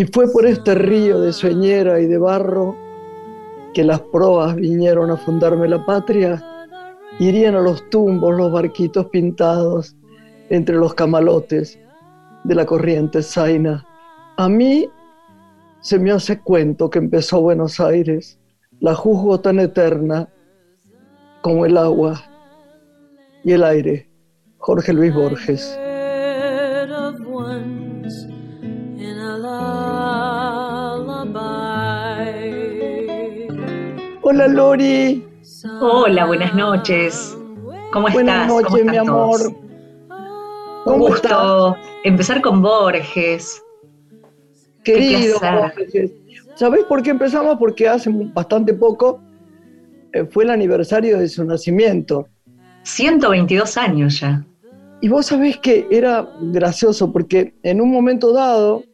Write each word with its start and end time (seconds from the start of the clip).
Y 0.00 0.06
fue 0.06 0.32
por 0.32 0.46
este 0.46 0.74
río 0.74 1.20
de 1.20 1.30
sueñera 1.30 2.00
y 2.00 2.06
de 2.06 2.16
barro 2.16 2.74
que 3.74 3.84
las 3.84 4.00
proas 4.00 4.56
vinieron 4.56 5.10
a 5.10 5.18
fundarme 5.18 5.68
la 5.68 5.84
patria. 5.84 6.42
Irían 7.18 7.54
a 7.54 7.60
los 7.60 7.86
tumbos 7.90 8.34
los 8.34 8.50
barquitos 8.50 9.04
pintados 9.08 9.94
entre 10.48 10.76
los 10.76 10.94
camalotes 10.94 11.78
de 12.44 12.54
la 12.54 12.64
corriente 12.64 13.22
zaina. 13.22 13.86
A 14.38 14.48
mí 14.48 14.88
se 15.82 15.98
me 15.98 16.12
hace 16.12 16.40
cuento 16.40 16.88
que 16.88 16.98
empezó 16.98 17.42
Buenos 17.42 17.78
Aires, 17.78 18.40
la 18.78 18.94
juzgo 18.94 19.40
tan 19.40 19.58
eterna 19.58 20.30
como 21.42 21.66
el 21.66 21.76
agua 21.76 22.22
y 23.44 23.52
el 23.52 23.62
aire. 23.64 24.08
Jorge 24.56 24.94
Luis 24.94 25.14
Borges. 25.14 25.78
Hola 34.40 34.54
Lori. 34.54 35.22
Hola, 35.82 36.24
buenas 36.24 36.54
noches. 36.54 37.36
¿Cómo 37.92 38.08
estás? 38.08 38.14
Buenas 38.14 38.48
noches, 38.48 38.84
mi 38.86 38.96
amor. 38.96 39.38
Un 40.86 40.98
gusto 40.98 41.76
empezar 42.04 42.40
con 42.40 42.62
Borges. 42.62 43.62
Querido 44.82 45.38
Borges. 45.40 46.12
¿Sabés 46.54 46.84
por 46.84 47.02
qué 47.02 47.10
empezamos? 47.10 47.58
Porque 47.58 47.86
hace 47.86 48.08
bastante 48.32 48.72
poco 48.72 49.20
eh, 50.14 50.24
fue 50.24 50.44
el 50.44 50.50
aniversario 50.50 51.18
de 51.18 51.28
su 51.28 51.44
nacimiento. 51.44 52.26
122 52.84 53.76
años 53.76 54.20
ya. 54.20 54.42
Y 55.02 55.10
vos 55.10 55.26
sabés 55.26 55.58
que 55.58 55.86
era 55.90 56.26
gracioso 56.40 57.12
porque 57.12 57.52
en 57.62 57.82
un 57.82 57.92
momento 57.92 58.32
dado, 58.32 58.84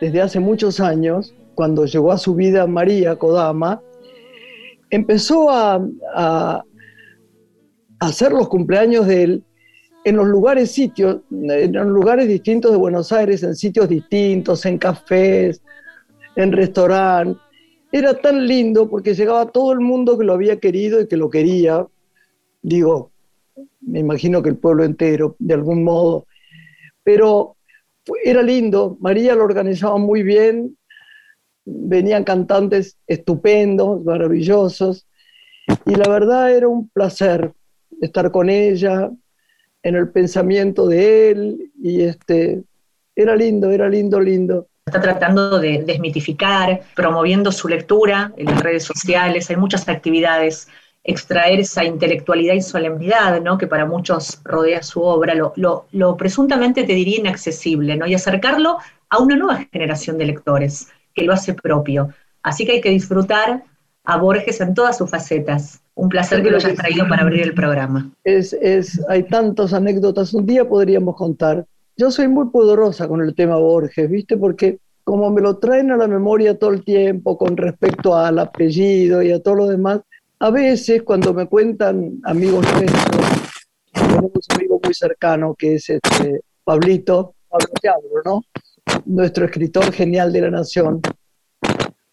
desde 0.00 0.20
hace 0.20 0.38
muchos 0.38 0.78
años, 0.78 1.34
cuando 1.56 1.84
llegó 1.84 2.12
a 2.12 2.18
su 2.18 2.36
vida 2.36 2.68
María 2.68 3.16
Kodama, 3.16 3.82
empezó 4.92 5.50
a, 5.50 6.64
hacer 7.98 8.32
los 8.32 8.48
cumpleaños 8.48 9.06
de 9.06 9.22
él 9.22 9.44
en 10.04 10.16
los 10.16 10.26
lugares, 10.26 10.72
sitios, 10.72 11.20
en 11.30 11.72
lugares 11.72 12.26
distintos 12.26 12.72
de 12.72 12.76
Buenos 12.76 13.12
Aires, 13.12 13.42
en 13.44 13.54
sitios 13.54 13.88
distintos, 13.88 14.66
en 14.66 14.76
cafés, 14.76 15.62
en 16.34 16.52
restaurantes. 16.52 17.40
Era 17.92 18.14
tan 18.20 18.46
lindo 18.46 18.88
porque 18.88 19.14
llegaba 19.14 19.46
todo 19.46 19.72
el 19.72 19.80
mundo 19.80 20.18
que 20.18 20.24
lo 20.24 20.32
había 20.32 20.58
querido 20.58 21.00
y 21.00 21.06
que 21.06 21.16
lo 21.16 21.30
quería. 21.30 21.86
Digo, 22.60 23.12
me 23.80 24.00
imagino 24.00 24.42
que 24.42 24.48
el 24.48 24.56
pueblo 24.56 24.82
entero, 24.82 25.36
de 25.38 25.54
algún 25.54 25.84
modo. 25.84 26.26
Pero 27.04 27.56
era 28.24 28.42
lindo, 28.42 28.96
María 29.00 29.34
lo 29.36 29.44
organizaba 29.44 29.96
muy 29.98 30.22
bien, 30.22 30.76
venían 31.64 32.24
cantantes 32.24 32.96
estupendos, 33.06 34.02
maravillosos, 34.04 35.06
y 35.86 35.94
la 35.94 36.08
verdad 36.08 36.52
era 36.52 36.68
un 36.68 36.88
placer 36.88 37.52
estar 38.00 38.30
con 38.30 38.50
ella, 38.50 39.10
en 39.82 39.96
el 39.96 40.10
pensamiento 40.10 40.86
de 40.86 41.30
él, 41.30 41.72
y 41.80 42.02
este, 42.02 42.62
era 43.14 43.36
lindo, 43.36 43.70
era 43.70 43.88
lindo, 43.88 44.20
lindo. 44.20 44.68
Está 44.86 45.00
tratando 45.00 45.58
de 45.58 45.84
desmitificar, 45.84 46.82
promoviendo 46.94 47.52
su 47.52 47.68
lectura 47.68 48.32
en 48.36 48.46
las 48.46 48.62
redes 48.62 48.84
sociales, 48.84 49.48
hay 49.50 49.56
muchas 49.56 49.88
actividades 49.88 50.68
extraer 51.04 51.60
esa 51.60 51.84
intelectualidad 51.84 52.54
y 52.54 52.62
solemnidad, 52.62 53.40
¿no? 53.40 53.58
que 53.58 53.66
para 53.66 53.86
muchos 53.86 54.40
rodea 54.44 54.82
su 54.82 55.02
obra, 55.02 55.34
lo, 55.34 56.16
presuntamente 56.16 56.84
te 56.84 56.94
diría 56.94 57.18
inaccesible, 57.18 57.96
¿no? 57.96 58.06
y 58.06 58.14
acercarlo 58.14 58.78
a 59.08 59.18
una 59.18 59.36
nueva 59.36 59.66
generación 59.72 60.16
de 60.16 60.26
lectores 60.26 60.88
que 61.14 61.24
lo 61.24 61.32
hace 61.32 61.54
propio. 61.54 62.08
Así 62.42 62.64
que 62.64 62.72
hay 62.72 62.80
que 62.80 62.90
disfrutar 62.90 63.64
a 64.04 64.16
Borges 64.16 64.60
en 64.60 64.74
todas 64.74 64.98
sus 64.98 65.10
facetas. 65.10 65.80
Un 65.94 66.08
placer 66.08 66.42
que 66.42 66.50
lo 66.50 66.56
hayas 66.56 66.74
traído 66.74 67.06
para 67.08 67.22
abrir 67.22 67.42
el 67.42 67.54
programa. 67.54 68.10
Es, 68.24 68.52
es, 68.54 69.00
hay 69.08 69.24
tantas 69.24 69.72
anécdotas, 69.72 70.32
un 70.34 70.46
día 70.46 70.68
podríamos 70.68 71.16
contar. 71.16 71.66
Yo 71.96 72.10
soy 72.10 72.28
muy 72.28 72.48
poderosa 72.48 73.06
con 73.06 73.20
el 73.20 73.34
tema 73.34 73.56
Borges, 73.56 74.10
¿viste? 74.10 74.36
Porque 74.36 74.78
como 75.04 75.30
me 75.30 75.40
lo 75.40 75.58
traen 75.58 75.90
a 75.90 75.96
la 75.96 76.08
memoria 76.08 76.58
todo 76.58 76.70
el 76.70 76.84
tiempo 76.84 77.36
con 77.36 77.56
respecto 77.56 78.16
al 78.16 78.38
apellido 78.38 79.22
y 79.22 79.32
a 79.32 79.42
todo 79.42 79.56
lo 79.56 79.68
demás, 79.68 80.00
a 80.38 80.50
veces 80.50 81.02
cuando 81.02 81.34
me 81.34 81.46
cuentan 81.46 82.20
amigos 82.24 82.64
nuestros, 82.72 83.26
tenemos 83.92 84.30
un 84.34 84.56
amigo 84.56 84.80
muy 84.82 84.94
cercano 84.94 85.54
que 85.56 85.74
es 85.74 85.90
este 85.90 86.40
Pablito, 86.64 87.34
Pablo 87.48 87.68
Teatro, 87.80 88.08
¿no? 88.24 88.42
Nuestro 89.04 89.44
escritor 89.44 89.92
genial 89.92 90.32
de 90.32 90.40
la 90.40 90.50
Nación. 90.50 91.00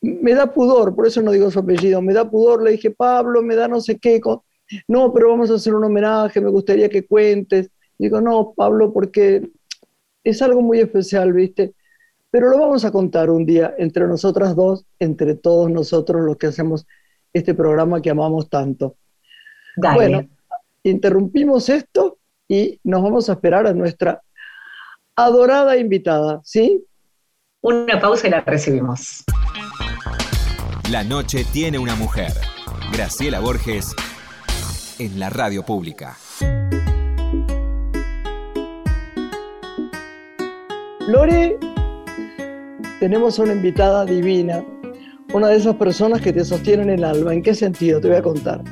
Me 0.01 0.33
da 0.33 0.53
pudor, 0.53 0.95
por 0.95 1.07
eso 1.07 1.21
no 1.21 1.31
digo 1.31 1.51
su 1.51 1.59
apellido, 1.59 2.01
me 2.01 2.13
da 2.13 2.29
pudor, 2.29 2.63
le 2.63 2.71
dije, 2.71 2.91
Pablo, 2.91 3.41
me 3.41 3.55
da 3.55 3.67
no 3.67 3.81
sé 3.81 3.99
qué, 3.99 4.21
no, 4.87 5.13
pero 5.13 5.29
vamos 5.29 5.49
a 5.51 5.55
hacer 5.55 5.73
un 5.73 5.83
homenaje, 5.83 6.41
me 6.41 6.49
gustaría 6.49 6.89
que 6.89 7.05
cuentes. 7.05 7.69
Digo, 7.97 8.21
no, 8.21 8.53
Pablo, 8.55 8.93
porque 8.93 9.49
es 10.23 10.41
algo 10.41 10.61
muy 10.61 10.79
especial, 10.79 11.33
¿viste? 11.33 11.73
Pero 12.31 12.49
lo 12.49 12.59
vamos 12.59 12.85
a 12.85 12.91
contar 12.91 13.29
un 13.29 13.45
día 13.45 13.73
entre 13.77 14.07
nosotras 14.07 14.55
dos, 14.55 14.85
entre 14.99 15.35
todos 15.35 15.69
nosotros 15.71 16.21
los 16.21 16.37
que 16.37 16.47
hacemos 16.47 16.85
este 17.33 17.53
programa 17.53 18.01
que 18.01 18.11
amamos 18.11 18.49
tanto. 18.49 18.95
Bueno, 19.75 20.27
interrumpimos 20.83 21.69
esto 21.69 22.19
y 22.47 22.79
nos 22.83 23.01
vamos 23.01 23.29
a 23.29 23.33
esperar 23.33 23.65
a 23.65 23.73
nuestra 23.73 24.21
adorada 25.25 25.77
invitada, 25.77 26.41
¿sí? 26.43 26.85
Una 27.61 27.99
pausa 27.99 28.27
y 28.27 28.31
la 28.31 28.41
recibimos. 28.41 29.23
La 30.91 31.03
noche 31.03 31.45
tiene 31.51 31.77
una 31.77 31.95
mujer. 31.95 32.31
Graciela 32.91 33.39
Borges 33.39 33.95
en 34.97 35.19
la 35.19 35.29
radio 35.29 35.63
pública. 35.63 36.17
Lore, 41.07 41.57
tenemos 42.99 43.39
una 43.39 43.53
invitada 43.53 44.05
divina 44.05 44.63
una 45.33 45.49
de 45.49 45.57
esas 45.57 45.75
personas 45.75 46.21
que 46.21 46.33
te 46.33 46.43
sostienen 46.43 46.89
el 46.89 47.03
alma. 47.03 47.33
¿En 47.33 47.43
qué 47.43 47.53
sentido? 47.53 48.01
Te 48.01 48.07
voy 48.07 48.17
a 48.17 48.21
contar. 48.21 48.63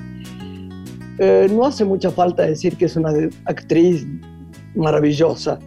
Eh, 1.20 1.48
no 1.52 1.66
hace 1.66 1.86
mucha 1.86 2.10
falta 2.10 2.44
decir 2.44 2.76
que 2.78 2.86
es 2.86 2.96
una 2.96 3.12
actriz 3.46 4.08
maravillosa. 4.76 5.60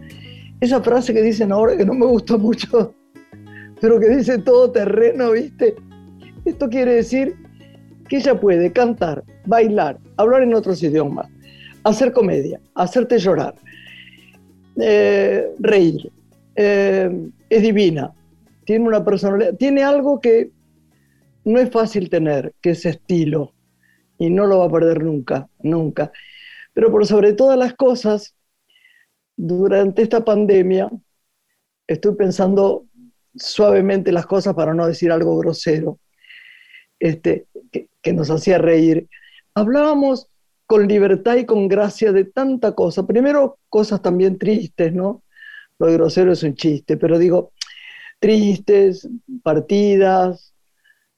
Esa 0.61 0.79
frase 0.81 1.11
que 1.11 1.23
dicen 1.23 1.51
ahora 1.51 1.75
que 1.75 1.85
no 1.85 1.95
me 1.95 2.05
gusta 2.05 2.37
mucho, 2.37 2.93
pero 3.81 3.99
que 3.99 4.09
dice 4.09 4.37
todo 4.37 4.71
terreno, 4.71 5.31
¿viste? 5.31 5.75
Esto 6.45 6.69
quiere 6.69 6.93
decir 6.93 7.35
que 8.07 8.17
ella 8.17 8.39
puede 8.39 8.71
cantar, 8.71 9.23
bailar, 9.45 9.97
hablar 10.17 10.43
en 10.43 10.53
otros 10.53 10.83
idiomas, 10.83 11.27
hacer 11.83 12.13
comedia, 12.13 12.61
hacerte 12.75 13.17
llorar, 13.17 13.55
eh, 14.79 15.49
reír. 15.59 16.11
Eh, 16.55 17.09
es 17.49 17.61
divina, 17.63 18.13
tiene 18.63 18.87
una 18.87 19.03
personalidad, 19.03 19.55
tiene 19.55 19.83
algo 19.83 20.19
que 20.19 20.51
no 21.43 21.59
es 21.59 21.71
fácil 21.71 22.07
tener, 22.09 22.53
que 22.61 22.71
ese 22.71 22.89
estilo, 22.89 23.55
y 24.19 24.29
no 24.29 24.45
lo 24.45 24.59
va 24.59 24.65
a 24.65 24.71
perder 24.71 25.03
nunca, 25.03 25.47
nunca. 25.63 26.11
Pero 26.73 26.91
por 26.91 27.07
sobre 27.07 27.33
todas 27.33 27.57
las 27.57 27.73
cosas, 27.73 28.35
durante 29.43 30.03
esta 30.03 30.23
pandemia, 30.23 30.91
estoy 31.87 32.13
pensando 32.13 32.85
suavemente 33.33 34.11
las 34.11 34.27
cosas 34.27 34.53
para 34.53 34.75
no 34.75 34.85
decir 34.85 35.11
algo 35.11 35.35
grosero, 35.39 35.99
este, 36.99 37.47
que, 37.71 38.13
nos 38.13 38.29
hacía 38.29 38.59
reír. 38.59 39.09
Hablábamos 39.55 40.27
con 40.67 40.87
libertad 40.87 41.37
y 41.37 41.45
con 41.45 41.67
gracia 41.67 42.11
de 42.11 42.25
tanta 42.25 42.75
cosa. 42.75 43.07
Primero, 43.07 43.57
cosas 43.67 44.03
también 44.03 44.37
tristes, 44.37 44.93
¿no? 44.93 45.23
Lo 45.79 45.87
grosero 45.87 46.33
es 46.33 46.43
un 46.43 46.53
chiste, 46.53 46.95
pero 46.97 47.17
digo, 47.17 47.51
tristes, 48.19 49.09
partidas, 49.41 50.53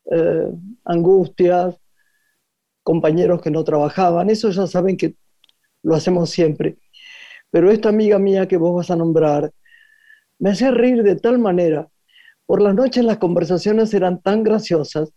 eh, 0.10 0.48
angustias, 0.86 1.76
compañeros 2.84 3.42
que 3.42 3.52
no 3.52 3.66
trabajaban, 3.66 4.30
eso 4.30 4.50
ya 4.52 4.66
saben 4.66 4.96
que 4.96 5.16
lo 5.82 5.96
hacemos 5.96 6.30
siempre. 6.30 6.78
Pero 7.54 7.72
esta 7.72 7.90
amiga 7.90 8.18
mía 8.18 8.48
que 8.48 8.58
vos 8.58 8.76
vas 8.76 8.90
a 8.90 8.96
nombrar 8.96 9.52
me 10.40 10.50
hacía 10.50 10.72
reír 10.72 11.04
de 11.04 11.16
tal 11.16 11.38
manera. 11.38 11.88
Por 12.48 12.62
las 12.62 12.74
noches 12.74 13.06
las 13.06 13.20
conversaciones 13.20 13.94
eran 13.94 14.22
tan 14.22 14.44
graciosas. 14.44 15.14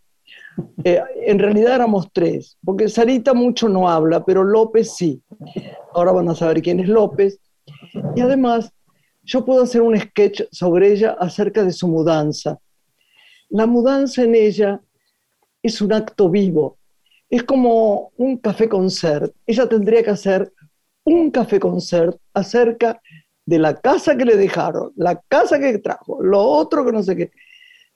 Eh, 0.85 1.03
en 1.27 1.39
realidad 1.39 1.75
éramos 1.75 2.11
tres, 2.13 2.59
porque 2.63 2.89
Sarita 2.89 3.33
mucho 3.33 3.69
no 3.69 3.89
habla, 3.89 4.25
pero 4.25 4.45
López 4.45 4.95
sí. 4.95 5.23
Ahora 5.95 6.13
van 6.13 6.29
a 6.29 6.35
saber 6.35 6.61
quién 6.61 6.81
es 6.81 6.89
López. 6.89 7.41
Y 8.15 8.21
además, 8.21 8.71
yo 9.25 9.45
puedo 9.45 9.63
hacer 9.65 9.81
un 9.81 9.99
sketch 9.99 10.43
sobre 10.53 10.93
ella 10.93 11.17
acerca 11.19 11.65
de 11.65 11.73
su 11.73 11.89
mudanza 11.89 12.61
la 13.49 13.67
mudanza 13.67 14.23
en 14.23 14.35
ella 14.35 14.81
es 15.63 15.81
un 15.81 15.93
acto 15.93 16.29
vivo, 16.29 16.79
es 17.29 17.43
como 17.43 18.13
un 18.17 18.37
café 18.39 18.69
concert. 18.69 19.35
Ella 19.47 19.69
tendría 19.69 20.03
que 20.03 20.11
hacer 20.11 20.53
un 21.07 21.31
café 21.31 21.59
concert 21.59 22.19
acerca 22.35 23.01
de 23.47 23.59
la 23.59 23.81
casa 23.81 24.17
que 24.17 24.25
le 24.25 24.37
dejaron, 24.37 24.93
la 24.97 25.21
casa 25.29 25.59
que 25.59 25.79
trajo, 25.79 26.21
lo 26.21 26.43
otro 26.43 26.85
que 26.85 26.93
no 26.93 27.03
sé 27.03 27.17
qué. 27.17 27.31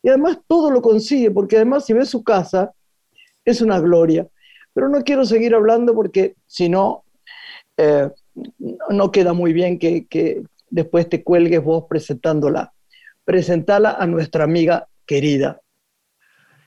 Y 0.02 0.08
además 0.08 0.38
todo 0.46 0.70
lo 0.70 0.80
consigue, 0.80 1.30
porque 1.30 1.56
además 1.56 1.84
si 1.84 1.92
ves 1.92 2.08
su 2.08 2.22
casa, 2.22 2.72
es 3.44 3.60
una 3.60 3.80
gloria. 3.80 4.26
Pero 4.72 4.88
no 4.88 5.02
quiero 5.02 5.24
seguir 5.24 5.54
hablando 5.54 5.92
porque 5.92 6.36
si 6.46 6.68
no, 6.68 7.04
eh, 7.76 8.08
no 8.88 9.10
queda 9.10 9.32
muy 9.32 9.52
bien 9.52 9.78
que, 9.78 10.06
que 10.06 10.42
después 10.70 11.08
te 11.08 11.24
cuelgues 11.24 11.62
vos 11.62 11.84
presentándola. 11.88 12.72
Presentala 13.24 13.96
a 13.98 14.06
nuestra 14.06 14.44
amiga 14.44 14.86
querida. 15.04 15.60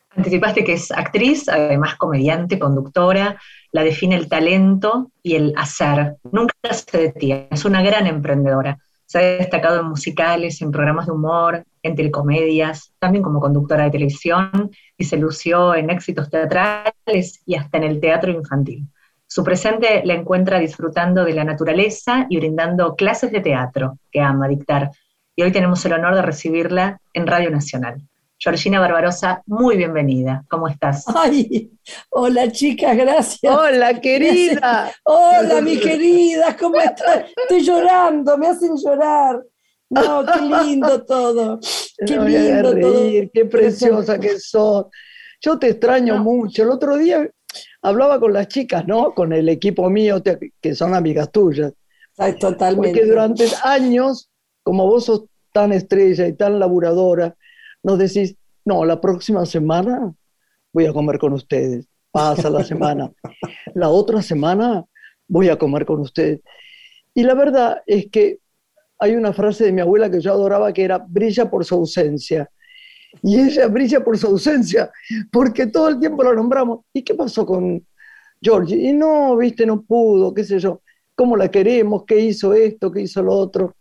Anticipaste 0.09 0.63
que 0.65 0.73
es 0.73 0.91
actriz, 0.91 1.47
además 1.47 1.95
comediante, 1.95 2.59
conductora, 2.59 3.39
la 3.73 3.83
define 3.83 4.15
el 4.15 4.29
talento 4.29 5.11
y 5.21 5.35
el 5.35 5.53
hacer. 5.57 6.15
Nunca 6.31 6.53
se 6.71 6.97
detiene, 6.97 7.47
es 7.51 7.65
una 7.65 7.81
gran 7.81 8.07
emprendedora. 8.07 8.77
Se 9.05 9.17
ha 9.17 9.21
destacado 9.21 9.81
en 9.81 9.87
musicales, 9.87 10.61
en 10.61 10.71
programas 10.71 11.07
de 11.07 11.11
humor, 11.11 11.65
en 11.81 11.95
telecomedias, 11.95 12.93
también 12.99 13.23
como 13.23 13.41
conductora 13.41 13.83
de 13.83 13.91
televisión 13.91 14.71
y 14.97 15.03
se 15.03 15.17
lució 15.17 15.75
en 15.75 15.89
éxitos 15.89 16.29
teatrales 16.29 17.41
y 17.45 17.55
hasta 17.55 17.77
en 17.77 17.83
el 17.83 17.99
teatro 17.99 18.31
infantil. 18.31 18.87
Su 19.27 19.43
presente 19.43 20.03
la 20.05 20.13
encuentra 20.13 20.59
disfrutando 20.59 21.25
de 21.25 21.33
la 21.33 21.43
naturaleza 21.43 22.27
y 22.29 22.37
brindando 22.37 22.95
clases 22.95 23.31
de 23.31 23.41
teatro 23.41 23.97
que 24.11 24.21
ama 24.21 24.47
dictar. 24.47 24.91
Y 25.35 25.41
hoy 25.41 25.51
tenemos 25.51 25.83
el 25.85 25.93
honor 25.93 26.13
de 26.13 26.21
recibirla 26.21 27.01
en 27.13 27.25
Radio 27.25 27.49
Nacional. 27.49 28.07
Georgina 28.43 28.81
Barbarosa, 28.81 29.41
muy 29.45 29.77
bienvenida. 29.77 30.43
¿Cómo 30.49 30.67
estás? 30.67 31.05
Ay, 31.15 31.71
hola 32.09 32.51
chicas, 32.51 32.97
gracias. 32.97 33.55
Hola, 33.55 34.01
querida. 34.01 34.91
Hola, 35.05 35.61
mi 35.61 35.79
querida, 35.79 36.53
¿cómo 36.57 36.75
estás? 36.81 37.23
Estoy 37.37 37.61
llorando, 37.61 38.37
me 38.37 38.47
hacen 38.47 38.75
llorar. 38.75 39.41
No, 39.89 40.25
qué 40.25 40.41
lindo 40.41 41.05
todo. 41.05 41.57
Qué 42.05 42.17
lindo 42.19 42.77
todo. 42.77 43.29
Qué 43.33 43.45
preciosa 43.45 44.19
que 44.19 44.37
sos. 44.37 44.87
Yo 45.39 45.57
te 45.57 45.69
extraño 45.69 46.17
mucho. 46.17 46.63
El 46.63 46.71
otro 46.71 46.97
día 46.97 47.25
hablaba 47.81 48.19
con 48.19 48.33
las 48.33 48.49
chicas, 48.49 48.85
¿no? 48.85 49.13
Con 49.13 49.31
el 49.31 49.47
equipo 49.47 49.89
mío, 49.89 50.21
que 50.59 50.75
son 50.75 50.93
amigas 50.93 51.31
tuyas. 51.31 51.71
Ay, 52.17 52.37
totalmente. 52.37 52.89
Porque 52.89 53.05
durante 53.05 53.47
años, 53.63 54.29
como 54.63 54.85
vos 54.85 55.05
sos 55.05 55.23
tan 55.53 55.71
estrella 55.71 56.27
y 56.27 56.33
tan 56.33 56.59
laburadora, 56.59 57.37
nos 57.83 57.99
decís, 57.99 58.35
no, 58.65 58.85
la 58.85 58.99
próxima 58.99 59.45
semana 59.45 60.13
voy 60.71 60.85
a 60.85 60.93
comer 60.93 61.19
con 61.19 61.33
ustedes, 61.33 61.87
pasa 62.11 62.49
la 62.49 62.63
semana, 62.63 63.11
la 63.75 63.89
otra 63.89 64.21
semana 64.21 64.85
voy 65.27 65.49
a 65.49 65.57
comer 65.57 65.85
con 65.85 65.99
ustedes. 65.99 66.39
Y 67.13 67.23
la 67.23 67.35
verdad 67.35 67.81
es 67.85 68.09
que 68.09 68.39
hay 68.99 69.15
una 69.15 69.33
frase 69.33 69.65
de 69.65 69.71
mi 69.71 69.81
abuela 69.81 70.09
que 70.09 70.21
yo 70.21 70.31
adoraba 70.31 70.71
que 70.71 70.83
era, 70.83 70.97
brilla 70.97 71.49
por 71.49 71.65
su 71.65 71.75
ausencia. 71.75 72.49
Y 73.21 73.39
ella 73.39 73.67
brilla 73.67 74.03
por 74.03 74.17
su 74.17 74.27
ausencia, 74.27 74.91
porque 75.31 75.67
todo 75.67 75.89
el 75.89 75.99
tiempo 75.99 76.23
la 76.23 76.33
nombramos. 76.33 76.79
¿Y 76.93 77.03
qué 77.03 77.13
pasó 77.13 77.45
con 77.45 77.85
Georgie? 78.41 78.89
Y 78.89 78.93
no, 78.93 79.35
viste, 79.37 79.65
no 79.65 79.81
pudo, 79.83 80.33
qué 80.33 80.43
sé 80.43 80.57
yo. 80.57 80.81
¿Cómo 81.15 81.37
la 81.37 81.51
queremos? 81.51 82.05
¿Qué 82.05 82.19
hizo 82.19 82.53
esto? 82.53 82.91
¿Qué 82.91 83.01
hizo 83.01 83.21
lo 83.21 83.33
otro? 83.33 83.75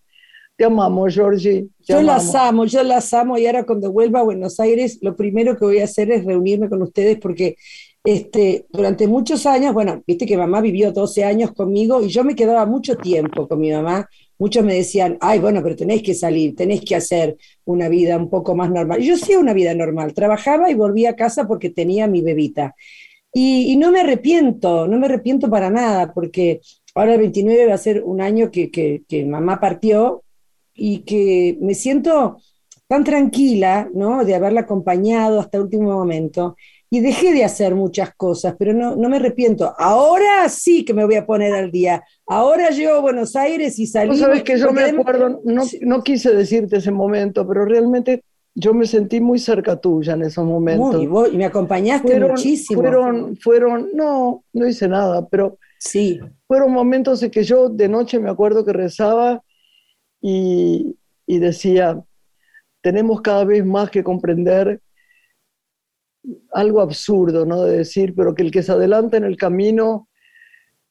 Te 0.57 0.67
amamos, 0.67 1.15
Georgie. 1.15 1.67
yo 1.81 2.03
las 2.03 2.35
amo, 2.35 2.67
yo 2.67 2.83
las 2.83 3.13
amo 3.15 3.39
y 3.39 3.47
ahora 3.47 3.65
cuando 3.65 3.91
vuelva 3.91 4.21
a 4.21 4.25
Buenos 4.25 4.61
Aires, 4.61 4.99
lo 5.01 5.17
primero 5.17 5.57
que 5.57 5.65
voy 5.65 5.79
a 5.81 5.85
hacer 5.85 6.11
es 6.11 6.25
reunirme 6.25 6.69
con 6.69 6.83
ustedes 6.83 7.19
porque 7.19 7.57
este, 8.05 8.67
durante 8.71 9.07
muchos 9.07 9.47
años, 9.47 9.73
bueno, 9.73 10.03
viste 10.07 10.27
que 10.27 10.37
mamá 10.37 10.61
vivió 10.61 10.93
12 10.93 11.25
años 11.25 11.53
conmigo 11.53 12.03
y 12.03 12.09
yo 12.09 12.25
me 12.25 12.35
quedaba 12.35 12.67
mucho 12.67 12.97
tiempo 12.97 13.49
con 13.49 13.61
mi 13.61 13.71
mamá. 13.71 14.09
Muchos 14.39 14.65
me 14.65 14.75
decían, 14.75 15.17
ay, 15.21 15.39
bueno, 15.39 15.63
pero 15.63 15.77
tenéis 15.77 16.03
que 16.03 16.15
salir, 16.15 16.57
tenéis 16.57 16.83
que 16.83 16.97
hacer 16.97 17.37
una 17.65 17.89
vida 17.89 18.17
un 18.17 18.29
poco 18.29 18.55
más 18.57 18.71
normal. 18.71 19.01
yo 19.01 19.15
hacía 19.15 19.39
una 19.39 19.53
vida 19.55 19.75
normal, 19.75 20.15
trabajaba 20.15 20.71
y 20.71 20.75
volvía 20.75 21.11
a 21.11 21.17
casa 21.17 21.47
porque 21.47 21.71
tenía 21.71 22.07
mi 22.09 22.23
bebita. 22.23 22.75
Y, 23.33 23.77
no 23.77 23.91
me 23.93 24.01
arrepiento, 24.01 24.87
no 24.87 24.99
me 24.99 25.07
arrepiento 25.07 25.49
para 25.49 25.71
nada, 25.71 26.13
porque 26.13 26.61
ahora 26.95 27.15
el 27.15 27.21
29 27.21 27.67
va 27.67 27.75
a 27.75 27.79
ser 27.79 28.03
un 28.05 28.21
año 28.21 28.51
que, 28.51 28.71
que, 28.71 29.05
que 29.09 29.25
mamá 29.25 29.59
partió 29.59 30.23
y 30.75 31.01
que 31.01 31.59
me 31.61 31.75
siento 31.75 32.39
tan 32.87 33.05
tranquila, 33.05 33.89
¿no? 33.95 34.25
De 34.25 34.35
haberla 34.35 34.63
acompañado 34.63 35.41
hasta 35.41 35.57
el 35.57 35.65
último 35.65 35.93
momento. 35.93 36.57
Y 36.91 37.01
dejé 37.01 37.33
de 37.33 37.43
hacer 37.43 37.75
muchas 37.75 38.15
cosas, 38.15 38.55
pero 38.59 38.75
no, 38.75 38.97
no 38.97 39.09
me 39.09 39.17
arrepiento. 39.17 39.75
Ahora 39.79 40.47
sí 40.51 40.85
que 40.85 40.93
me 40.93 41.07
voy 41.07 41.15
a 41.15 41.25
poner 41.25 41.55
al 41.55 41.71
día. 41.71 42.05
Ahora 42.27 42.69
llego 42.69 42.97
a 42.97 43.01
Buenos 43.01 43.35
Aires 43.35 43.79
y 43.79 43.87
salí. 43.87 44.19
sabes 44.19 44.43
que 44.43 44.59
yo 44.59 44.73
me 44.73 44.85
acuerdo, 44.85 45.41
no, 45.43 45.63
no 45.81 46.03
quise 46.03 46.35
decirte 46.35 46.77
ese 46.77 46.91
momento, 46.91 47.49
pero 47.49 47.65
realmente 47.65 48.25
yo 48.55 48.75
me 48.75 48.87
sentí 48.87 49.21
muy 49.21 49.39
cerca 49.39 49.77
tuya 49.77 50.13
en 50.13 50.23
esos 50.23 50.45
momentos. 50.45 51.03
y, 51.33 51.37
me 51.37 51.47
acompañaste 51.47 52.21
muchísimo. 52.21 52.83
Fueron, 52.83 53.37
fueron, 53.37 53.89
no, 53.95 54.45
no 54.53 54.67
hice 54.67 54.89
nada, 54.89 55.27
pero 55.29 55.59
sí. 55.79 56.21
fueron 56.47 56.73
momentos 56.73 57.23
en 57.23 57.31
que 57.31 57.45
yo 57.45 57.69
de 57.71 57.89
noche 57.89 58.19
me 58.19 58.31
acuerdo 58.31 58.65
que 58.65 58.73
rezaba 58.73 59.43
y, 60.23 60.97
decía, 61.27 62.01
tenemos 62.81 63.21
cada 63.21 63.45
vez 63.45 63.67
más 63.67 63.91
que 63.91 64.05
comprender 64.05 64.81
algo 66.53 66.81
absurdo, 66.81 67.45
¿no? 67.45 67.65
De 67.65 67.79
decir, 67.79 68.15
pero 68.15 68.33
que 68.35 68.43
el 68.43 68.53
que 68.53 68.63
se 68.63 68.71
adelanta 68.71 69.17
en 69.17 69.25
el 69.25 69.37
camino 69.37 70.09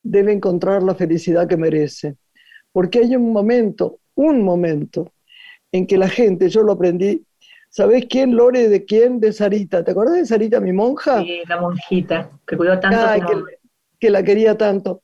debe 0.04 0.33
encontrar 0.33 0.83
la 0.83 0.95
felicidad 0.95 1.48
que 1.48 1.56
merece. 1.56 2.18
Porque 2.74 3.00
hay 3.00 3.16
un 3.16 3.31
momento, 3.31 4.00
un 4.16 4.44
momento, 4.44 5.13
en 5.72 5.88
que 5.88 5.98
la 5.98 6.10
gente, 6.10 6.50
yo 6.50 6.63
lo 6.63 6.74
aprendí, 6.74 7.25
¿sabes 7.69 8.06
quién, 8.10 8.36
Lore? 8.36 8.68
¿De 8.68 8.84
quién? 8.84 9.22
De 9.22 9.31
Sarita. 9.31 9.86
¿Te 9.86 9.92
acuerdas 9.92 10.16
de 10.16 10.25
Sarita, 10.25 10.60
mi 10.60 10.74
monja? 10.74 11.22
Sí, 11.22 11.42
la 11.48 11.62
monjita, 11.62 12.30
que 12.45 12.57
cuidó 12.57 12.77
tanto. 12.77 13.27
que, 13.27 13.57
que, 14.00 14.10
la 14.10 14.24
quería 14.24 14.57
tanto 14.57 15.04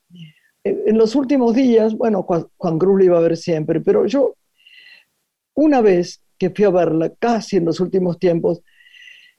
en 0.64 0.98
los 0.98 1.16
últimos 1.16 1.56
días, 1.56 1.96
bueno, 1.96 2.24
Juan, 2.24 2.80
Cruz 2.80 3.00
le 3.00 3.06
iba 3.06 3.18
a 3.18 3.22
ver 3.22 3.38
siempre, 3.38 3.82
pero 3.82 4.06
yo, 4.06 4.36
una 5.54 5.82
vez 5.82 6.22
que 6.38 6.50
fui 6.50 6.66
a 6.66 6.70
verla, 6.70 7.14
casi 7.20 7.58
en 7.58 7.66
los 7.66 7.80
últimos 7.80 8.20
tiempos, 8.20 8.62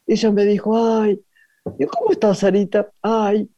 ella 0.07 0.31
me 0.31 0.45
dijo, 0.45 0.75
ay, 0.75 1.21
¿cómo 1.63 2.11
estás, 2.11 2.39
Sarita? 2.39 2.91
Ay, 3.01 3.49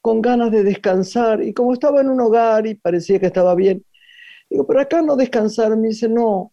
con 0.00 0.22
ganas 0.22 0.50
de 0.50 0.64
descansar. 0.64 1.42
Y 1.42 1.52
como 1.52 1.72
estaba 1.74 2.00
en 2.00 2.08
un 2.08 2.20
hogar 2.20 2.66
y 2.66 2.74
parecía 2.74 3.18
que 3.20 3.26
estaba 3.26 3.54
bien, 3.54 3.84
digo, 4.48 4.66
pero 4.66 4.80
acá 4.80 5.02
no 5.02 5.16
descansar. 5.16 5.76
Me 5.76 5.88
dice, 5.88 6.08
no, 6.08 6.52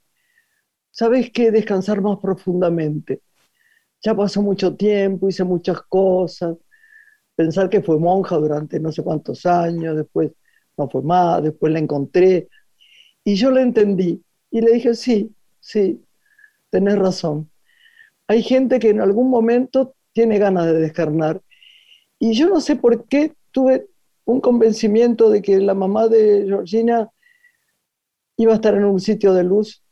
¿sabes 0.92 1.32
qué? 1.32 1.52
Descansar 1.52 2.02
más 2.02 2.20
profundamente. 2.20 3.22
Ya 4.04 4.16
pasó 4.16 4.42
mucho 4.42 4.76
tiempo, 4.76 5.30
hice 5.30 5.44
muchas 5.44 5.82
cosas. 5.84 6.58
Pensar 7.36 7.70
que 7.70 7.82
fue 7.82 8.00
monja 8.00 8.36
durante 8.38 8.80
no 8.80 8.92
sé 8.92 9.04
cuántos 9.04 9.46
años, 9.46 9.96
después 9.96 10.32
no 10.78 10.90
fue 10.90 11.02
más, 11.02 11.44
después 11.44 11.74
la 11.74 11.80
encontré 11.80 12.48
y 13.24 13.36
yo 13.36 13.52
la 13.52 13.62
entendí 13.62 14.22
y 14.52 14.62
le 14.62 14.72
dije, 14.72 14.94
sí, 14.96 15.32
sí, 15.60 16.02
tenés 16.70 16.98
razón. 16.98 17.50
Hay 18.28 18.44
gente 18.44 18.80
que 18.80 18.90
en 18.90 19.02
algún 19.02 19.30
momento 19.30 19.96
tiene 20.14 20.38
ganas 20.38 20.66
de 20.68 20.74
descarnar 20.74 21.42
y 22.20 22.34
yo 22.34 22.50
no 22.50 22.62
sé 22.62 22.76
por 22.76 23.06
qué 23.06 23.34
tuve 23.52 23.88
un 24.26 24.42
convencimiento 24.42 25.30
de 25.30 25.42
que 25.42 25.60
la 25.60 25.74
mamá 25.74 26.08
de 26.08 26.44
Georgina 26.46 27.10
iba 28.38 28.52
a 28.52 28.56
estar 28.56 28.76
en 28.76 28.86
un 28.86 29.00
sitio 29.00 29.34
de 29.34 29.44
luz 29.44 29.84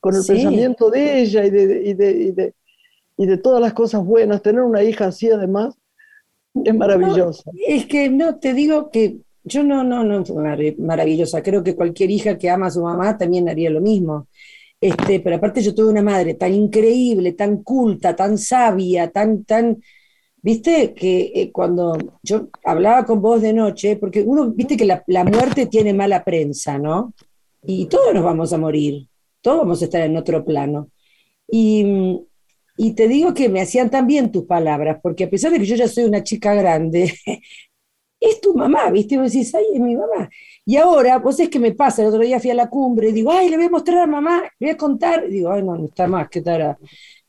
con 0.00 0.14
el 0.14 0.22
pensamiento 0.26 0.90
de 0.90 1.20
ella 1.20 1.46
y 1.46 1.50
de, 1.50 1.82
y, 1.84 1.94
de, 1.94 2.54
y 3.16 3.26
de 3.26 3.38
todas 3.38 3.60
las 3.60 3.72
cosas 3.72 4.04
buenas. 4.04 4.42
Tener 4.42 4.62
una 4.62 4.82
hija 4.82 5.06
así 5.06 5.30
además 5.30 5.74
es 6.62 6.74
maravilloso. 6.74 7.50
es 7.66 7.86
que 7.86 8.10
no, 8.10 8.36
te 8.38 8.52
digo 8.52 8.90
que 8.90 9.18
yo 9.44 9.62
no, 9.62 9.84
no, 9.84 10.02
no, 10.04 10.24
maravillosa. 10.78 11.42
Creo 11.42 11.62
que 11.62 11.76
cualquier 11.76 12.10
hija 12.10 12.38
que 12.38 12.50
ama 12.50 12.66
a 12.66 12.70
su 12.70 12.82
mamá 12.82 13.16
también 13.16 13.48
haría 13.48 13.70
lo 13.70 13.80
mismo. 13.80 14.28
Este, 14.80 15.20
pero 15.20 15.36
aparte 15.36 15.62
yo 15.62 15.74
tuve 15.74 15.90
una 15.90 16.02
madre 16.02 16.34
tan 16.34 16.52
increíble, 16.54 17.32
tan 17.32 17.62
culta, 17.62 18.16
tan 18.16 18.36
sabia, 18.38 19.10
tan, 19.10 19.44
tan, 19.44 19.82
viste, 20.42 20.92
que 20.94 21.32
eh, 21.34 21.52
cuando 21.52 21.96
yo 22.22 22.48
hablaba 22.64 23.04
con 23.06 23.22
vos 23.22 23.40
de 23.42 23.52
noche, 23.52 23.96
porque 23.96 24.22
uno, 24.22 24.50
viste 24.50 24.76
que 24.76 24.84
la, 24.84 25.02
la, 25.06 25.24
muerte 25.24 25.66
tiene 25.66 25.94
mala 25.94 26.24
prensa, 26.24 26.78
¿no? 26.78 27.14
Y 27.62 27.86
todos 27.86 28.12
nos 28.14 28.24
vamos 28.24 28.52
a 28.52 28.58
morir, 28.58 29.08
todos 29.40 29.58
vamos 29.60 29.80
a 29.82 29.84
estar 29.86 30.02
en 30.02 30.16
otro 30.16 30.44
plano. 30.44 30.90
Y, 31.48 32.20
y 32.76 32.92
te 32.92 33.08
digo 33.08 33.32
que 33.34 33.48
me 33.48 33.62
hacían 33.62 33.90
tan 33.90 34.06
bien 34.06 34.32
tus 34.32 34.44
palabras, 34.44 34.98
porque 35.02 35.24
a 35.24 35.30
pesar 35.30 35.52
de 35.52 35.58
que 35.60 35.66
yo 35.66 35.76
ya 35.76 35.88
soy 35.88 36.04
una 36.04 36.22
chica 36.22 36.54
grande, 36.54 37.14
es 38.30 38.40
tu 38.40 38.54
mamá, 38.54 38.90
¿viste? 38.90 39.18
Vos 39.18 39.32
decís, 39.32 39.54
ay, 39.54 39.64
es 39.74 39.80
mi 39.80 39.96
mamá. 39.96 40.28
Y 40.64 40.76
ahora, 40.76 41.18
vos 41.18 41.38
es 41.40 41.48
que 41.48 41.58
me 41.58 41.72
pasa, 41.72 42.02
el 42.02 42.08
otro 42.08 42.20
día 42.20 42.40
fui 42.40 42.50
a 42.50 42.54
la 42.54 42.70
cumbre 42.70 43.08
y 43.10 43.12
digo, 43.12 43.30
ay, 43.32 43.50
le 43.50 43.56
voy 43.56 43.66
a 43.66 43.70
mostrar 43.70 43.98
a 44.00 44.06
mamá, 44.06 44.42
le 44.58 44.66
voy 44.66 44.74
a 44.74 44.76
contar. 44.76 45.24
Y 45.28 45.32
digo, 45.32 45.50
ay, 45.50 45.62
no, 45.62 45.76
no 45.76 45.86
está 45.86 46.06
más, 46.06 46.28
qué 46.28 46.40
tal. 46.40 46.76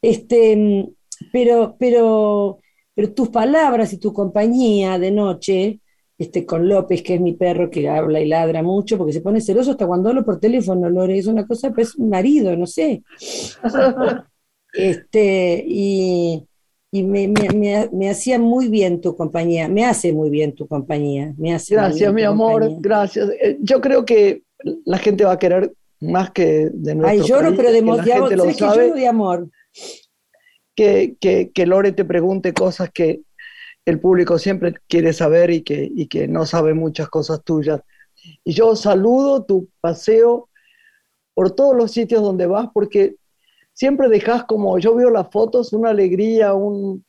Este, 0.02 0.88
pero, 1.32 1.76
pero, 1.80 2.60
pero 2.94 3.14
tus 3.14 3.30
palabras 3.30 3.94
y 3.94 3.98
tu 3.98 4.14
compañía 4.14 4.98
de 5.00 5.12
noche 5.12 5.80
este, 6.18 6.46
con 6.46 6.68
López, 6.68 7.02
que 7.02 7.16
es 7.16 7.22
mi 7.22 7.34
perro 7.34 7.70
que 7.70 7.90
habla 7.90 8.22
y 8.22 8.28
ladra 8.28 8.64
mucho, 8.64 8.98
porque 8.98 9.14
se 9.14 9.22
pone 9.22 9.42
celoso 9.42 9.72
hasta 9.72 9.88
cuando 9.88 10.10
hablo 10.10 10.24
por 10.24 10.40
teléfono, 10.40 10.90
Lore, 10.90 11.18
es 11.18 11.28
una 11.28 11.46
cosa, 11.46 11.72
pues 11.72 11.96
un 11.96 12.10
marido, 12.10 12.56
no 12.56 12.66
sé. 12.68 13.04
este, 14.74 15.64
y, 15.68 16.46
y 16.96 17.04
me, 17.04 17.28
me, 17.28 17.90
me, 17.92 18.10
hacía 18.10 18.40
muy 18.40 18.70
bien 18.70 19.02
tu 19.02 19.18
compañía, 19.18 19.68
me 19.68 19.84
hace 19.84 20.14
muy 20.14 20.30
bien 20.30 20.56
tu 20.56 20.66
compañía. 20.66 21.34
Me 21.38 21.54
hace 21.54 21.76
gracias, 21.76 22.14
mi 22.14 22.24
amor, 22.24 22.70
gracias. 22.80 23.32
Eh, 23.42 23.58
yo 23.60 23.82
creo 23.82 24.06
que 24.06 24.44
la 24.86 24.98
gente 24.98 25.26
va 25.26 25.34
a 25.34 25.40
querer 25.40 25.74
más 26.00 26.32
que 26.32 26.70
de 26.72 26.96
nuestro 26.96 27.22
Ay, 27.22 27.28
lloro, 27.28 27.54
pero 27.54 27.70
de, 27.74 27.82
de, 27.82 28.92
de 28.94 29.08
amor. 29.10 29.50
Que, 30.74 31.18
que, 31.20 31.52
que 31.52 31.66
Lore 31.66 31.92
te 31.92 32.06
pregunte 32.06 32.54
cosas 32.54 32.90
que 32.94 33.24
el 33.84 34.00
público 34.00 34.40
siempre 34.40 34.76
quiere 34.88 35.12
saber 35.12 35.50
y 35.50 35.64
que, 35.64 35.92
y 35.94 36.08
que 36.08 36.30
no 36.30 36.46
sabe 36.46 36.74
muchas 36.74 37.10
cosas 37.10 37.44
tuyas. 37.44 37.82
Y 38.46 38.54
yo 38.54 38.74
saludo 38.78 39.44
tu 39.44 39.68
paseo 39.82 40.48
por 41.34 41.52
todos 41.52 41.76
los 41.76 41.92
sitios 41.92 42.22
donde 42.22 42.46
vas 42.46 42.70
porque 42.74 43.18
siempre 43.76 44.10
dejas 44.10 44.46
como, 44.46 44.80
yo 44.80 44.96
veo 44.96 45.12
las 45.12 45.30
fotos, 45.30 45.74
una 45.74 45.92
alegría, 45.92 46.56
un, 46.56 47.06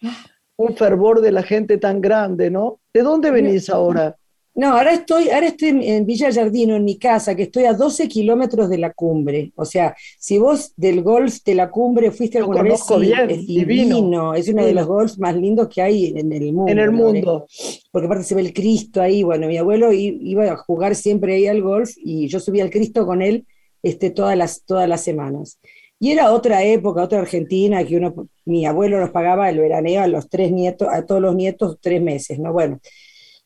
un 0.56 0.76
fervor 0.76 1.22
de 1.22 1.32
la 1.32 1.42
gente 1.42 1.78
tan 1.78 2.02
grande, 2.02 2.50
¿no? 2.50 2.80
¿De 2.92 3.02
dónde 3.02 3.30
venís 3.30 3.70
ahora? 3.70 4.16
No, 4.56 4.68
ahora 4.68 4.94
estoy, 4.94 5.28
ahora 5.28 5.48
estoy 5.48 5.68
en 5.86 6.06
Villa 6.06 6.32
Jardino, 6.32 6.76
en 6.76 6.84
mi 6.84 6.98
casa, 6.98 7.34
que 7.34 7.42
estoy 7.42 7.64
a 7.64 7.74
12 7.74 8.08
kilómetros 8.08 8.70
de 8.70 8.78
la 8.78 8.90
cumbre. 8.94 9.52
O 9.54 9.66
sea, 9.66 9.94
si 10.18 10.38
vos 10.38 10.72
del 10.76 11.02
golf 11.02 11.44
de 11.44 11.54
la 11.54 11.70
cumbre 11.70 12.10
fuiste 12.10 12.38
alguna 12.38 12.62
vez, 12.62 12.80
es 13.28 13.46
divino, 13.46 14.32
es 14.32 14.48
uno 14.48 14.64
de 14.64 14.72
los 14.72 14.86
golfs 14.86 15.18
más 15.18 15.36
lindos 15.36 15.68
que 15.68 15.82
hay 15.82 16.06
en 16.16 16.32
el 16.32 16.54
mundo. 16.54 16.72
En 16.72 16.78
el 16.78 16.90
mundo. 16.90 17.46
Porque 17.92 18.06
aparte 18.06 18.24
se 18.24 18.34
ve 18.34 18.40
el 18.40 18.54
Cristo 18.54 19.02
ahí. 19.02 19.22
Bueno, 19.22 19.46
mi 19.46 19.58
abuelo 19.58 19.92
iba 19.92 20.50
a 20.50 20.56
jugar 20.56 20.94
siempre 20.94 21.34
ahí 21.34 21.46
al 21.46 21.60
golf 21.60 21.90
y 21.98 22.26
yo 22.28 22.40
subía 22.40 22.64
al 22.64 22.70
Cristo 22.70 23.04
con 23.04 23.20
él 23.20 23.44
este, 23.82 24.08
todas, 24.08 24.38
las, 24.38 24.62
todas 24.64 24.88
las 24.88 25.02
semanas. 25.02 25.58
Y 25.98 26.10
era 26.12 26.32
otra 26.32 26.62
época, 26.62 27.02
otra 27.02 27.20
Argentina, 27.20 27.84
que 27.84 27.96
uno, 27.96 28.28
mi 28.44 28.66
abuelo 28.66 29.00
nos 29.00 29.10
pagaba 29.10 29.48
el 29.48 29.58
veraneo 29.58 30.02
a 30.02 30.08
los 30.08 30.28
tres 30.28 30.52
nietos, 30.52 30.88
a 30.90 31.06
todos 31.06 31.22
los 31.22 31.34
nietos 31.34 31.78
tres 31.80 32.02
meses, 32.02 32.38
¿no? 32.38 32.52
Bueno. 32.52 32.80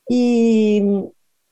Y, 0.08 0.82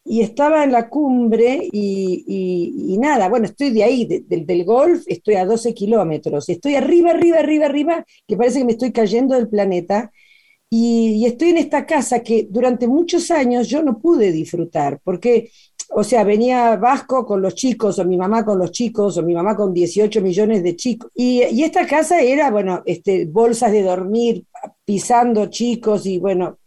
estaba 0.04 0.64
en 0.64 0.72
la 0.72 0.88
cumbre 0.88 1.68
y, 1.70 2.96
nada, 2.98 3.28
bueno, 3.28 3.46
estoy 3.46 3.70
de 3.70 3.84
ahí, 3.84 4.06
del 4.06 4.64
golf, 4.64 5.04
estoy 5.06 5.34
a 5.34 5.44
12 5.44 5.74
kilómetros, 5.74 6.48
estoy 6.48 6.74
arriba, 6.76 7.10
arriba, 7.10 7.38
arriba, 7.38 7.66
arriba, 7.66 8.06
que 8.26 8.36
parece 8.36 8.60
que 8.60 8.64
me 8.64 8.72
estoy 8.72 8.92
cayendo 8.92 9.34
del 9.36 9.48
planeta. 9.48 10.10
Y, 10.70 11.24
estoy 11.26 11.50
en 11.50 11.58
esta 11.58 11.86
casa 11.86 12.22
que 12.22 12.46
durante 12.50 12.88
muchos 12.88 13.30
años 13.30 13.68
yo 13.68 13.82
no 13.82 13.98
pude 14.00 14.32
disfrutar, 14.32 15.00
porque, 15.04 15.50
o 15.90 16.04
sea, 16.04 16.22
venía 16.24 16.76
Vasco 16.76 17.24
con 17.24 17.40
los 17.40 17.54
chicos, 17.54 17.98
o 17.98 18.04
mi 18.04 18.16
mamá 18.16 18.44
con 18.44 18.58
los 18.58 18.70
chicos, 18.70 19.16
o 19.16 19.22
mi 19.22 19.34
mamá 19.34 19.56
con 19.56 19.72
18 19.72 20.20
millones 20.20 20.62
de 20.62 20.76
chicos. 20.76 21.10
Y, 21.14 21.42
y 21.44 21.62
esta 21.62 21.86
casa 21.86 22.20
era, 22.20 22.50
bueno, 22.50 22.82
este, 22.84 23.24
bolsas 23.26 23.72
de 23.72 23.82
dormir, 23.82 24.44
pisando 24.84 25.46
chicos, 25.46 26.06
y 26.06 26.18
bueno, 26.18 26.58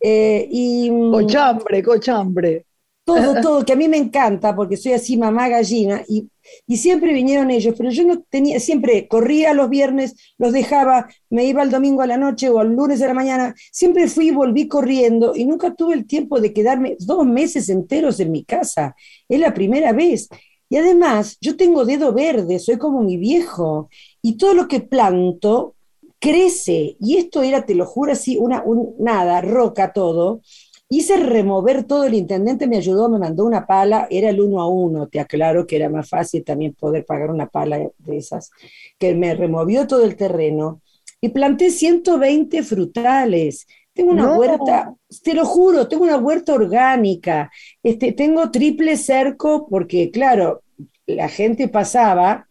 eh, 0.00 0.46
y, 0.50 0.90
mm, 0.90 1.12
cochambre, 1.12 1.82
cochambre. 1.82 2.66
Todo, 3.04 3.40
todo, 3.42 3.64
que 3.64 3.72
a 3.72 3.76
mí 3.76 3.88
me 3.88 3.96
encanta 3.96 4.54
porque 4.54 4.76
soy 4.76 4.92
así 4.92 5.16
mamá 5.16 5.48
gallina 5.48 6.02
y, 6.08 6.28
y, 6.66 6.76
siempre 6.76 7.12
vinieron 7.12 7.50
ellos, 7.50 7.74
pero 7.76 7.90
yo 7.90 8.04
no 8.04 8.22
tenía, 8.22 8.60
siempre 8.60 9.08
corría 9.08 9.54
los 9.54 9.68
viernes, 9.70 10.14
los 10.38 10.52
dejaba, 10.52 11.08
me 11.30 11.44
iba 11.44 11.62
el 11.62 11.70
domingo 11.70 12.02
a 12.02 12.06
la 12.06 12.16
noche 12.16 12.48
o 12.48 12.60
el 12.60 12.72
lunes 12.72 13.02
a 13.02 13.06
la 13.06 13.14
mañana, 13.14 13.54
siempre 13.72 14.08
fui 14.08 14.28
y 14.28 14.30
volví 14.30 14.68
corriendo 14.68 15.34
y 15.34 15.44
nunca 15.44 15.74
tuve 15.74 15.94
el 15.94 16.06
tiempo 16.06 16.40
de 16.40 16.52
quedarme 16.52 16.96
dos 17.00 17.26
meses 17.26 17.68
enteros 17.68 18.20
en 18.20 18.32
mi 18.32 18.44
casa. 18.44 18.94
Es 19.28 19.40
la 19.40 19.54
primera 19.54 19.92
vez. 19.92 20.28
Y 20.68 20.76
además, 20.76 21.36
yo 21.40 21.56
tengo 21.56 21.84
dedo 21.84 22.12
verde, 22.12 22.58
soy 22.58 22.78
como 22.78 23.02
mi 23.02 23.16
viejo, 23.16 23.88
y 24.22 24.36
todo 24.36 24.54
lo 24.54 24.66
que 24.66 24.80
planto 24.80 25.74
crece, 26.18 26.96
y 26.98 27.18
esto 27.18 27.42
era, 27.42 27.66
te 27.66 27.74
lo 27.74 27.84
juro 27.84 28.12
así, 28.12 28.38
una, 28.38 28.64
nada, 28.98 29.42
roca 29.42 29.92
todo, 29.92 30.40
hice 30.88 31.16
remover 31.16 31.84
todo, 31.84 32.04
el 32.04 32.14
intendente 32.14 32.66
me 32.66 32.76
ayudó, 32.76 33.08
me 33.08 33.18
mandó 33.18 33.44
una 33.44 33.66
pala, 33.66 34.06
era 34.10 34.30
el 34.30 34.40
uno 34.40 34.60
a 34.60 34.68
uno, 34.68 35.08
te 35.08 35.20
aclaro 35.20 35.66
que 35.66 35.76
era 35.76 35.88
más 35.88 36.08
fácil 36.08 36.44
también 36.44 36.74
poder 36.74 37.04
pagar 37.04 37.30
una 37.30 37.48
pala 37.48 37.78
de 37.78 38.16
esas, 38.16 38.50
que 38.98 39.14
me 39.14 39.34
removió 39.34 39.86
todo 39.86 40.04
el 40.04 40.16
terreno, 40.16 40.82
y 41.20 41.30
planté 41.30 41.70
120 41.70 42.62
frutales, 42.62 43.66
tengo 43.94 44.10
una 44.10 44.36
huerta, 44.36 44.94
te 45.22 45.34
lo 45.34 45.46
juro, 45.46 45.86
tengo 45.88 46.02
una 46.02 46.18
huerta 46.18 46.52
orgánica, 46.52 47.50
este, 47.82 48.12
tengo 48.12 48.50
triple 48.50 48.96
cerco 48.96 49.68
porque, 49.68 50.10
claro, 50.10 50.62
la 51.06 51.28
gente 51.28 51.68
pasaba 51.68 52.48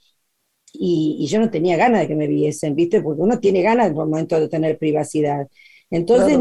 y, 0.74 1.28
yo 1.28 1.40
no 1.40 1.52
tenía 1.52 1.78
ganas 1.78 2.02
de 2.02 2.08
que 2.08 2.16
me 2.16 2.28
viesen, 2.28 2.75
¿viste? 2.75 3.02
Porque 3.02 3.22
uno 3.22 3.40
tiene 3.40 3.62
ganas 3.62 3.88
en 3.88 3.92
el 3.92 3.98
momento 3.98 4.40
de 4.40 4.50
tener 4.50 4.78
privacidad. 4.78 5.48
Entonces 5.93 6.39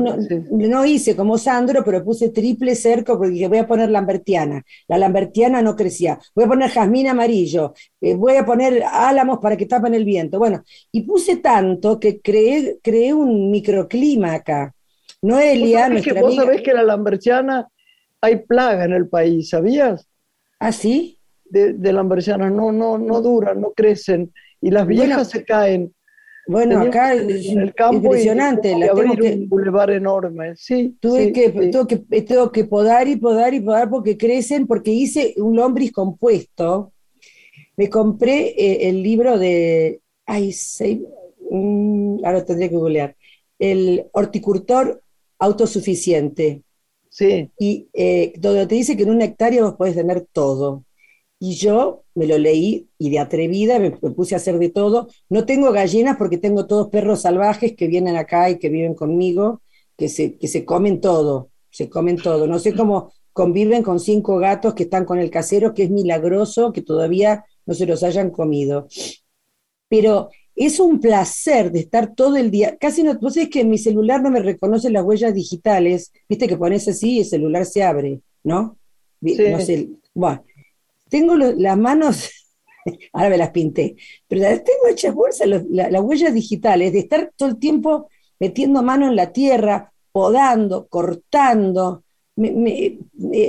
no, 0.51 0.87
hice 0.87 1.15
como 1.15 1.37
Sandro, 1.37 1.85
pero 1.85 2.03
puse 2.03 2.31
triple 2.31 2.75
cerco 2.75 3.19
porque 3.19 3.33
dije, 3.33 3.49
voy 3.49 3.59
a 3.59 3.67
poner 3.67 3.91
lambertiana. 3.91 4.65
La 4.89 4.97
lambertiana 4.97 5.61
no 5.61 5.77
crecía. 5.77 6.19
Voy 6.35 6.47
a 6.47 6.49
poner 6.49 6.71
jazmín 6.71 7.09
amarillo. 7.09 7.75
Eh, 8.01 8.15
voy 8.15 8.37
a 8.37 8.47
poner 8.47 8.83
álamos 8.83 9.39
para 9.41 9.57
que 9.57 9.67
tapen 9.67 9.93
el 9.93 10.07
viento. 10.07 10.39
Bueno, 10.39 10.65
y 10.91 11.03
puse 11.03 11.37
tanto 11.37 12.01
que 12.01 12.21
creé, 12.21 12.79
creé 12.83 13.13
un 13.13 13.51
microclima 13.51 14.33
acá. 14.33 14.75
Noelia, 15.21 15.83
¿Vos 15.83 15.91
nuestra 15.91 16.15
que, 16.15 16.21
Vos 16.21 16.35
sabés 16.35 16.63
que 16.63 16.73
la 16.73 16.83
lambertiana 16.83 17.69
hay 18.23 18.37
plaga 18.37 18.87
en 18.87 18.95
el 18.95 19.09
país, 19.09 19.51
¿sabías? 19.51 20.09
¿Ah, 20.59 20.73
sí? 20.73 21.19
de, 21.53 21.75
de 21.75 21.93
lambercianas 21.93 22.51
no, 22.51 22.73
no, 22.73 22.97
no 22.97 23.21
duran, 23.21 23.61
no 23.61 23.73
crecen 23.73 24.33
y 24.61 24.71
las 24.71 24.87
viejas 24.87 25.29
se 25.29 25.45
caen. 25.45 25.95
Bueno, 26.47 26.81
acá 26.81 27.15
es 27.15 27.47
en 27.47 27.61
el 27.61 27.75
campo 27.75 28.07
impresionante. 28.07 28.77
La 28.77 28.93
tengo 28.95 29.15
que, 29.15 29.33
un 29.33 29.49
bulevar 29.49 29.91
enorme. 29.91 30.57
Sí, 30.57 30.97
tuve 31.01 31.33
que, 31.33 31.51
Tengo 31.51 31.87
que, 31.87 31.99
tengo 32.23 32.51
que 32.51 32.65
podar 32.65 33.07
y 33.07 33.17
podar 33.17 33.55
y 33.55 33.61
podar 33.61 33.89
porque 33.89 34.17
crecen, 34.17 34.67
porque 34.67 34.91
hice 34.91 35.35
un 35.37 35.57
lombris 35.57 35.93
compuesto. 35.93 36.93
Me 37.77 37.89
compré 37.89 38.49
eh, 38.49 38.89
el 38.89 39.03
libro 39.03 39.39
de. 39.39 40.01
Ay, 40.27 40.53
sé, 40.53 41.01
ahora 42.25 42.45
tendría 42.45 42.69
que 42.69 42.77
googlear. 42.77 43.17
El 43.59 44.07
horticultor 44.13 45.03
autosuficiente. 45.39 46.63
Sí. 47.09 47.51
Y 47.59 47.89
eh, 47.93 48.33
donde 48.39 48.67
te 48.67 48.75
dice 48.75 48.97
que 48.97 49.03
en 49.05 49.11
una 49.11 49.27
hectárea 49.27 49.63
vos 49.63 49.75
podés 49.75 49.95
tener 49.95 50.27
todo. 50.33 50.85
Y 51.45 51.57
yo 51.57 52.05
me 52.15 52.29
lo 52.29 52.39
leí 52.39 52.89
y 52.99 53.11
de 53.11 53.19
atrevida 53.19 53.81
me, 53.81 53.91
puse 53.91 54.37
a 54.37 54.37
hacer 54.37 54.61
de 54.61 54.69
todo. 54.69 55.09
No 55.29 55.45
tengo 55.45 55.73
gallinas 55.73 56.17
porque 56.17 56.39
tengo 56.39 56.69
todos 56.69 56.89
perros 56.89 57.23
salvajes 57.23 57.75
que 57.75 57.89
vienen 57.89 58.15
acá 58.15 58.49
y 58.49 58.61
que 58.61 58.69
viven 58.69 58.95
conmigo, 58.95 59.61
que 59.97 60.09
se, 60.09 60.39
que 60.39 60.47
se 60.47 60.65
comen 60.65 61.01
todo, 61.01 61.51
se 61.69 61.89
comen 61.89 62.17
todo. 62.17 62.47
No 62.47 62.61
sé 62.61 62.75
cómo 62.75 63.13
conviven 63.33 63.83
con 63.83 63.99
cinco 63.99 64.39
gatos 64.39 64.75
que 64.75 64.85
están 64.85 65.05
con 65.05 65.19
el 65.19 65.33
casero, 65.33 65.75
que 65.75 65.83
es 65.83 65.91
milagroso 65.91 66.73
que 66.73 66.83
todavía 66.83 67.45
no 67.67 67.75
se 67.75 67.87
los 67.87 68.05
hayan 68.05 68.31
comido. 68.31 68.87
Pero 69.89 70.31
es 70.55 70.79
un 70.79 71.01
placer 71.01 71.73
de 71.73 71.81
estar 71.81 72.15
todo 72.15 72.37
el 72.37 72.53
día. 72.53 72.77
Casi 72.77 73.03
no, 73.03 73.19
vos 73.19 73.35
sabés 73.35 73.49
que 73.49 73.63
en 73.63 73.71
mi 73.71 73.79
celular 73.79 74.23
no 74.23 74.31
me 74.31 74.39
reconoce 74.39 74.91
las 74.91 75.03
huellas 75.03 75.35
digitales. 75.35 76.13
Viste 76.29 76.47
que 76.47 76.57
pones 76.57 76.87
así 76.87 77.15
y 77.15 77.19
el 77.19 77.27
celular 77.27 77.67
se 77.67 77.83
abre, 77.83 78.21
¿no? 78.45 78.79
No 79.21 79.61
sé. 79.61 79.89
Bueno, 80.15 80.45
tengo 81.13 81.37
las 81.37 81.77
manos, 81.77 82.31
ahora 83.13 83.29
me 83.29 83.37
las 83.37 83.51
pinté, 83.51 83.97
pero 84.27 84.41
tengo 84.41 84.89
hechas 84.91 85.15
bolsas, 85.15 85.47
las 85.47 86.01
huellas 86.01 86.33
digitales, 86.33 86.95
de 86.95 87.01
estar 87.01 87.31
todo 87.37 87.51
el 87.51 87.59
tiempo 87.59 88.09
metiendo 88.41 88.83
mano 88.83 89.07
en 89.09 89.15
la 89.15 89.31
tierra, 89.31 89.93
podando, 90.11 90.87
cortando. 90.89 92.03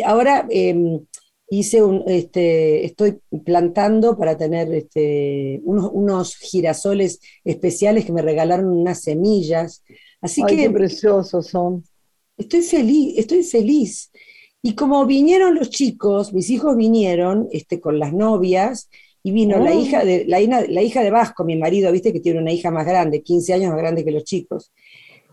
ahora 0.03 0.46
em, 0.50 1.00
hice 1.50 1.82
un, 1.82 2.03
este, 2.05 2.84
estoy 2.86 3.22
plantando 3.46 4.17
para 4.17 4.38
tener 4.38 4.74
este, 4.74 5.62
unos, 5.63 5.89
unos, 5.93 6.36
girasoles 6.36 7.22
especiales 7.46 8.03
que 8.03 8.12
me 8.12 8.22
regalaron 8.22 8.67
unas 8.67 9.01
semillas. 9.01 9.84
Así 10.20 10.43
que. 10.43 10.58
Qué 10.58 10.70
preciosos 10.70 11.48
son. 11.48 11.86
Estoy 12.38 12.62
feliz, 12.62 13.17
estoy 13.17 13.43
feliz. 13.43 14.12
Y 14.65 14.75
como 14.75 15.05
vinieron 15.05 15.55
los 15.55 15.70
chicos, 15.70 16.34
mis 16.34 16.50
hijos 16.50 16.77
vinieron 16.77 17.50
este, 17.51 17.82
con 17.82 18.00
las 18.00 18.13
novias, 18.13 18.89
y 19.22 19.32
vino 19.32 19.58
la, 19.58 19.72
oh. 19.72 19.79
hija 19.79 20.03
de, 20.03 20.25
la, 20.25 20.39
la, 20.39 20.82
hija 20.82 21.01
de 21.01 21.12
Vasco, 21.12 21.43
mi 21.43 21.58
marido, 21.58 21.91
viste 21.91 22.12
que 22.12 22.20
tiene 22.20 22.39
una 22.39 22.51
hija 22.51 22.72
más 22.72 22.86
grande, 22.86 23.22
15 23.24 23.53
años 23.53 23.72
más 23.72 23.77
grande 23.77 24.03
que 24.03 24.12
los 24.12 24.24
chicos. 24.25 24.72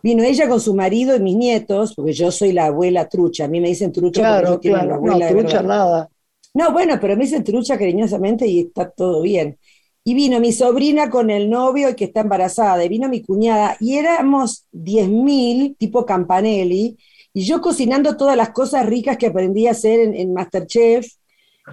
Vino 0.02 0.22
ella 0.22 0.48
con 0.48 0.60
su 0.60 0.74
marido 0.74 1.14
y 1.14 1.20
mis 1.20 1.36
nietos, 1.36 1.94
porque 1.94 2.12
yo 2.12 2.30
soy 2.30 2.52
la 2.52 2.66
abuela 2.66 3.08
trucha, 3.08 3.44
a 3.44 3.48
mí 3.48 3.60
me 3.60 3.68
dicen 3.68 3.92
trucha 3.92 4.20
claro, 4.20 4.48
porque 4.50 4.70
claro. 4.70 4.88
la 4.88 4.94
abuela 4.94 5.30
no, 5.30 5.38
trucha 5.38 5.62
nada. 5.62 6.10
No, 6.54 6.72
bueno, 6.72 6.98
pero 7.00 7.16
me 7.16 7.24
dicen 7.24 7.44
trucha 7.44 7.78
cariñosamente 7.78 8.46
y 8.46 8.60
está 8.60 8.90
todo 8.90 9.22
bien. 9.22 9.58
Y 10.02 10.14
vino 10.14 10.40
mi 10.40 10.52
sobrina 10.52 11.10
con 11.10 11.30
el 11.30 11.50
novio 11.50 11.94
que 11.94 12.06
está 12.06 12.20
embarazada, 12.20 12.84
y 12.84 12.88
vino 12.88 13.08
mi 13.08 13.22
cuñada, 13.22 13.76
y 13.80 13.96
éramos 13.96 14.66
10.000, 14.72 15.76
tipo 15.76 16.06
Campanelli, 16.06 16.96
Y 17.32 17.42
yo 17.42 17.60
cocinando 17.60 18.16
todas 18.16 18.36
las 18.36 18.50
cosas 18.50 18.86
ricas 18.86 19.16
que 19.16 19.26
aprendí 19.26 19.66
a 19.66 19.72
hacer 19.72 20.00
en, 20.00 20.32
Masterchef, 20.32 21.06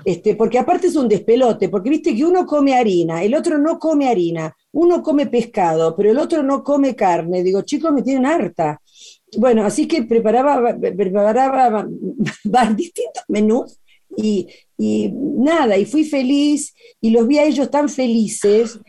este, 0.05 0.35
porque 0.35 0.59
aparte 0.59 0.87
es 0.87 0.95
un 0.95 1.07
despelote, 1.07 1.69
porque 1.69 1.89
viste 1.89 2.15
que 2.15 2.25
uno 2.25 2.45
come 2.45 2.75
harina, 2.75 3.23
el 3.23 3.33
otro 3.33 3.57
no 3.57 3.79
come 3.79 4.07
harina, 4.07 4.55
uno 4.73 5.01
come 5.01 5.25
pescado, 5.25 5.95
pero 5.95 6.11
el 6.11 6.19
otro 6.19 6.43
no 6.43 6.63
come 6.63 6.95
carne. 6.95 7.43
Digo, 7.43 7.63
chicos, 7.63 7.91
me 7.91 8.03
tienen 8.03 8.25
harta. 8.25 8.79
Bueno, 9.37 9.65
así 9.65 9.87
que 9.87 10.03
preparaba, 10.03 10.77
preparaba 10.77 11.87
distintos 12.75 13.23
menús 13.27 13.79
y, 14.15 14.47
y, 14.77 15.11
nada, 15.11 15.77
y 15.77 15.85
fui 15.85 16.05
feliz 16.05 16.73
y 17.01 17.09
los 17.09 17.27
vi 17.27 17.39
a 17.39 17.45
ellos 17.45 17.69
tan 17.71 17.89
felices 17.89 18.79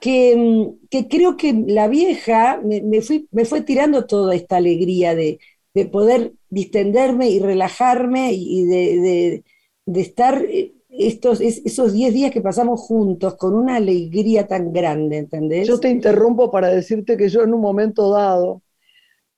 que, 0.00 0.68
que 0.90 1.08
creo 1.08 1.36
que 1.36 1.52
la 1.66 1.88
vieja 1.88 2.60
me, 2.62 2.82
me, 2.82 3.00
me 3.30 3.44
fue 3.44 3.62
tirando 3.62 4.04
toda 4.06 4.34
esta 4.34 4.56
alegría 4.56 5.14
de, 5.14 5.38
de 5.76 5.84
poder 5.84 6.32
distenderme 6.48 7.28
y 7.28 7.38
relajarme 7.38 8.32
y 8.32 8.64
de, 8.64 8.96
de, 8.98 9.44
de 9.84 10.00
estar 10.00 10.42
eh, 10.42 10.72
estos, 10.88 11.42
esos 11.42 11.92
10 11.92 12.14
días 12.14 12.30
que 12.30 12.40
pasamos 12.40 12.80
juntos 12.80 13.34
con 13.34 13.54
una 13.54 13.76
alegría 13.76 14.46
tan 14.46 14.72
grande, 14.72 15.18
¿entendés? 15.18 15.68
Yo 15.68 15.78
te 15.78 15.90
interrumpo 15.90 16.50
para 16.50 16.68
decirte 16.68 17.18
que 17.18 17.28
yo 17.28 17.42
en 17.42 17.52
un 17.52 17.60
momento 17.60 18.10
dado, 18.10 18.62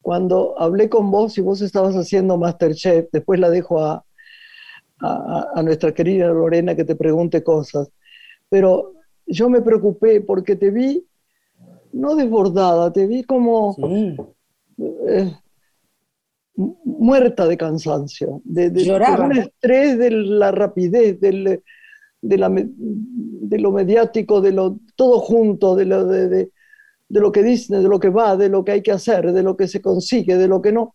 cuando 0.01 0.55
hablé 0.57 0.89
con 0.89 1.11
vos 1.11 1.37
y 1.39 1.41
vos 1.41 1.61
estabas 1.61 1.97
haciendo 1.97 2.39
Masterchef, 2.39 3.09
después 3.13 3.41
la 3.41 3.51
dejo 3.51 3.81
a, 3.81 4.05
a, 5.01 5.47
a 5.57 5.63
nuestra 5.65 5.93
querida 5.93 6.29
Lorena 6.29 6.77
que 6.77 6.85
te 6.85 6.95
pregunte 6.95 7.43
cosas, 7.43 7.91
pero 8.49 8.93
yo 9.27 9.51
me 9.51 9.61
preocupé 9.61 10.21
porque 10.21 10.55
te 10.55 10.71
vi 10.71 11.05
no 11.93 12.15
desbordada, 12.15 12.93
te 12.93 13.09
vi 13.09 13.25
como... 13.25 13.75
Sí. 13.75 14.17
Eh, 15.09 15.33
muerta 16.59 17.47
de 17.47 17.57
cansancio, 17.57 18.43
de, 18.45 18.71
de, 18.71 18.85
Lloraba. 18.85 19.17
de 19.17 19.25
un 19.25 19.39
estrés 19.39 19.97
de 19.97 20.11
la 20.11 20.51
rapidez, 20.51 21.21
del, 21.21 21.63
de, 22.21 22.39
la, 22.39 22.51
de, 22.51 23.59
lo 23.59 23.71
mediático, 23.71 24.41
de 24.41 24.53
lo 24.53 24.81
todo 24.97 25.21
junto, 25.21 25.77
de 25.77 25.85
lo, 25.85 26.05
de, 26.05 26.29
de, 26.29 26.51
lo 27.11 27.31
que 27.31 27.45
dicen, 27.45 27.81
de 27.81 27.89
lo 27.89 28.01
que 28.01 28.09
va, 28.09 28.37
de 28.37 28.49
lo 28.49 28.65
que 28.65 28.73
hay 28.73 28.83
que 28.83 28.91
hacer, 28.91 29.33
de 29.33 29.43
lo 29.45 29.57
que 29.57 29.69
se 29.69 29.81
consigue, 29.81 30.37
de 30.37 30.49
lo 30.49 30.61
que 30.61 30.73
no. 30.73 30.95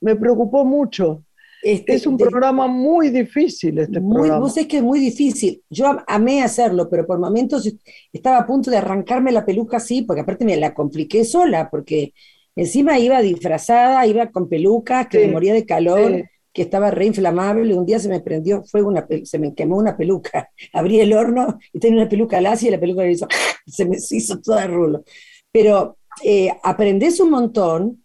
Me 0.00 0.16
preocupó 0.16 0.64
mucho. 0.64 1.24
Este, 1.62 1.94
es 1.94 2.06
un 2.06 2.16
programa 2.16 2.66
muy 2.66 3.10
difícil 3.10 3.78
este 3.78 4.00
muy, 4.00 4.14
programa. 4.14 4.40
Vos 4.40 4.56
es 4.56 4.66
que 4.66 4.78
es 4.78 4.82
muy 4.82 4.98
difícil. 4.98 5.62
Yo 5.70 5.96
amé 6.08 6.42
hacerlo, 6.42 6.88
pero 6.88 7.06
por 7.06 7.20
momentos 7.20 7.70
estaba 8.12 8.38
a 8.38 8.46
punto 8.46 8.70
de 8.70 8.78
arrancarme 8.78 9.30
la 9.30 9.44
peluca 9.44 9.76
así, 9.76 10.02
porque 10.02 10.22
aparte 10.22 10.44
me 10.44 10.56
la 10.56 10.74
compliqué 10.74 11.24
sola, 11.24 11.68
porque 11.70 12.14
Encima 12.54 12.98
iba 12.98 13.20
disfrazada, 13.22 14.06
iba 14.06 14.30
con 14.30 14.48
pelucas, 14.48 15.08
que 15.08 15.20
sí, 15.20 15.26
me 15.26 15.32
moría 15.32 15.54
de 15.54 15.64
calor, 15.64 16.12
sí. 16.16 16.22
que 16.52 16.62
estaba 16.62 16.90
re 16.90 17.06
inflamable. 17.06 17.74
Un 17.74 17.86
día 17.86 17.98
se 17.98 18.08
me 18.08 18.20
prendió 18.20 18.62
fuego, 18.64 18.88
una, 18.88 19.06
se 19.24 19.38
me 19.38 19.54
quemó 19.54 19.76
una 19.76 19.96
peluca. 19.96 20.50
Abrí 20.72 21.00
el 21.00 21.12
horno 21.12 21.58
y 21.72 21.78
tenía 21.78 22.00
una 22.00 22.08
peluca 22.08 22.40
lacia 22.40 22.68
y 22.68 22.72
la 22.72 22.80
peluca 22.80 23.06
hizo, 23.06 23.26
se 23.66 23.84
me 23.86 23.96
hizo 23.96 24.40
toda 24.40 24.66
rulo. 24.66 25.04
Pero 25.50 25.98
eh, 26.22 26.50
aprendés 26.62 27.20
un 27.20 27.30
montón. 27.30 27.98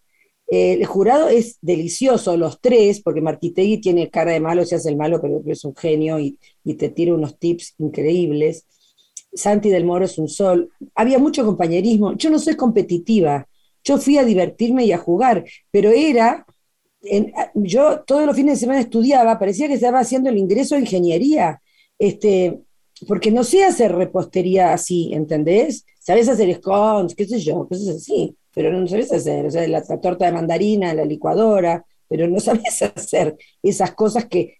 Eh, 0.50 0.74
el 0.74 0.86
jurado 0.86 1.28
es 1.28 1.58
delicioso, 1.60 2.34
los 2.38 2.58
tres, 2.62 3.02
porque 3.02 3.20
Marquitegui 3.20 3.82
tiene 3.82 4.08
cara 4.08 4.32
de 4.32 4.40
malo, 4.40 4.64
se 4.64 4.76
hace 4.76 4.88
el 4.88 4.96
malo, 4.96 5.20
pero 5.20 5.42
es 5.44 5.62
un 5.62 5.76
genio 5.76 6.18
y, 6.18 6.38
y 6.64 6.72
te 6.72 6.88
tira 6.88 7.12
unos 7.12 7.38
tips 7.38 7.74
increíbles. 7.76 8.64
Santi 9.30 9.68
del 9.68 9.84
Moro 9.84 10.06
es 10.06 10.16
un 10.16 10.26
sol. 10.26 10.70
Había 10.94 11.18
mucho 11.18 11.44
compañerismo. 11.44 12.16
Yo 12.16 12.30
no 12.30 12.38
soy 12.38 12.56
competitiva 12.56 13.46
yo 13.88 13.96
fui 13.96 14.18
a 14.18 14.24
divertirme 14.24 14.84
y 14.84 14.92
a 14.92 14.98
jugar, 14.98 15.44
pero 15.70 15.90
era, 15.90 16.44
en, 17.02 17.32
yo 17.54 18.00
todos 18.00 18.26
los 18.26 18.36
fines 18.36 18.54
de 18.54 18.60
semana 18.60 18.80
estudiaba, 18.80 19.38
parecía 19.38 19.66
que 19.66 19.74
estaba 19.74 20.00
haciendo 20.00 20.28
el 20.28 20.36
ingreso 20.36 20.74
de 20.74 20.82
ingeniería, 20.82 21.62
este, 21.98 22.60
porque 23.06 23.30
no 23.30 23.44
sé 23.44 23.64
hacer 23.64 23.94
repostería 23.94 24.74
así, 24.74 25.10
¿entendés? 25.14 25.86
Sabes 25.98 26.28
hacer 26.28 26.54
scones, 26.56 27.14
qué 27.14 27.24
sé 27.26 27.40
yo, 27.40 27.66
cosas 27.66 27.96
así, 27.96 28.36
pero 28.54 28.70
no 28.70 28.86
sabes 28.86 29.10
hacer, 29.10 29.46
o 29.46 29.50
sea, 29.50 29.66
la, 29.66 29.82
torta 29.82 30.26
de 30.26 30.32
mandarina, 30.32 30.92
la 30.92 31.06
licuadora, 31.06 31.86
pero 32.08 32.28
no 32.28 32.40
sabes 32.46 32.82
hacer 32.82 33.38
esas 33.62 33.92
cosas 33.92 34.26
que, 34.26 34.58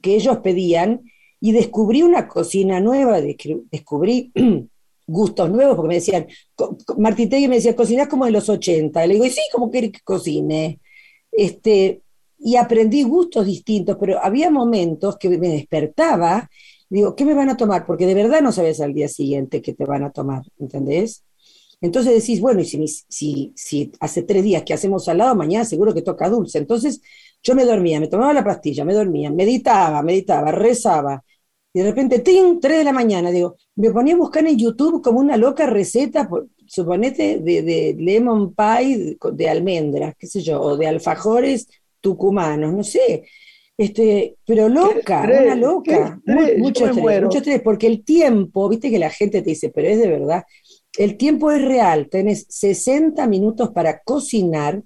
que 0.00 0.14
ellos 0.14 0.38
pedían 0.38 1.02
y 1.40 1.52
descubrí 1.52 2.02
una 2.02 2.26
cocina 2.26 2.80
nueva, 2.80 3.20
descubrí 3.20 4.32
gustos 5.06 5.50
nuevos, 5.50 5.76
porque 5.76 5.88
me 5.88 5.94
decían, 5.96 6.26
Martín 6.98 7.28
Tegui 7.28 7.48
me 7.48 7.56
decía, 7.56 7.76
cocinás 7.76 8.08
como 8.08 8.24
de 8.24 8.32
los 8.32 8.48
80. 8.48 9.04
Y 9.04 9.08
le 9.08 9.14
digo, 9.14 9.26
y 9.26 9.30
sí, 9.30 9.42
como 9.52 9.70
querés 9.70 9.92
que 9.92 10.00
cocine? 10.00 10.80
Este, 11.30 12.02
y 12.38 12.56
aprendí 12.56 13.02
gustos 13.02 13.46
distintos, 13.46 13.96
pero 13.98 14.22
había 14.22 14.50
momentos 14.50 15.16
que 15.16 15.28
me 15.30 15.48
despertaba, 15.48 16.50
digo, 16.90 17.14
¿qué 17.14 17.24
me 17.24 17.34
van 17.34 17.48
a 17.50 17.56
tomar? 17.56 17.86
Porque 17.86 18.06
de 18.06 18.14
verdad 18.14 18.42
no 18.42 18.52
sabes 18.52 18.80
al 18.80 18.94
día 18.94 19.08
siguiente 19.08 19.62
qué 19.62 19.72
te 19.72 19.84
van 19.84 20.04
a 20.04 20.10
tomar, 20.10 20.42
¿entendés? 20.58 21.24
Entonces 21.80 22.14
decís, 22.14 22.40
bueno, 22.40 22.60
y 22.60 22.64
si, 22.64 22.86
si, 22.86 23.52
si 23.56 23.92
hace 23.98 24.22
tres 24.22 24.44
días 24.44 24.62
que 24.62 24.72
hacemos 24.72 25.04
salado, 25.04 25.34
mañana 25.34 25.64
seguro 25.64 25.92
que 25.92 26.02
toca 26.02 26.28
dulce. 26.28 26.58
Entonces 26.58 27.00
yo 27.42 27.54
me 27.56 27.64
dormía, 27.64 27.98
me 27.98 28.06
tomaba 28.06 28.32
la 28.32 28.44
pastilla, 28.44 28.84
me 28.84 28.94
dormía, 28.94 29.30
meditaba, 29.30 30.00
meditaba, 30.02 30.52
rezaba, 30.52 31.24
y 31.74 31.80
de 31.80 31.86
repente, 31.86 32.18
¡ting! 32.18 32.60
3 32.60 32.78
de 32.78 32.84
la 32.84 32.92
mañana, 32.92 33.30
digo, 33.30 33.56
me 33.76 33.90
ponía 33.90 34.14
a 34.14 34.18
buscar 34.18 34.46
en 34.46 34.58
YouTube 34.58 35.02
como 35.02 35.20
una 35.20 35.36
loca 35.36 35.66
receta, 35.66 36.28
por, 36.28 36.48
suponete, 36.66 37.38
de, 37.38 37.62
de, 37.62 37.96
lemon 37.98 38.54
pie 38.54 38.98
de, 38.98 39.18
de, 39.32 39.48
almendras, 39.48 40.14
qué 40.18 40.26
sé 40.26 40.42
yo, 40.42 40.60
o 40.60 40.76
de 40.76 40.86
alfajores 40.86 41.68
tucumanos, 42.00 42.74
no 42.74 42.84
sé. 42.84 43.24
Este, 43.78 44.36
pero 44.44 44.68
loca, 44.68 45.22
una 45.22 45.54
loca, 45.54 46.20
muy, 46.26 46.58
mucho, 46.58 46.86
estrés, 46.86 47.22
mucho 47.22 47.38
estrés, 47.38 47.62
porque 47.62 47.86
el 47.86 48.04
tiempo, 48.04 48.68
viste 48.68 48.90
que 48.90 48.98
la 48.98 49.10
gente 49.10 49.40
te 49.40 49.50
dice, 49.50 49.70
pero 49.70 49.88
es 49.88 49.98
de 49.98 50.08
verdad, 50.08 50.44
el 50.98 51.16
tiempo 51.16 51.50
es 51.50 51.64
real, 51.64 52.08
tenés 52.10 52.44
60 52.50 53.26
minutos 53.26 53.70
para 53.70 54.00
cocinar 54.00 54.82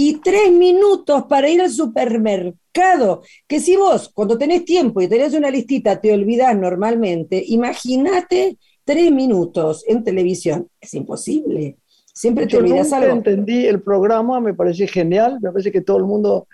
y 0.00 0.20
3 0.20 0.52
minutos 0.52 1.24
para 1.28 1.50
ir 1.50 1.60
al 1.60 1.70
supermercado. 1.70 3.22
Que 3.48 3.58
si 3.58 3.76
vos, 3.76 4.08
cuando 4.14 4.38
tenés 4.38 4.64
tiempo 4.64 5.02
y 5.02 5.08
tenés 5.08 5.34
una 5.34 5.50
listita, 5.50 6.00
te 6.00 6.12
olvidás 6.12 6.56
normalmente, 6.56 7.42
imagínate 7.48 8.58
3 8.84 9.10
minutos 9.10 9.84
en 9.88 10.04
televisión. 10.04 10.68
Es 10.80 10.94
imposible. 10.94 11.78
Siempre 12.14 12.46
te 12.46 12.52
Yo 12.52 12.58
olvidas 12.60 12.86
nunca 12.92 12.96
algo. 12.98 13.16
entendí 13.16 13.66
el 13.66 13.82
programa, 13.82 14.40
me 14.40 14.54
pareció 14.54 14.86
genial, 14.86 15.40
me 15.42 15.50
parece 15.50 15.72
que 15.72 15.80
todo 15.80 15.96
el 15.96 16.04
mundo 16.04 16.46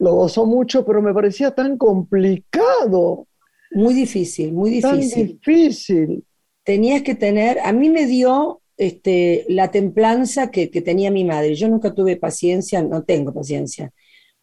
lo 0.00 0.14
gozó 0.14 0.44
mucho, 0.44 0.84
pero 0.84 1.00
me 1.00 1.14
parecía 1.14 1.52
tan 1.52 1.78
complicado. 1.78 3.28
Muy 3.70 3.94
difícil, 3.94 4.52
muy 4.52 4.70
difícil. 4.70 4.90
Tan 4.90 5.28
difícil. 5.28 6.24
Tenías 6.64 7.02
que 7.02 7.14
tener, 7.14 7.60
a 7.60 7.72
mí 7.72 7.90
me 7.90 8.06
dio 8.06 8.60
este, 8.76 9.44
la 9.48 9.70
templanza 9.70 10.50
que, 10.50 10.70
que, 10.70 10.82
tenía 10.82 11.10
mi 11.10 11.24
madre. 11.24 11.54
Yo 11.54 11.68
nunca 11.68 11.94
tuve 11.94 12.16
paciencia, 12.16 12.82
no 12.82 13.04
tengo 13.04 13.32
paciencia, 13.32 13.92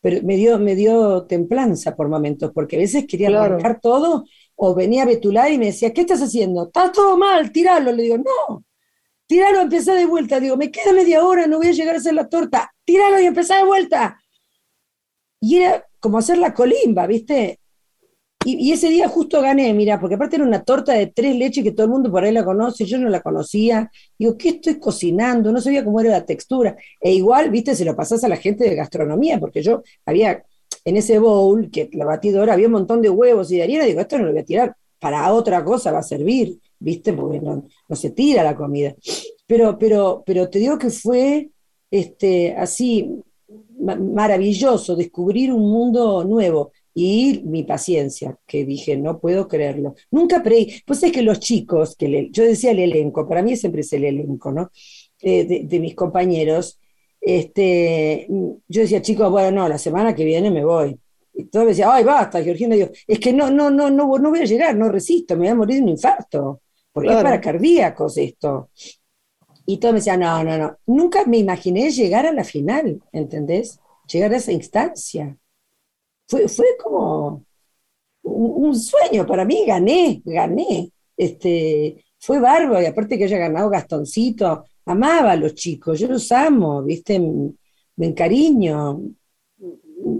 pero 0.01 0.21
me 0.23 0.35
dio, 0.37 0.59
me 0.59 0.75
dio 0.75 1.25
templanza 1.25 1.95
por 1.95 2.09
momentos, 2.09 2.51
porque 2.53 2.77
a 2.77 2.79
veces 2.79 3.05
quería 3.07 3.29
claro. 3.29 3.55
arrancar 3.55 3.79
todo 3.81 4.25
o 4.55 4.75
venía 4.75 5.03
a 5.03 5.05
Betular 5.05 5.51
y 5.51 5.57
me 5.57 5.67
decía, 5.67 5.93
¿qué 5.93 6.01
estás 6.01 6.21
haciendo? 6.21 6.67
Está 6.67 6.91
todo 6.91 7.17
mal, 7.17 7.51
tiralo. 7.51 7.91
Le 7.91 8.03
digo, 8.03 8.17
no, 8.17 8.65
tiralo, 9.25 9.61
empezá 9.61 9.93
de 9.93 10.05
vuelta. 10.05 10.39
Digo, 10.39 10.57
me 10.57 10.71
queda 10.71 10.93
media 10.93 11.23
hora, 11.23 11.47
no 11.47 11.57
voy 11.57 11.67
a 11.67 11.71
llegar 11.71 11.95
a 11.95 11.99
hacer 11.99 12.13
la 12.13 12.27
torta. 12.27 12.73
Tíralo 12.83 13.21
y 13.21 13.25
empezá 13.25 13.57
de 13.57 13.65
vuelta. 13.65 14.19
Y 15.39 15.57
era 15.57 15.85
como 15.99 16.17
hacer 16.17 16.37
la 16.37 16.53
colimba, 16.53 17.07
¿viste? 17.07 17.58
Y, 18.45 18.71
ese 18.71 18.89
día 18.89 19.09
justo 19.09 19.41
gané, 19.41 19.73
mira, 19.73 19.99
porque 19.99 20.15
aparte 20.15 20.37
era 20.37 20.45
una 20.45 20.63
torta 20.63 20.93
de 20.93 21.07
tres 21.07 21.35
leches 21.35 21.61
que 21.61 21.73
todo 21.73 21.85
el 21.85 21.91
mundo 21.91 22.09
por 22.09 22.23
ahí 22.23 22.31
la 22.31 22.45
conoce, 22.45 22.85
yo 22.85 22.97
no 22.97 23.09
la 23.09 23.21
conocía. 23.21 23.91
Digo, 24.17 24.37
¿qué 24.37 24.49
estoy 24.49 24.79
cocinando? 24.79 25.51
No 25.51 25.59
sabía 25.59 25.83
cómo 25.83 25.99
era 25.99 26.11
la 26.11 26.25
textura. 26.25 26.77
E 27.01 27.11
igual, 27.13 27.49
viste, 27.49 27.75
se 27.75 27.83
lo 27.83 27.95
pasás 27.97 28.23
a 28.23 28.29
la 28.29 28.37
gente 28.37 28.63
de 28.63 28.75
gastronomía, 28.75 29.39
porque 29.39 29.61
yo 29.61 29.83
había 30.05 30.43
en 30.85 30.97
ese 30.97 31.19
bowl, 31.19 31.69
que 31.69 31.89
la 31.93 32.05
batidora, 32.05 32.53
había 32.53 32.67
un 32.67 32.73
montón 32.73 33.01
de 33.01 33.09
huevos 33.09 33.51
y 33.51 33.57
de 33.57 33.63
harina. 33.63 33.83
Digo, 33.83 33.99
esto 33.99 34.17
no 34.17 34.25
lo 34.25 34.31
voy 34.31 34.41
a 34.41 34.45
tirar, 34.45 34.75
para 34.99 35.33
otra 35.33 35.63
cosa 35.63 35.91
va 35.91 35.99
a 35.99 36.03
servir, 36.03 36.59
viste, 36.79 37.11
porque 37.13 37.41
no, 37.41 37.65
no 37.87 37.95
se 37.95 38.11
tira 38.11 38.43
la 38.43 38.55
comida. 38.55 38.95
Pero, 39.47 39.77
pero, 39.77 40.23
pero 40.25 40.49
te 40.49 40.59
digo 40.59 40.77
que 40.77 40.89
fue 40.89 41.49
este, 41.91 42.55
así 42.55 43.21
maravilloso 43.79 44.95
descubrir 44.95 45.51
un 45.51 45.61
mundo 45.61 46.23
nuevo 46.23 46.71
y 46.93 47.41
mi 47.45 47.63
paciencia, 47.63 48.37
que 48.45 48.65
dije, 48.65 48.97
no 48.97 49.19
puedo 49.19 49.47
creerlo. 49.47 49.95
Nunca 50.11 50.41
creí, 50.41 50.81
pues 50.85 51.03
es 51.03 51.11
que 51.11 51.21
los 51.21 51.39
chicos, 51.39 51.95
que 51.95 52.07
le, 52.07 52.29
yo 52.31 52.43
decía 52.43 52.71
el 52.71 52.79
elenco, 52.79 53.27
para 53.27 53.41
mí 53.41 53.55
siempre 53.55 53.81
es 53.81 53.93
el 53.93 54.05
elenco, 54.05 54.51
¿no? 54.51 54.71
Eh, 55.21 55.45
de, 55.45 55.63
de, 55.65 55.79
mis 55.79 55.95
compañeros, 55.95 56.79
este, 57.19 58.27
yo 58.29 58.81
decía, 58.81 59.01
chicos, 59.01 59.29
bueno, 59.29 59.51
no, 59.51 59.69
la 59.69 59.77
semana 59.77 60.15
que 60.15 60.25
viene 60.25 60.49
me 60.49 60.63
voy. 60.63 60.97
Y 61.33 61.45
todos 61.45 61.65
me 61.65 61.71
decían, 61.71 61.89
ay, 61.91 62.03
basta, 62.03 62.43
Georgina, 62.43 62.75
digo, 62.75 62.89
es 63.07 63.19
que 63.19 63.33
no, 63.33 63.49
no, 63.49 63.69
no, 63.69 63.89
no, 63.89 64.17
no 64.17 64.29
voy 64.29 64.39
a 64.39 64.45
llegar, 64.45 64.75
no 64.75 64.89
resisto, 64.89 65.35
me 65.35 65.41
voy 65.41 65.47
a 65.49 65.55
morir 65.55 65.75
de 65.77 65.83
un 65.83 65.89
infarto, 65.89 66.61
porque 66.91 67.07
claro. 67.07 67.19
es 67.19 67.23
para 67.23 67.41
cardíacos 67.41 68.17
esto. 68.17 68.69
Y 69.65 69.77
todos 69.77 69.93
me 69.93 69.99
decían, 69.99 70.21
no, 70.21 70.43
no, 70.43 70.57
no, 70.57 70.77
nunca 70.87 71.25
me 71.25 71.37
imaginé 71.37 71.91
llegar 71.91 72.25
a 72.25 72.31
la 72.31 72.43
final, 72.43 73.01
¿entendés? 73.11 73.79
llegar 74.09 74.33
a 74.33 74.37
esa 74.37 74.51
instancia. 74.51 75.37
Fue, 76.29 76.47
fue 76.47 76.77
como 76.81 77.43
un, 78.21 78.75
sueño 78.75 79.25
para 79.25 79.45
mí, 79.45 79.65
gané, 79.65 80.21
gané. 80.23 80.91
Este, 81.17 82.05
fue 82.19 82.39
bárbaro, 82.39 82.81
y 82.81 82.85
aparte 82.85 83.17
que 83.17 83.23
haya 83.25 83.39
ganado 83.39 83.69
Gastoncito, 83.69 84.65
amaba 84.85 85.31
a 85.31 85.35
los 85.35 85.55
chicos, 85.55 85.99
yo 85.99 86.07
los 86.07 86.31
amo, 86.31 86.83
¿viste? 86.83 87.19
Me 87.19 88.05
encariño. 88.05 89.01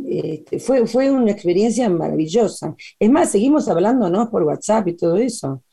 Este, 0.08 0.60
fue, 0.60 0.88
fue 0.88 1.12
una 1.12 1.32
experiencia 1.32 1.88
maravillosa. 1.90 2.76
Es 3.00 3.10
más, 3.12 3.32
seguimos 3.32 3.70
hablando, 3.70 4.10
¿no? 4.10 4.30
Por 4.32 4.44
WhatsApp 4.44 4.88
y 4.88 4.98
todo 4.98 5.18
eso. 5.18 5.64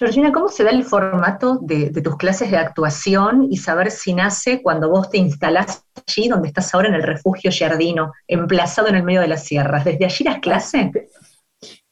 Georgina, 0.00 0.32
¿cómo 0.32 0.48
se 0.48 0.64
da 0.64 0.70
el 0.70 0.84
formato 0.84 1.58
de, 1.60 1.90
tus 1.90 2.16
clases 2.16 2.50
de 2.50 2.56
actuación 2.56 3.48
y 3.50 3.58
saber 3.58 3.90
si 3.90 4.14
nace 4.14 4.62
cuando 4.62 4.88
vos 4.88 5.10
te 5.10 5.18
instalás 5.18 5.84
allí 5.94 6.26
donde 6.26 6.48
estás 6.48 6.74
ahora 6.74 6.88
en 6.88 6.94
el 6.94 7.02
refugio 7.02 7.50
Giardino, 7.50 8.10
emplazado 8.26 8.88
en 8.88 8.94
el 8.94 9.02
medio 9.02 9.20
de 9.20 9.28
las 9.28 9.44
sierras? 9.44 9.84
¿Desde 9.84 10.06
allí 10.06 10.24
las 10.24 10.38
clases? 10.38 10.86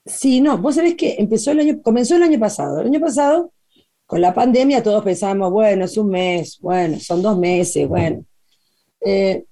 Sí, 0.06 0.40
no, 0.40 0.56
vos 0.56 0.76
sabés 0.76 0.94
que 0.94 1.16
empezó 1.18 1.50
el 1.50 1.60
año, 1.60 1.82
comenzó 1.82 2.16
el 2.16 2.22
año 2.22 2.40
pasado. 2.40 2.80
El 2.80 2.86
año 2.86 3.00
pasado, 3.00 3.52
con 4.06 4.22
la 4.22 4.32
pandemia, 4.32 4.82
todos 4.82 5.04
pensábamos, 5.04 5.52
bueno, 5.52 5.84
es 5.84 5.98
un 5.98 6.08
mes, 6.08 6.58
bueno, 6.62 6.98
son 7.00 7.20
dos 7.20 7.38
meses, 7.38 7.86
bueno. 7.86 8.24
Eh, 9.04 9.44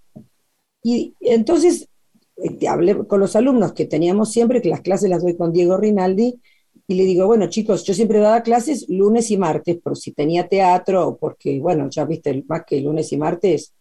y 0.82 1.14
entonces 1.20 1.90
eh, 2.38 2.66
hablé 2.66 3.06
con 3.06 3.20
los 3.20 3.36
alumnos 3.36 3.74
que 3.74 3.84
teníamos 3.84 4.32
siempre, 4.32 4.62
que 4.62 4.70
las 4.70 4.80
clases 4.80 5.10
las 5.10 5.22
doy 5.22 5.36
con 5.36 5.52
Diego 5.52 5.76
Rinaldi, 5.76 6.40
y 6.88 6.94
le 6.94 7.04
digo, 7.04 7.26
bueno, 7.26 7.48
chicos, 7.48 7.84
yo 7.84 7.94
siempre 7.94 8.20
daba 8.20 8.42
clases 8.42 8.88
lunes 8.88 9.30
y 9.30 9.36
martes, 9.36 9.78
por 9.78 9.96
si 9.96 10.12
tenía 10.12 10.48
teatro, 10.48 11.18
porque, 11.20 11.58
bueno, 11.60 11.88
ya 11.90 12.04
viste, 12.04 12.44
más 12.48 12.62
que 12.64 12.80
lunes 12.80 13.12
y 13.12 13.16
martes, 13.16 13.74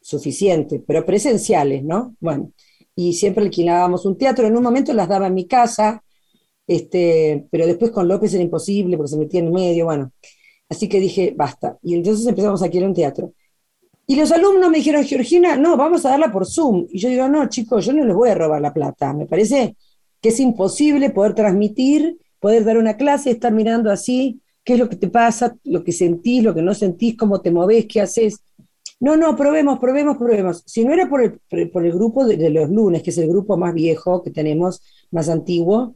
suficiente, 0.00 0.82
pero 0.86 1.04
presenciales, 1.04 1.82
¿no? 1.82 2.16
Bueno, 2.20 2.52
y 2.94 3.14
siempre 3.14 3.44
alquilábamos 3.44 4.04
un 4.06 4.16
teatro, 4.16 4.46
en 4.46 4.56
un 4.56 4.62
momento 4.62 4.92
las 4.92 5.08
daba 5.08 5.26
en 5.26 5.34
mi 5.34 5.46
casa, 5.46 6.04
este, 6.66 7.46
pero 7.50 7.66
después 7.66 7.90
con 7.90 8.06
López 8.06 8.32
era 8.34 8.42
imposible 8.42 8.96
porque 8.96 9.10
se 9.10 9.18
metía 9.18 9.40
en 9.40 9.52
medio, 9.52 9.86
bueno, 9.86 10.12
así 10.68 10.88
que 10.88 11.00
dije, 11.00 11.34
basta, 11.36 11.78
y 11.82 11.94
entonces 11.94 12.26
empezamos 12.26 12.62
a 12.62 12.66
alquilar 12.66 12.88
un 12.88 12.94
teatro. 12.94 13.32
Y 14.06 14.16
los 14.16 14.30
alumnos 14.32 14.70
me 14.70 14.78
dijeron, 14.78 15.04
Georgina, 15.04 15.56
no, 15.56 15.76
vamos 15.76 16.04
a 16.04 16.10
darla 16.10 16.30
por 16.32 16.46
Zoom. 16.46 16.86
Y 16.90 16.98
yo 16.98 17.08
digo, 17.08 17.28
no, 17.28 17.48
chicos, 17.48 17.86
yo 17.86 17.92
no 17.92 18.04
les 18.04 18.14
voy 18.14 18.30
a 18.30 18.34
robar 18.34 18.60
la 18.60 18.74
plata. 18.74 19.12
Me 19.14 19.26
parece 19.26 19.76
que 20.20 20.30
es 20.30 20.40
imposible 20.40 21.10
poder 21.10 21.34
transmitir 21.34 22.18
poder 22.42 22.64
dar 22.64 22.76
una 22.76 22.96
clase, 22.96 23.30
estar 23.30 23.52
mirando 23.52 23.88
así, 23.88 24.40
qué 24.64 24.72
es 24.72 24.78
lo 24.80 24.88
que 24.88 24.96
te 24.96 25.06
pasa, 25.08 25.56
lo 25.62 25.84
que 25.84 25.92
sentís, 25.92 26.42
lo 26.42 26.52
que 26.52 26.60
no 26.60 26.74
sentís, 26.74 27.16
cómo 27.16 27.40
te 27.40 27.52
movés, 27.52 27.86
qué 27.86 28.00
haces. 28.00 28.42
No, 28.98 29.16
no, 29.16 29.36
probemos, 29.36 29.78
probemos, 29.78 30.16
probemos. 30.16 30.64
Si 30.66 30.84
no 30.84 30.92
era 30.92 31.08
por 31.08 31.22
el, 31.22 31.70
por 31.70 31.86
el 31.86 31.92
grupo 31.92 32.26
de, 32.26 32.50
los 32.50 32.68
lunes, 32.68 33.04
que 33.04 33.10
es 33.10 33.18
el 33.18 33.28
grupo 33.28 33.56
más 33.56 33.72
viejo 33.72 34.24
que 34.24 34.32
tenemos, 34.32 34.82
más 35.12 35.28
antiguo, 35.28 35.94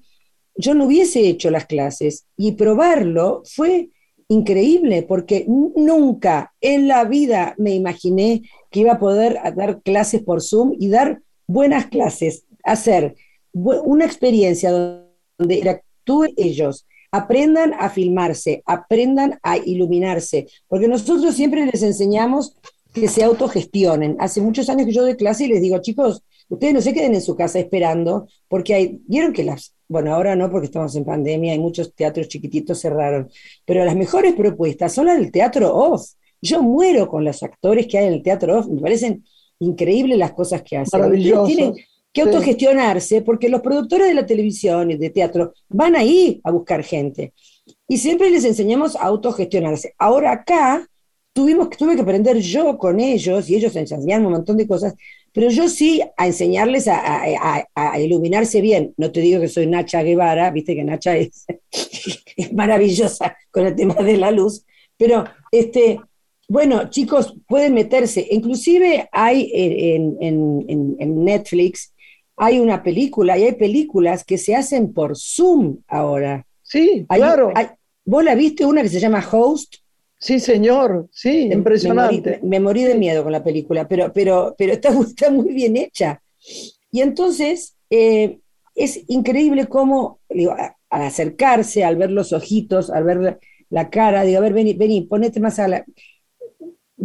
yo 0.54 0.74
no 0.74 0.85
hubiese 0.85 1.28
hecho 1.28 1.50
las 1.50 1.66
clases. 1.66 2.26
Y 2.37 2.52
probarlo 2.52 3.42
fue 3.44 3.90
increíble, 4.28 5.02
porque 5.02 5.46
nunca 5.48 6.54
en 6.61 6.87
la 6.87 7.04
vida 7.06 7.56
me 7.59 7.74
imaginé 7.74 8.42
que 8.70 8.80
iba 8.80 8.92
a 8.92 8.98
poder 9.00 9.40
dar 9.56 9.82
clases 9.82 10.22
por 10.22 10.40
Zoom 10.42 10.74
y 10.78 10.90
dar 10.90 11.22
buenas 11.48 11.87
clases, 11.87 12.44
hacer 12.62 13.16
una 13.52 14.04
experiencia 14.04 14.70
donde 14.70 15.59
era 15.59 15.82
tú 16.06 16.24
ellos 16.36 16.86
aprendan 17.10 17.74
a 17.78 17.90
filmarse, 17.90 18.62
aprendan 18.64 19.38
a 19.42 19.58
iluminarse, 19.58 20.46
porque 20.68 20.88
nosotros 20.88 21.34
siempre 21.34 21.66
les 21.66 21.82
enseñamos 21.82 22.56
que 22.94 23.08
se 23.08 23.24
autogestionen. 23.24 24.16
Hace 24.20 24.40
muchos 24.40 24.68
años 24.68 24.86
que 24.86 24.92
yo 24.92 25.02
doy 25.02 25.16
clase 25.16 25.44
y 25.44 25.48
les 25.48 25.60
digo, 25.60 25.78
chicos, 25.78 26.22
ustedes 26.48 26.72
no 26.72 26.80
se 26.80 26.94
queden 26.94 27.14
en 27.14 27.20
su 27.20 27.36
casa 27.36 27.58
esperando, 27.58 28.28
porque 28.48 28.74
hay, 28.74 29.00
vieron 29.06 29.32
que 29.32 29.44
las, 29.44 29.74
bueno, 29.88 30.14
ahora 30.14 30.36
no 30.36 30.50
porque 30.50 30.66
estamos 30.66 30.94
en 30.96 31.04
pandemia, 31.04 31.52
hay 31.52 31.58
muchos 31.58 31.94
teatros 31.94 32.28
chiquititos 32.28 32.80
cerraron, 32.80 33.28
pero 33.64 33.84
las 33.84 33.96
mejores 33.96 34.34
propuestas 34.34 34.92
son 34.92 35.06
las 35.06 35.18
del 35.18 35.30
teatro 35.30 35.74
off. 35.74 36.06
Yo 36.40 36.62
muero 36.62 37.08
con 37.08 37.24
los 37.24 37.42
actores 37.42 37.86
que 37.86 37.98
hay 37.98 38.06
en 38.06 38.14
el 38.14 38.22
teatro 38.22 38.58
off, 38.58 38.66
me 38.66 38.80
parecen 38.80 39.24
increíbles 39.58 40.18
las 40.18 40.32
cosas 40.32 40.62
que 40.62 40.76
hacen. 40.76 41.00
Maravilloso 41.00 41.74
que 42.16 42.22
autogestionarse, 42.22 43.20
porque 43.20 43.50
los 43.50 43.61
productores 43.61 44.09
de 44.09 44.14
la 44.14 44.24
televisión 44.24 44.90
y 44.90 44.96
de 44.96 45.11
teatro 45.11 45.52
van 45.68 45.96
ahí 45.96 46.40
a 46.44 46.50
buscar 46.50 46.83
gente. 46.83 47.35
Y 47.87 47.98
siempre 47.98 48.31
les 48.31 48.46
enseñamos 48.46 48.96
a 48.96 49.02
autogestionarse. 49.02 49.92
Ahora 49.98 50.33
acá 50.33 50.88
tuvimos, 51.35 51.68
tuve 51.68 51.94
que 51.94 52.00
aprender 52.00 52.38
yo 52.38 52.79
con 52.79 53.00
ellos, 53.00 53.50
y 53.50 53.57
ellos 53.57 53.76
enseñaron 53.76 54.24
un 54.24 54.33
montón 54.33 54.57
de 54.57 54.66
cosas, 54.66 54.94
pero 55.31 55.50
yo 55.50 55.68
sí 55.68 56.00
a 56.16 56.26
enseñarles 56.26 56.88
a, 56.88 58.00
iluminarse 58.00 58.62
bien. 58.62 58.94
No 58.96 59.12
te 59.12 59.20
digo 59.20 59.38
que 59.38 59.48
soy 59.48 59.66
Nacha 59.66 60.02
Guevara, 60.02 60.50
viste 60.50 60.74
que 60.74 60.85
Nacha 60.85 61.18
es, 61.18 61.44
es 62.37 62.52
maravillosa 62.55 63.37
con 63.50 63.66
el 63.66 63.76
tema 63.76 63.96
de 63.96 64.16
la 64.16 64.31
luz, 64.31 64.64
pero 64.96 65.24
este, 65.52 66.00
bueno, 66.48 66.88
chicos, 66.88 67.35
pueden 67.46 67.74
meterse. 67.74 68.26
Inclusive 68.31 69.07
hay 69.12 69.50
en, 69.52 70.16
en, 70.22 70.96
en 70.98 71.24
Netflix 71.26 71.92
hay 72.37 72.59
una 72.59 72.83
película 72.83 73.38
y 73.38 73.44
hay 73.44 73.53
películas 73.55 74.25
que 74.25 74.38
se 74.38 74.55
hacen 74.55 74.92
por 74.92 75.16
Zoom 75.16 75.79
ahora. 75.88 76.46
Sí, 76.62 77.07
claro. 77.09 77.53
¿Vos 78.05 78.22
la 78.22 78.35
viste 78.35 78.64
una 78.64 78.83
que 78.83 78.88
se 78.88 79.01
llama 79.01 79.27
Host? 79.31 79.77
Sí, 80.18 80.40
señor, 80.40 81.09
sí, 81.12 81.49
impresionante. 81.53 82.40
Me 82.42 82.61
morí, 82.61 82.85
de 82.85 82.94
miedo 82.94 83.22
con 83.22 83.33
la 83.33 83.44
película, 83.44 83.87
pero, 83.87 84.12
pero, 84.12 84.55
pero 84.57 84.72
está, 84.72 84.88
está 85.01 85.31
muy 85.31 85.53
bien 85.53 85.77
hecha. 85.77 86.22
Y 86.90 87.01
entonces 87.01 87.77
eh, 87.90 88.38
es 88.75 89.03
increíble 89.09 89.66
cómo, 89.66 90.20
al 90.29 91.03
acercarse, 91.03 91.85
al 91.85 91.96
ver 91.96 92.11
los 92.11 92.33
ojitos, 92.33 92.90
al 92.90 93.05
ver 93.05 93.38
la, 93.68 93.90
cara, 93.90 94.22
digo, 94.22 94.38
a 94.38 94.42
ver, 94.42 94.53
vení, 94.53 94.75
vení, 94.75 95.03
ponete 95.03 95.40
más 95.40 95.59
a 95.59 95.68
la 95.68 95.85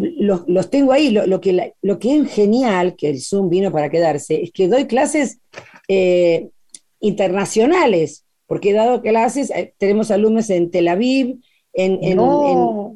los, 0.01 0.69
tengo 0.69 0.91
ahí. 0.91 1.09
Lo, 1.11 1.41
que 1.41 1.73
lo 1.81 1.99
que 1.99 2.17
es 2.17 2.31
genial, 2.31 2.95
que 2.95 3.09
el 3.09 3.21
Zoom 3.21 3.49
vino 3.49 3.71
para 3.71 3.89
quedarse, 3.89 4.43
es 4.43 4.51
que 4.51 4.67
doy 4.67 4.85
clases 4.85 5.39
eh, 5.87 6.49
internacionales, 6.99 8.25
porque 8.47 8.71
he 8.71 8.73
dado 8.73 9.01
clases, 9.01 9.49
eh, 9.51 9.73
tenemos 9.77 10.11
alumnos 10.11 10.49
en 10.49 10.71
Tel 10.71 10.87
Aviv, 10.87 11.39
en, 11.73 11.99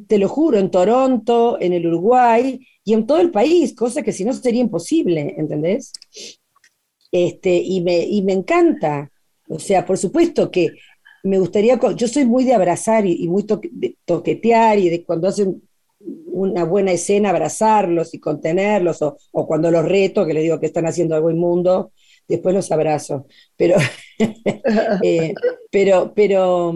te 0.08 0.18
lo 0.18 0.28
juro, 0.28 0.60
en 0.60 0.70
Toronto, 0.70 1.58
en 1.62 1.74
el 1.74 1.88
Uruguay 1.88 2.60
y 2.84 2.94
en 2.94 3.08
todo 3.08 3.20
el 3.20 3.32
país, 3.32 3.74
cosa 3.74 4.02
que 4.02 4.12
si 4.12 4.26
no 4.26 4.34
sería 4.34 4.62
imposible, 4.62 5.34
¿entendés? 5.38 5.94
Este, 7.12 7.56
y, 7.56 7.82
me, 7.82 8.00
y 8.00 8.22
me 8.22 8.34
encanta. 8.34 9.10
O 9.48 9.60
sea, 9.60 9.86
por 9.86 9.98
supuesto 9.98 10.52
que 10.52 10.72
me 11.24 11.40
gustaría, 11.40 11.80
yo 11.96 12.08
soy 12.08 12.26
muy 12.26 12.44
de 12.44 12.54
abrazar 12.54 13.06
y, 13.06 13.28
muy 13.28 13.46
de 13.72 13.98
toquetear 14.06 14.78
y 14.78 14.90
de 14.90 15.04
cuando 15.04 15.28
hacen 15.28 15.62
una 16.36 16.66
buena 16.66 16.92
escena, 16.92 17.30
abrazarlos 17.30 18.14
y 18.14 18.20
contenerlos, 18.20 19.02
o, 19.02 19.48
cuando 19.48 19.72
los 19.72 19.86
reto, 19.86 20.26
que 20.26 20.34
les 20.34 20.44
digo 20.44 20.60
que 20.60 20.66
están 20.66 20.86
haciendo 20.86 21.16
algo 21.16 21.32
inmundo, 21.32 21.92
después 22.28 22.54
los 22.54 22.72
abrazo. 22.72 23.26
Pero, 23.56 23.78
eh, 25.04 25.34
pero, 25.72 26.14
pero, 26.14 26.74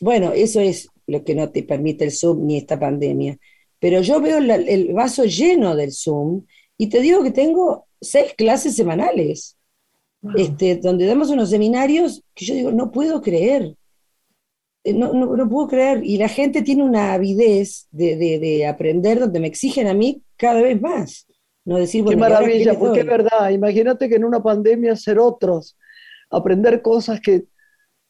bueno, 0.00 0.32
eso 0.32 0.60
es 0.60 0.88
lo 1.06 1.24
que 1.24 1.34
no 1.34 1.50
te 1.50 1.62
permite 1.62 2.04
el 2.04 2.12
Zoom 2.12 2.46
ni 2.46 2.58
esta 2.58 2.78
pandemia. 2.78 3.38
Pero 3.78 4.02
yo 4.02 4.20
veo 4.20 4.38
el 4.38 4.92
vaso 4.92 5.24
lleno 5.24 5.74
del 5.76 5.92
Zoom 5.92 6.44
y 6.76 6.88
te 6.88 7.00
digo 7.00 7.22
que 7.22 7.30
tengo 7.30 7.86
seis 8.00 8.34
clases 8.36 8.76
semanales, 8.76 9.56
este, 10.36 10.76
donde 10.76 11.06
damos 11.06 11.30
unos 11.30 11.50
seminarios 11.50 12.22
que 12.34 12.44
yo 12.44 12.54
digo, 12.54 12.72
no 12.72 12.90
puedo 12.90 13.22
creer. 13.22 13.74
Eh, 14.88 14.94
no, 14.94 15.12
no, 15.12 15.48
puedo 15.48 15.68
creer. 15.68 16.02
Y 16.04 16.16
la 16.18 16.28
gente 16.28 16.62
tiene 16.62 16.82
una 16.82 17.12
avidez 17.12 17.88
de, 17.90 18.66
aprender 18.66 19.18
donde 19.20 19.40
me 19.40 19.46
exigen 19.46 19.86
a 19.86 19.94
mí 19.94 20.22
cada 20.36 20.62
vez 20.62 20.80
más. 20.80 21.26
No 21.64 21.76
decir, 21.76 22.04
qué 22.04 22.16
maravilla, 22.16 22.78
porque 22.78 23.00
es 23.00 23.06
verdad. 23.06 23.50
Imagínate 23.50 24.08
que 24.08 24.16
en 24.16 24.24
una 24.24 24.42
pandemia 24.42 24.96
ser 24.96 25.18
otros, 25.18 25.76
aprender 26.30 26.80
cosas 26.80 27.20
que 27.20 27.44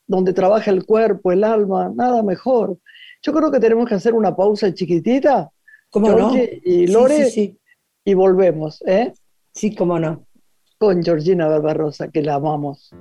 donde 0.07 0.33
trabaja 0.33 0.71
el 0.71 0.85
cuerpo, 0.85 1.31
el 1.31 1.43
alma, 1.43 1.91
nada 1.93 2.23
mejor. 2.23 2.77
Yo 3.21 3.33
creo 3.33 3.51
que 3.51 3.59
tenemos 3.59 3.87
que 3.87 3.95
hacer 3.95 4.13
una 4.13 4.35
pausa 4.35 4.73
chiquitita. 4.73 5.51
¿Cómo 5.89 6.11
no? 6.11 6.33
Y 6.35 6.87
Lore, 6.87 7.57
y 8.05 8.13
volvemos, 8.13 8.81
¿eh? 8.87 9.13
Sí, 9.53 9.75
cómo 9.75 9.99
no. 9.99 10.25
Con 10.77 11.03
Georgina 11.03 11.47
Barbarosa, 11.47 12.07
que 12.07 12.21
la 12.21 12.35
amamos. 12.35 12.91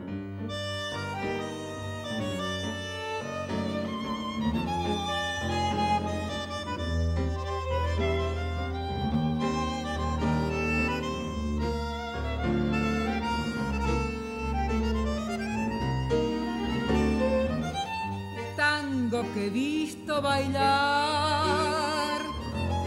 Bailar 20.20 22.20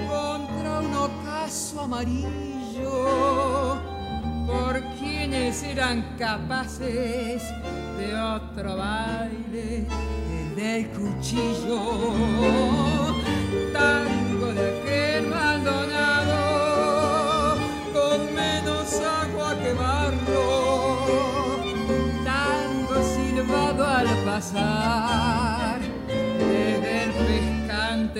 contra 0.09 0.79
un 0.79 0.95
ocaso 0.95 1.81
amarillo 1.81 3.77
por 4.45 4.81
quienes 4.99 5.63
eran 5.63 6.15
capaces 6.17 7.43
de 7.97 8.15
otro 8.15 8.77
baile, 8.77 9.87
el 10.39 10.55
del 10.55 10.87
cuchillo, 10.89 11.81
tango 13.71 14.53
de 14.53 14.79
aquel 14.79 15.27
Maldonado, 15.27 17.55
con 17.93 18.35
menos 18.35 19.01
agua 19.23 19.55
que 19.61 19.73
barro, 19.73 21.61
tango 22.25 22.95
silbado 23.15 23.85
al 23.85 24.07
pasar, 24.25 25.10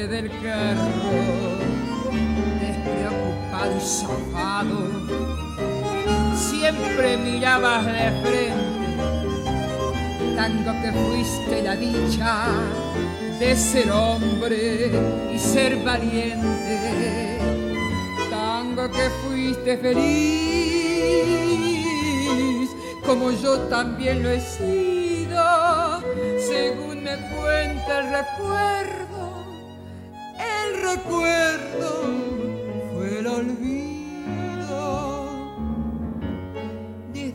del 0.08 0.30
carro, 0.42 1.60
despreocupado 2.60 3.78
y 3.78 3.82
zafado. 3.82 4.80
Siempre 6.36 7.18
mirabas 7.18 7.86
de 7.86 8.12
frente, 8.24 8.96
tanto 10.36 10.72
que 10.82 10.92
fuiste 10.92 11.62
la 11.64 11.76
dicha 11.76 12.48
de 13.40 13.56
ser 13.56 13.92
hombre 13.92 14.92
y 15.34 15.38
ser 15.40 15.78
valiente, 15.84 17.38
tango 18.30 18.90
que 18.90 19.10
fuiste 19.24 19.78
feliz, 19.78 20.72
como 23.06 23.32
yo 23.32 23.60
también 23.62 24.24
lo 24.24 24.30
he 24.30 24.40
sido, 24.40 26.02
según 26.40 27.04
me 27.04 27.18
cuenta 27.36 28.00
el 28.00 28.06
recuerdo, 28.12 29.11
recuerdo 30.82 32.04
fue 32.94 33.20
el 33.20 33.28
olvido. 33.28 33.82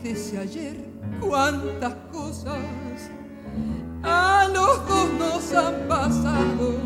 desde 0.03 0.37
ayer 0.39 0.77
cuántas 1.19 1.93
cosas 2.11 2.59
a 4.03 4.47
los 4.53 4.87
dos 4.87 5.09
nos 5.19 5.53
han 5.53 5.87
pasado. 5.87 6.77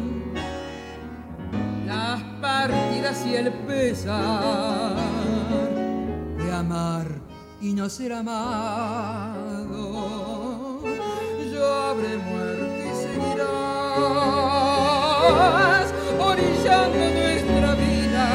Las 1.85 2.21
partidas 2.41 3.25
y 3.25 3.35
el 3.35 3.51
pesar 3.65 4.95
de 6.37 6.51
amar 6.51 7.07
y 7.61 7.73
no 7.73 7.89
ser 7.89 8.13
amado. 8.13 9.41
Yo 11.53 11.73
habré 11.73 12.17
muerto 12.17 12.81
y 12.85 12.91
seguirás 13.03 13.51
orillando 16.31 16.97
nuestra 17.19 17.75
vida. 17.75 18.25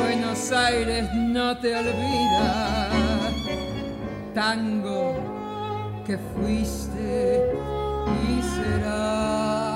Buenos 0.00 0.52
Aires 0.52 1.08
no 1.14 1.56
te 1.58 1.76
olvida 1.76 2.88
tango 4.34 5.14
que 6.06 6.18
fuiste 6.18 7.42
y 8.28 8.42
será. 8.42 9.67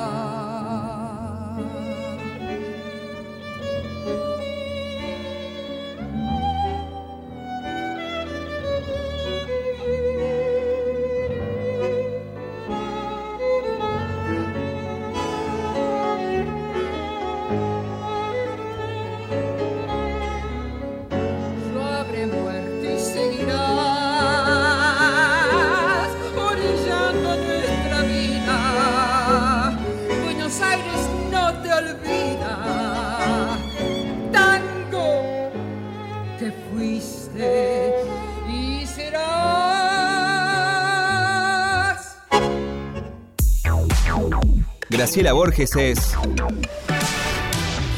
Graciela 45.03 45.33
Borges 45.33 45.75
es 45.75 46.17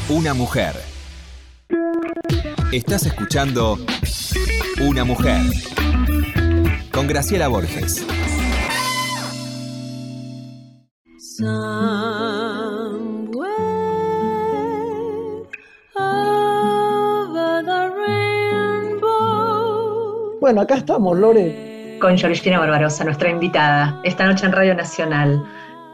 una 0.09 0.33
mujer. 0.33 0.73
Estás 2.71 3.05
escuchando 3.05 3.77
Una 4.81 5.05
mujer 5.05 5.39
con 6.91 7.05
Graciela 7.05 7.47
Borges. 7.47 8.03
Bueno, 20.41 20.61
acá 20.61 20.77
estamos, 20.77 21.19
Lore. 21.19 21.99
Con 22.01 22.17
Georgina 22.17 22.57
Barbarosa, 22.57 23.03
nuestra 23.03 23.29
invitada, 23.29 24.01
esta 24.03 24.25
noche 24.25 24.47
en 24.47 24.53
Radio 24.53 24.73
Nacional. 24.73 25.45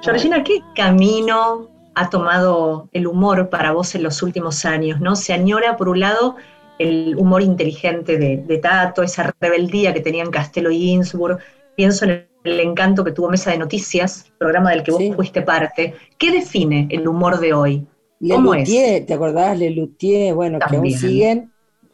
Georgina, 0.01 0.43
¿qué 0.43 0.61
camino 0.75 1.69
ha 1.93 2.09
tomado 2.09 2.89
el 2.91 3.05
humor 3.05 3.49
para 3.49 3.71
vos 3.71 3.93
en 3.93 4.03
los 4.03 4.23
últimos 4.23 4.65
años? 4.65 4.99
¿no? 4.99 5.15
Se 5.15 5.33
añora, 5.33 5.77
por 5.77 5.89
un 5.89 5.99
lado, 5.99 6.35
el 6.79 7.15
humor 7.17 7.43
inteligente 7.43 8.17
de, 8.17 8.57
Tato, 8.57 9.03
esa 9.03 9.33
rebeldía 9.39 9.93
que 9.93 9.99
tenían 9.99 10.31
Castelo 10.31 10.71
y 10.71 10.89
Innsbruck. 10.89 11.39
Pienso 11.75 12.05
en 12.05 12.27
el, 12.43 12.59
encanto 12.59 13.03
que 13.03 13.11
tuvo 13.11 13.29
Mesa 13.29 13.51
de 13.51 13.59
Noticias, 13.59 14.31
programa 14.39 14.71
del 14.71 14.83
que 14.83 14.91
vos 14.91 15.03
fuiste 15.15 15.43
parte. 15.43 15.93
¿Qué 16.17 16.31
define 16.31 16.87
el 16.89 17.07
humor 17.07 17.39
de 17.39 17.53
hoy? 17.53 17.87
¿Cómo 18.27 18.55
es? 18.55 18.69
¿te 18.69 19.13
acordás? 19.13 19.57
Lelutier, 19.57 20.33
bueno, 20.33 20.59
que 20.59 20.75
aún 20.75 20.91
siguen 20.91 21.50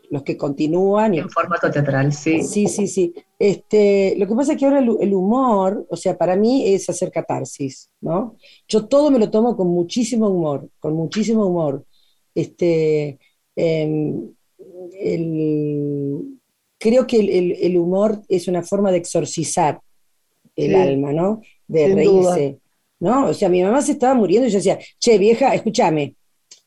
los 0.10 0.24
que 0.24 0.38
continúan. 0.38 1.14
En 1.14 1.30
formato 1.30 1.70
teatral, 1.70 2.14
sí. 2.14 2.42
Sí, 2.42 2.68
sí, 2.68 2.88
sí. 2.88 3.14
Este, 3.38 4.16
lo 4.18 4.28
que 4.28 4.36
pasa 4.36 4.54
es 4.54 4.60
que 4.60 4.66
ahora 4.66 4.80
el, 4.80 5.14
humor, 5.14 5.86
o 5.90 5.96
sea, 5.96 6.18
para 6.18 6.36
mí 6.36 6.68
es 6.68 6.90
hacer 6.90 7.12
catarsis, 7.12 7.90
¿no? 8.02 8.38
Yo 8.68 8.86
todo 8.86 9.12
me 9.12 9.20
lo 9.20 9.30
tomo 9.30 9.56
con 9.56 9.68
muchísimo 9.68 10.30
humor, 10.30 10.70
con 10.80 10.94
muchísimo 10.94 11.46
humor. 11.46 11.86
Este, 12.34 13.20
em, 13.56 14.30
creo 16.78 17.08
que 17.08 17.58
el, 17.62 17.78
humor 17.78 18.22
es 18.28 18.48
una 18.48 18.64
forma 18.64 18.92
de 18.92 18.98
exorcizar 18.98 19.82
el 20.56 20.76
alma, 20.76 21.12
¿no? 21.12 21.42
De 21.68 21.94
reírse, 21.94 22.60
¿no? 23.00 23.28
O 23.28 23.34
sea, 23.34 23.50
mi 23.50 23.62
mamá 23.62 23.82
se 23.82 23.94
estaba 23.94 24.14
muriendo 24.14 24.48
y 24.48 24.52
yo 24.52 24.58
decía, 24.58 24.80
che, 25.00 25.18
vieja, 25.18 25.54
escúchame, 25.54 26.16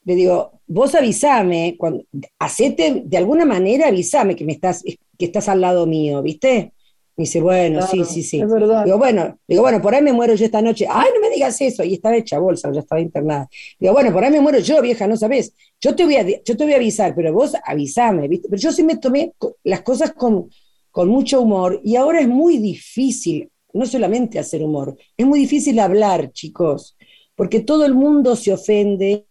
le 0.04 0.14
digo, 0.14 0.60
vos 0.66 0.94
avísame, 0.94 1.76
cuando, 1.78 2.04
hacete, 2.38 3.02
de 3.04 3.16
alguna 3.16 3.44
manera 3.44 3.88
avísame 3.88 4.34
que 4.34 4.44
me 4.44 4.52
estás, 4.52 4.82
que 4.82 5.24
estás 5.24 5.48
al 5.48 5.60
lado 5.60 5.86
mío, 5.86 6.22
¿viste? 6.22 6.72
Me 7.16 7.24
dice, 7.24 7.42
bueno, 7.42 7.82
sí, 7.86 8.02
sí, 8.04 8.22
sí. 8.22 8.40
Es 8.40 8.50
verdad. 8.50 8.84
Digo, 8.84 8.96
bueno, 8.96 9.38
digo, 9.46 9.60
bueno, 9.60 9.82
por 9.82 9.94
ahí 9.94 10.00
me 10.00 10.12
muero 10.12 10.34
yo 10.34 10.46
esta 10.46 10.62
noche. 10.62 10.86
Ay, 10.88 11.10
no 11.14 11.20
me 11.20 11.28
digas 11.28 11.60
eso. 11.60 11.84
Y 11.84 11.92
estaba 11.92 12.16
hecha 12.16 12.38
bolsa, 12.38 12.72
ya 12.72 12.80
estaba 12.80 12.98
internada. 12.98 13.46
Digo, 13.78 13.92
bueno, 13.92 14.10
por 14.10 14.24
ahí 14.24 14.30
me 14.30 14.40
muero 14.40 14.58
yo, 14.60 14.80
vieja, 14.80 15.06
no 15.06 15.18
sabes. 15.18 15.52
Yo 15.82 15.94
te 15.94 16.04
voy 16.04 16.16
a, 16.16 16.26
yo 16.26 16.56
te 16.56 16.64
voy 16.64 16.72
a 16.72 16.76
avisar, 16.76 17.14
pero 17.14 17.30
vos 17.34 17.52
avísame, 17.62 18.26
¿viste? 18.26 18.48
Pero 18.48 18.62
yo 18.62 18.72
sí 18.72 18.82
me 18.84 18.96
tomé 18.96 19.34
las 19.64 19.82
cosas 19.82 20.12
con, 20.12 20.48
con 20.90 21.08
mucho 21.08 21.42
humor 21.42 21.80
y 21.84 21.96
ahora 21.96 22.20
es 22.20 22.28
muy 22.28 22.58
difícil, 22.58 23.50
no 23.72 23.86
solamente 23.86 24.38
hacer 24.38 24.62
humor, 24.62 24.96
es 25.16 25.26
muy 25.26 25.40
difícil 25.40 25.78
hablar, 25.78 26.32
chicos, 26.32 26.96
porque 27.34 27.60
todo 27.60 27.84
el 27.84 27.94
mundo 27.94 28.34
se 28.34 28.52
ofende 28.52 29.26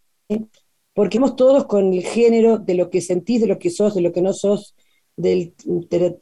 porque 0.94 1.18
hemos 1.18 1.36
todos 1.36 1.66
con 1.66 1.94
el 1.94 2.04
género 2.04 2.58
de 2.58 2.76
lo 2.76 2.90
que 2.90 3.02
sentís, 3.02 3.42
de 3.42 3.48
lo 3.48 3.60
que 3.60 3.70
sos, 3.70 3.96
de 3.96 4.02
lo 4.02 4.12
que 4.12 4.22
no 4.22 4.34
sos, 4.34 4.76
del 5.16 5.54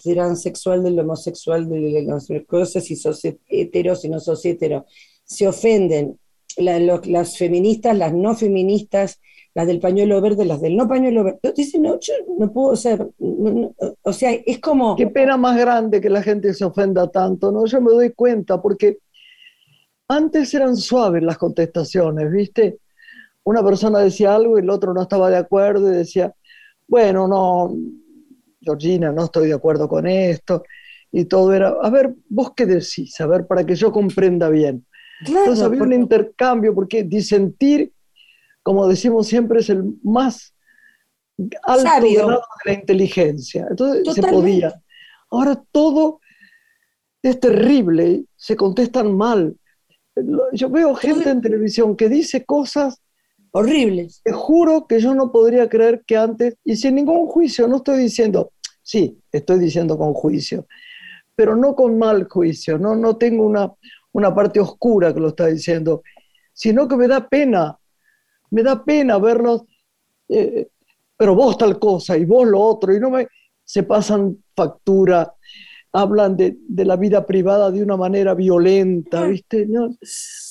transexual, 0.04 0.84
del 0.84 1.00
homosexual, 1.00 1.70
de 1.70 2.04
las 2.04 2.28
cosas, 2.48 2.84
si 2.84 2.96
sos 2.96 3.22
hetero, 3.48 3.96
si 3.96 4.10
no 4.10 4.20
sos 4.20 4.44
hetero. 4.46 4.86
Se 5.24 5.48
ofenden 5.48 6.20
las 6.58 7.38
feministas, 7.38 7.96
las 7.96 8.14
no 8.14 8.36
feministas, 8.36 9.20
las 9.54 9.68
del 9.68 9.80
pañuelo 9.80 10.20
verde, 10.22 10.46
las 10.46 10.62
del 10.62 10.76
no 10.76 10.88
pañuelo 10.88 11.24
verde. 11.24 11.40
Dicen, 11.56 11.84
no, 11.84 12.00
yo 12.00 12.14
no 12.40 12.52
puedo 12.52 12.76
ser, 12.76 13.08
o 13.20 14.14
sea, 14.14 14.32
es 14.32 14.60
como... 14.60 14.96
Qué 14.96 15.08
pena 15.08 15.38
más 15.38 15.58
grande 15.58 16.02
que 16.02 16.10
la 16.10 16.24
gente 16.24 16.54
se 16.54 16.66
ofenda 16.66 17.10
tanto, 17.10 17.52
¿no? 17.52 17.66
Yo 17.66 17.82
me 17.82 17.92
doy 17.92 18.12
cuenta, 18.12 18.62
porque 18.62 18.98
antes 20.08 20.54
eran 20.54 20.76
suaves 20.76 21.22
las 21.22 21.38
contestaciones, 21.38 22.32
¿viste? 22.32 22.80
Una 23.48 23.64
persona 23.64 24.00
decía 24.00 24.36
algo 24.36 24.58
y 24.58 24.62
el 24.62 24.70
otro 24.70 24.94
no 24.94 25.02
estaba 25.02 25.30
de 25.30 25.38
acuerdo 25.38 25.90
y 25.90 25.96
decía, 25.96 26.34
bueno, 26.86 27.30
no, 27.30 27.74
Georgina, 28.60 29.14
no 29.14 29.24
estoy 29.24 29.48
de 29.48 29.54
acuerdo 29.54 29.88
con 29.88 30.06
esto. 30.06 30.64
Y 31.14 31.26
todo 31.26 31.54
era, 31.54 31.70
a 31.82 31.90
ver, 31.90 32.14
vos 32.28 32.52
qué 32.54 32.66
decís, 32.66 33.20
a 33.22 33.26
ver, 33.26 33.48
para 33.48 33.66
que 33.66 33.76
yo 33.76 33.90
comprenda 33.90 34.50
bien. 34.50 34.86
Entonces 35.26 35.64
había 35.64 35.82
un 35.82 35.94
intercambio, 35.94 36.76
porque 36.76 37.04
disentir, 37.04 37.94
como 38.64 38.86
decimos 38.86 39.28
siempre, 39.28 39.62
es 39.62 39.70
el 39.70 39.94
más 40.04 40.54
alto 41.64 41.84
Sabio. 41.84 42.28
grado 42.28 42.42
de 42.66 42.74
la 42.74 42.80
inteligencia. 42.80 43.66
Entonces 43.70 44.14
se 44.14 44.24
podía. 44.24 44.74
Ahora 45.32 45.64
todo 45.72 46.20
es 47.22 47.40
terrible, 47.40 48.26
se 48.36 48.58
contestan 48.58 49.16
mal. 49.16 49.56
Yo 50.52 50.70
veo 50.70 50.96
gente 50.96 51.30
en 51.30 51.40
televisión 51.40 51.96
que 51.96 52.10
dice 52.10 52.44
cosas, 52.44 53.02
Horribles. 53.58 54.22
te 54.24 54.32
juro 54.32 54.86
que 54.88 55.00
yo 55.00 55.16
no 55.16 55.32
podría 55.32 55.68
creer 55.68 56.04
que 56.06 56.16
antes, 56.16 56.58
y 56.64 56.76
sin 56.76 56.96
ningún 56.96 57.28
juicio, 57.28 57.68
no 57.68 57.78
estoy 57.78 58.00
diciendo, 58.00 58.52
sí, 58.82 59.20
estoy 59.32 59.60
diciendo 59.60 59.98
con 59.98 60.14
juicio, 60.14 60.68
pero 61.36 61.56
no 61.56 61.76
con 61.76 61.98
mal 61.98 62.28
juicio, 62.28 62.78
no, 62.78 62.96
no 62.96 63.18
tengo 63.18 63.46
una, 63.46 63.72
una 64.12 64.34
parte 64.34 64.60
oscura 64.60 65.14
que 65.14 65.20
lo 65.20 65.30
está 65.30 65.48
diciendo, 65.48 66.04
sino 66.54 66.88
que 66.88 66.98
me 66.98 67.08
da 67.08 67.28
pena, 67.28 67.78
me 68.52 68.64
da 68.64 68.84
pena 68.84 69.18
verlos, 69.18 69.64
eh, 70.30 70.68
pero 71.16 71.36
vos 71.36 71.58
tal 71.58 71.80
cosa 71.80 72.18
y 72.18 72.26
vos 72.26 72.48
lo 72.48 72.60
otro, 72.60 72.94
y 72.94 73.00
no 73.00 73.10
me, 73.10 73.28
se 73.64 73.84
pasan 73.84 74.44
factura, 74.56 75.34
hablan 75.92 76.38
de, 76.38 76.58
de 76.68 76.86
la 76.86 76.96
vida 76.96 77.26
privada 77.26 77.72
de 77.72 77.82
una 77.82 77.98
manera 77.98 78.34
violenta, 78.34 79.26
¿viste? 79.26 79.66
No, 79.66 79.90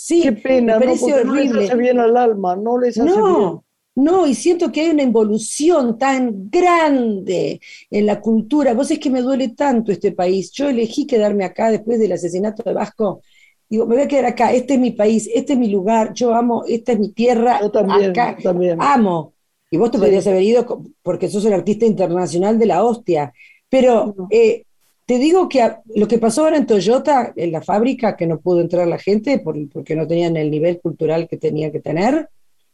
Sí, 0.08 0.20
qué 0.22 0.32
pena, 0.32 0.74
me 0.74 0.74
¿no? 0.74 0.78
parece 0.86 1.00
Porque 1.00 1.24
no 1.24 1.34
les 1.34 1.50
horrible. 1.50 1.64
hace 1.64 1.76
bien 1.76 1.98
al 2.00 2.16
alma, 2.16 2.56
no 2.56 2.78
les 2.78 2.98
hace 3.00 3.22
bien. 3.22 3.54
No, 3.54 3.64
no, 3.96 4.26
y 4.26 4.34
siento 4.34 4.72
que 4.72 4.82
hay 4.82 4.90
una 4.90 5.02
involución 5.02 5.98
tan 5.98 6.50
grande 6.50 7.60
en 7.90 8.06
la 8.06 8.20
cultura. 8.20 8.74
Vos 8.74 8.90
es 8.90 8.98
que 8.98 9.10
me 9.10 9.20
duele 9.22 9.50
tanto 9.50 9.92
este 9.92 10.12
país. 10.12 10.50
Yo 10.52 10.68
elegí 10.68 11.06
quedarme 11.06 11.44
acá 11.44 11.70
después 11.70 11.98
del 11.98 12.12
asesinato 12.12 12.62
de 12.62 12.72
Vasco. 12.74 13.22
Digo, 13.68 13.86
me 13.86 13.96
voy 13.96 14.04
a 14.04 14.08
quedar 14.08 14.26
acá, 14.26 14.52
este 14.52 14.74
es 14.74 14.80
mi 14.80 14.92
país, 14.92 15.28
este 15.34 15.54
es 15.54 15.58
mi 15.58 15.68
lugar, 15.68 16.12
yo 16.14 16.34
amo, 16.34 16.64
esta 16.68 16.92
es 16.92 17.00
mi 17.00 17.10
tierra, 17.12 17.60
Yo 17.60 17.70
también, 17.70 18.10
acá, 18.10 18.36
yo 18.38 18.42
también. 18.50 18.78
amo. 18.80 19.34
Y 19.70 19.76
vos 19.76 19.90
te 19.90 19.98
Sí. 19.98 20.02
podrías 20.04 20.26
haber 20.28 20.42
ido 20.42 20.82
porque 21.02 21.28
sos 21.28 21.44
el 21.44 21.52
artista 21.52 21.84
internacional 21.86 22.58
de 22.58 22.66
la 22.66 22.84
hostia. 22.84 23.32
Pero 23.68 24.14
No. 24.16 24.28
eh, 24.30 24.65
te 25.06 25.18
digo 25.18 25.48
que 25.48 25.62
a- 25.62 25.82
lo 25.94 26.08
que 26.08 26.18
pasó 26.18 26.42
ahora 26.44 26.56
en 26.56 26.66
Toyota, 26.66 27.32
en 27.36 27.52
la 27.52 27.62
fábrica, 27.62 28.16
que 28.16 28.26
no 28.26 28.40
pudo 28.40 28.60
entrar 28.60 28.86
la 28.88 28.98
gente 28.98 29.38
por- 29.38 29.68
porque 29.70 29.94
no 29.96 30.06
tenían 30.06 30.36
el 30.36 30.50
nivel 30.50 30.80
cultural 30.80 31.28
que 31.28 31.36
tenía 31.36 31.70
que 31.72 31.80
tener, 31.80 32.28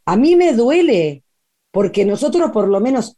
a 0.05 0.17
mí 0.17 0.35
me 0.35 0.53
duele, 0.53 1.23
porque 1.71 2.05
nosotros 2.05 2.51
por 2.51 2.67
lo 2.67 2.79
menos, 2.79 3.17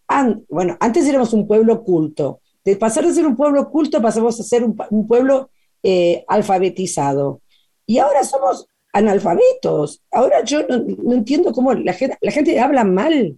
bueno, 0.50 0.78
antes 0.80 1.08
éramos 1.08 1.34
un 1.34 1.48
pueblo 1.48 1.84
culto. 1.84 2.42
De 2.64 2.76
pasar 2.76 3.06
de 3.06 3.14
ser 3.14 3.26
un 3.28 3.36
pueblo 3.36 3.70
culto 3.70 4.02
pasamos 4.02 4.40
a 4.40 4.44
ser 4.44 4.64
un, 4.64 5.08
pueblo 5.08 5.50
eh, 5.84 6.24
alfabetizado. 6.28 7.42
Y 7.86 8.00
ahora 8.00 8.24
somos 8.24 8.68
analfabetos. 8.94 10.02
Ahora 10.12 10.44
yo 10.44 10.66
no, 10.68 10.78
no 10.80 11.14
entiendo 11.14 11.52
cómo 11.52 11.74
la 11.74 11.94
gente, 11.94 12.18
la 12.22 12.32
gente 12.32 12.60
habla 12.60 12.84
mal. 12.84 13.38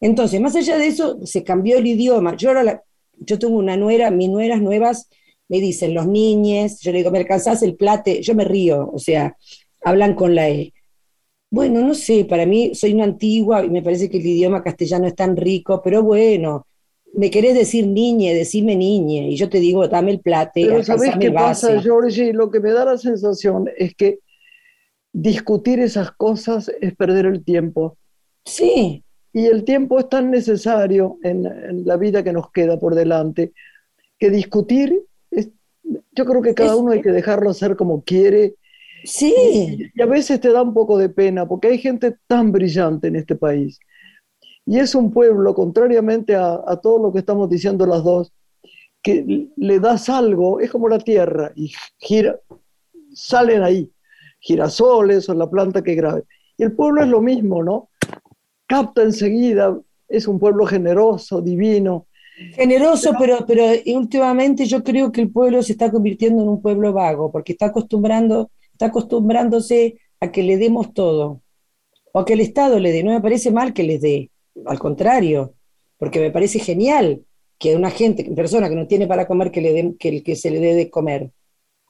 Entonces, 0.00 0.40
más 0.40 0.54
allá 0.56 0.76
de 0.76 0.88
eso, 0.88 1.18
se 1.24 1.42
cambió 1.42 1.78
el 1.78 1.86
idioma. 1.86 2.36
Yo 2.36 2.50
ahora, 2.50 2.62
la- 2.64 2.82
yo 3.18 3.38
tengo 3.38 3.56
una 3.56 3.76
nuera, 3.76 4.10
mis 4.10 4.28
nueras 4.28 4.60
nuevas 4.60 5.08
me 5.48 5.60
dicen 5.60 5.94
los 5.94 6.06
niñes, 6.06 6.80
yo 6.80 6.92
le 6.92 6.98
digo, 6.98 7.10
¿me 7.10 7.18
alcanzás 7.18 7.62
el 7.62 7.76
plate? 7.76 8.20
Yo 8.22 8.34
me 8.34 8.44
río, 8.44 8.90
o 8.92 8.98
sea, 8.98 9.36
hablan 9.84 10.14
con 10.14 10.34
la 10.34 10.48
E. 10.50 10.72
Bueno, 11.50 11.80
no 11.80 11.94
sé, 11.94 12.24
para 12.24 12.44
mí 12.44 12.74
soy 12.74 12.94
una 12.94 13.04
antigua 13.04 13.64
y 13.64 13.70
me 13.70 13.82
parece 13.82 14.10
que 14.10 14.18
el 14.18 14.26
idioma 14.26 14.62
castellano 14.62 15.06
es 15.06 15.14
tan 15.14 15.36
rico, 15.36 15.80
pero 15.82 16.02
bueno, 16.02 16.66
me 17.14 17.30
querés 17.30 17.54
decir 17.54 17.86
niñe, 17.86 18.34
decime 18.34 18.74
niñe, 18.76 19.30
y 19.30 19.36
yo 19.36 19.48
te 19.48 19.60
digo, 19.60 19.86
dame 19.88 20.10
el 20.10 20.20
plate, 20.20 20.66
Pero 20.66 20.82
¿sabés 20.82 21.14
qué 21.18 21.30
pasa. 21.30 21.80
Georgie? 21.80 22.32
Lo 22.32 22.50
que 22.50 22.60
me 22.60 22.72
da 22.72 22.84
la 22.84 22.98
sensación 22.98 23.70
es 23.76 23.94
que 23.94 24.18
discutir 25.12 25.80
esas 25.80 26.10
cosas 26.10 26.70
es 26.80 26.94
perder 26.94 27.26
el 27.26 27.44
tiempo. 27.44 27.96
Sí, 28.44 29.02
Y 29.36 29.46
el 29.46 29.64
tiempo 29.64 29.98
es 30.00 30.08
tan 30.08 30.30
necesario 30.30 31.18
en, 31.22 31.44
en 31.46 31.84
la 31.86 31.96
vida 31.98 32.22
que 32.24 32.32
nos 32.32 32.50
queda 32.52 32.78
por 32.78 32.94
delante 32.94 33.52
que 34.18 34.30
discutir, 34.30 35.02
es- 35.30 35.50
yo 36.12 36.24
creo 36.26 36.42
que 36.42 36.54
cada 36.54 36.76
uno 36.76 36.92
hay 36.92 37.02
que 37.02 37.12
dejarlo 37.12 37.50
hacer 37.50 37.76
como 37.76 38.04
quiere. 38.04 38.56
sí, 39.04 39.90
Y 39.94 40.02
a 40.02 40.06
veces 40.06 40.40
te 40.40 40.52
da 40.52 40.62
un 40.62 40.74
poco 40.74 40.98
de 40.98 41.08
pena 41.10 41.46
porque 41.48 41.68
hay 41.68 41.78
gente 41.78 42.16
tan 42.26 42.52
brillante 42.52 43.08
en 43.08 43.16
este 43.16 43.36
país. 43.36 43.78
Y 44.66 44.78
es 44.80 44.94
un 44.94 45.12
pueblo, 45.12 45.54
contrariamente 45.54 46.34
a, 46.36 46.60
a 46.66 46.80
todo 46.80 46.98
lo 47.02 47.12
que 47.12 47.20
estamos 47.20 47.48
diciendo 47.50 47.86
las 47.86 48.04
dos, 48.04 48.32
que 49.02 49.48
le 49.56 49.80
das 49.80 50.08
algo, 50.10 50.60
es 50.60 50.70
como 50.70 50.88
la 50.88 50.98
tierra, 50.98 51.52
y 51.56 51.72
gira, 51.98 52.40
salen 53.14 53.62
ahí 53.62 53.90
girasoles 54.40 55.28
o 55.28 55.34
la 55.34 55.50
planta 55.50 55.82
que 55.82 55.94
grabe. 55.94 56.24
Y 56.58 56.64
el 56.64 56.72
pueblo 56.72 57.02
es 57.02 57.08
lo 57.08 57.20
mismo, 57.22 57.62
¿no? 57.64 57.90
Capta 58.66 59.02
enseguida, 59.02 59.78
es 60.08 60.26
un 60.26 60.38
pueblo 60.38 60.66
generoso, 60.66 61.40
divino. 61.40 62.06
Generoso, 62.54 63.12
pero, 63.18 63.44
pero 63.46 63.64
últimamente 63.94 64.66
yo 64.66 64.82
creo 64.84 65.10
que 65.10 65.22
el 65.22 65.30
pueblo 65.30 65.62
se 65.62 65.72
está 65.72 65.90
convirtiendo 65.90 66.42
en 66.42 66.48
un 66.48 66.60
pueblo 66.60 66.92
vago, 66.92 67.32
porque 67.32 67.52
está 67.52 67.66
acostumbrando, 67.66 68.50
está 68.72 68.86
acostumbrándose 68.86 69.98
a 70.20 70.30
que 70.30 70.42
le 70.42 70.58
demos 70.58 70.92
todo, 70.92 71.40
o 72.12 72.18
a 72.20 72.24
que 72.24 72.34
el 72.34 72.40
Estado 72.40 72.78
le 72.78 72.92
dé. 72.92 73.02
No 73.02 73.12
me 73.12 73.20
parece 73.20 73.50
mal 73.50 73.72
que 73.72 73.84
les 73.84 74.00
dé, 74.00 74.30
al 74.66 74.78
contrario, 74.78 75.54
porque 75.98 76.20
me 76.20 76.30
parece 76.30 76.58
genial 76.58 77.22
que 77.58 77.74
una 77.74 77.90
gente, 77.90 78.24
persona 78.34 78.68
que 78.68 78.76
no 78.76 78.86
tiene 78.86 79.06
para 79.06 79.26
comer, 79.26 79.50
que 79.50 79.62
le 79.62 79.72
den, 79.72 79.96
que, 79.96 80.22
que 80.22 80.36
se 80.36 80.50
le 80.50 80.60
dé 80.60 80.74
de 80.74 80.90
comer. 80.90 81.30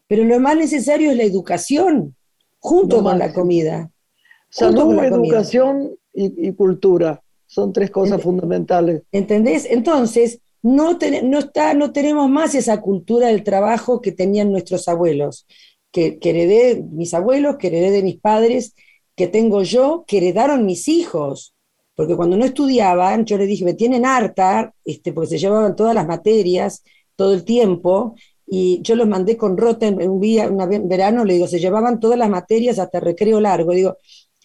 Pero 0.07 0.25
lo 0.25 0.39
más 0.39 0.57
necesario 0.57 1.11
es 1.11 1.17
la 1.17 1.25
educación, 1.25 2.15
junto 2.61 3.03
con 3.03 3.19
la 3.19 3.33
comida. 3.33 3.91
Salud, 4.49 4.85
con 4.85 4.97
la 4.97 5.11
comida. 5.11 5.43
Y, 6.17 6.49
y 6.49 6.53
cultura 6.55 7.23
son 7.47 7.73
tres 7.73 7.91
cosas 7.91 8.19
Ent- 8.19 8.23
fundamentales. 8.23 9.03
¿Entendés? 9.13 9.67
Entonces, 9.71 10.41
no, 10.63 10.99
ten- 10.99 11.31
no, 11.31 11.39
está, 11.39 11.75
no 11.75 11.93
tenemos 11.93 12.29
más 12.29 12.55
esa 12.55 12.81
cultura 12.81 13.29
del 13.29 13.45
trabajo 13.45 14.01
que 14.01 14.13
tenían 14.13 14.51
nuestros 14.51 14.89
abuelos, 14.89 15.47
que, 15.93 16.19
que 16.19 16.31
heredé 16.31 16.83
mis 16.83 17.15
abuelos, 17.15 17.57
que 17.59 17.69
heredé 17.69 17.91
de 17.93 18.03
mis 18.03 18.19
padres, 18.21 18.75
que 19.15 19.29
tengo 19.29 19.63
yo, 19.63 20.05
que 20.07 20.19
heredaron 20.19 20.67
mis 20.67 20.89
hijos. 20.89 21.55
Porque 21.95 22.17
cuando 22.17 22.37
no 22.37 22.45
estudiaban, 22.45 23.25
yo 23.25 23.39
les 23.39 23.49
dije, 23.49 23.65
me 23.65 23.75
tienen 23.75 24.05
harta, 24.05 24.75
este, 24.85 25.13
porque 25.13 25.31
se 25.31 25.39
llevaban 25.39 25.77
todas 25.77 25.95
las 25.95 26.07
materias 26.07 26.83
todo 27.17 27.33
el 27.33 27.45
tiempo, 27.45 28.15
y 28.47 28.81
yo 28.83 28.95
los 28.95 29.09
mandé 29.09 29.37
con 29.39 29.57
Rotten 29.57 30.01
un 30.09 30.21
día, 30.21 30.49
un 30.49 30.89
verano, 30.89 31.25
le 31.25 31.35
digo, 31.35 31.47
se 31.49 31.59
llevaban 31.59 31.99
todas 31.99 32.19
las 32.19 32.29
materias 32.29 32.79
hasta 32.79 33.01
recreo 33.01 33.41
largo. 33.41 33.73
Digo, 33.73 33.97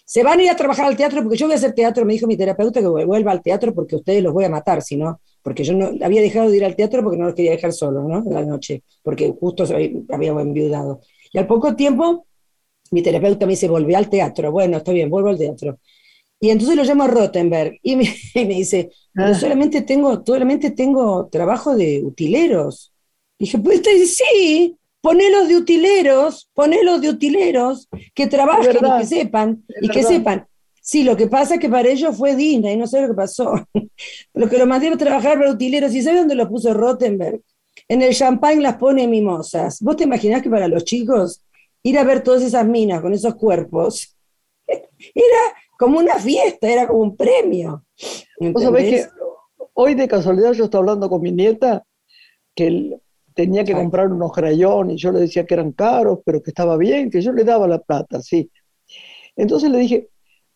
se 0.04 0.22
van 0.22 0.40
a 0.40 0.42
ir 0.42 0.50
a 0.50 0.56
trabajar 0.56 0.86
al 0.86 0.96
teatro 0.96 1.22
porque 1.22 1.36
yo 1.36 1.46
voy 1.46 1.54
a 1.54 1.56
hacer 1.56 1.72
teatro, 1.72 2.04
me 2.04 2.12
dijo 2.12 2.26
mi 2.26 2.36
terapeuta 2.36 2.80
que 2.80 2.86
vuelva 2.86 3.32
al 3.32 3.42
teatro 3.42 3.74
porque 3.74 3.96
ustedes 3.96 4.22
los 4.22 4.32
voy 4.32 4.44
a 4.44 4.48
matar, 4.48 4.82
si 4.82 4.96
no, 4.96 5.20
porque 5.42 5.64
yo 5.64 5.74
no 5.74 5.92
había 6.04 6.20
dejado 6.20 6.50
de 6.50 6.56
ir 6.56 6.64
al 6.64 6.76
teatro 6.76 7.02
porque 7.02 7.18
no 7.18 7.26
los 7.26 7.34
quería 7.34 7.52
dejar 7.52 7.72
solos, 7.72 8.04
¿no? 8.04 8.18
En 8.18 8.34
la 8.34 8.44
noche, 8.44 8.82
porque 9.02 9.32
justo 9.38 9.64
había, 9.64 10.30
enviudado. 10.30 11.00
Y 11.32 11.38
al 11.38 11.46
poco 11.46 11.74
tiempo, 11.74 12.26
mi 12.90 13.02
terapeuta 13.02 13.46
me 13.46 13.52
dice, 13.52 13.68
volví 13.68 13.94
al 13.94 14.10
teatro. 14.10 14.52
Bueno, 14.52 14.78
está 14.78 14.92
bien, 14.92 15.08
vuelvo 15.08 15.30
al 15.30 15.38
teatro. 15.38 15.78
Y 16.38 16.50
entonces 16.50 16.76
lo 16.76 16.84
llamo 16.84 17.04
a 17.04 17.08
Rottenberg 17.08 17.78
y 17.82 17.96
me, 17.96 18.04
y 18.34 18.44
me 18.44 18.54
dice, 18.54 18.90
Ah. 19.16 19.34
solamente 19.34 19.82
tengo, 19.82 20.22
solamente 20.24 20.70
tengo 20.70 21.28
trabajo 21.28 21.76
de 21.76 22.02
utileros. 22.02 22.92
Dije, 23.38 23.58
pues 23.58 23.82
sí, 24.06 24.78
ponelos 25.02 25.48
de 25.48 25.56
utileros, 25.56 26.48
ponelos 26.54 27.02
de 27.02 27.10
utileros, 27.10 27.88
que 28.14 28.26
trabajen 28.28 28.76
y 28.76 28.98
que 29.00 29.06
sepan, 29.06 29.64
y 29.82 29.88
que 29.88 30.02
sepan. 30.02 30.46
Sí, 30.80 31.02
lo 31.02 31.16
que 31.16 31.26
pasa 31.26 31.54
es 31.54 31.60
que 31.60 31.68
para 31.68 31.88
ellos 31.88 32.16
fue 32.16 32.34
Disney, 32.34 32.76
no 32.76 32.86
sé 32.86 33.02
lo 33.02 33.08
que 33.08 33.14
pasó. 33.14 33.52
Lo 34.34 34.48
que 34.48 34.58
lo 34.58 34.66
mandé 34.66 34.88
a 34.88 34.96
trabajar 34.96 35.38
para 35.38 35.52
utileros, 35.52 35.94
¿y 35.94 36.02
sabe 36.02 36.18
dónde 36.18 36.34
lo 36.34 36.48
puso 36.48 36.74
Rottenberg? 36.74 37.40
En 37.86 38.02
el 38.02 38.14
champagne 38.14 38.60
las 38.60 38.76
pone 38.76 39.06
mimosas. 39.06 39.80
¿Vos 39.80 39.96
te 39.96 40.04
imaginás 40.04 40.42
que 40.42 40.50
para 40.50 40.66
los 40.66 40.84
chicos 40.84 41.44
ir 41.84 41.98
a 41.98 42.04
ver 42.04 42.22
todas 42.22 42.42
esas 42.42 42.66
minas 42.66 43.00
con 43.00 43.12
esos 43.12 43.36
cuerpos 43.36 44.16
era 44.66 45.42
como 45.78 45.98
una 45.98 46.16
fiesta, 46.18 46.68
era 46.68 46.88
como 46.88 47.00
un 47.00 47.16
premio? 47.16 47.84
Vos 48.40 48.62
sabés 48.62 48.84
que 48.84 48.96
¿entendés? 49.02 49.22
hoy 49.74 49.94
de 49.94 50.08
casualidad 50.08 50.52
yo 50.52 50.64
estaba 50.64 50.82
hablando 50.82 51.08
con 51.08 51.20
mi 51.20 51.30
nieta 51.30 51.84
que 52.54 52.98
tenía 53.34 53.64
que 53.64 53.74
comprar 53.74 54.10
unos 54.10 54.32
crayones 54.32 54.96
y 54.96 54.98
yo 54.98 55.12
le 55.12 55.20
decía 55.20 55.46
que 55.46 55.54
eran 55.54 55.72
caros, 55.72 56.20
pero 56.24 56.42
que 56.42 56.50
estaba 56.50 56.76
bien, 56.76 57.10
que 57.10 57.20
yo 57.20 57.32
le 57.32 57.44
daba 57.44 57.66
la 57.68 57.78
plata, 57.80 58.20
sí. 58.20 58.50
Entonces 59.36 59.70
le 59.70 59.78
dije, 59.78 60.08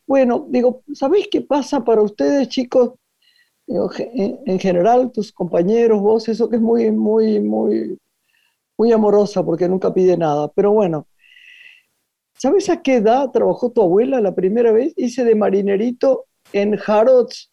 bueno, 0.06 0.46
digo, 0.48 0.82
¿sabéis 0.94 1.28
qué 1.30 1.40
pasa 1.40 1.84
para 1.84 2.02
ustedes, 2.02 2.48
chicos? 2.48 2.92
Digo, 3.66 3.90
en, 3.98 4.38
en 4.46 4.58
general, 4.60 5.10
tus 5.12 5.32
compañeros, 5.32 6.00
vos, 6.00 6.28
eso 6.28 6.48
que 6.48 6.56
es 6.56 6.62
muy, 6.62 6.90
muy, 6.92 7.40
muy, 7.40 7.98
muy 8.76 8.92
amorosa 8.92 9.44
porque 9.44 9.68
nunca 9.68 9.92
pide 9.92 10.16
nada. 10.16 10.48
Pero 10.54 10.72
bueno, 10.72 11.08
¿sabes 12.34 12.68
a 12.70 12.82
qué 12.82 12.96
edad 12.96 13.30
trabajó 13.30 13.70
tu 13.70 13.82
abuela 13.82 14.20
la 14.20 14.34
primera 14.34 14.72
vez? 14.72 14.92
Hice 14.96 15.24
de 15.24 15.34
marinerito 15.34 16.26
en 16.52 16.78
Harrods 16.86 17.52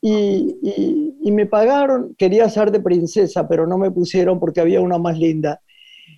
y, 0.00 0.58
y- 0.62 1.16
y 1.22 1.32
me 1.32 1.46
pagaron, 1.46 2.14
quería 2.16 2.48
ser 2.48 2.70
de 2.72 2.80
princesa, 2.80 3.48
pero 3.48 3.66
no 3.66 3.78
me 3.78 3.90
pusieron 3.90 4.40
porque 4.40 4.60
había 4.60 4.80
una 4.80 4.98
más 4.98 5.18
linda. 5.18 5.60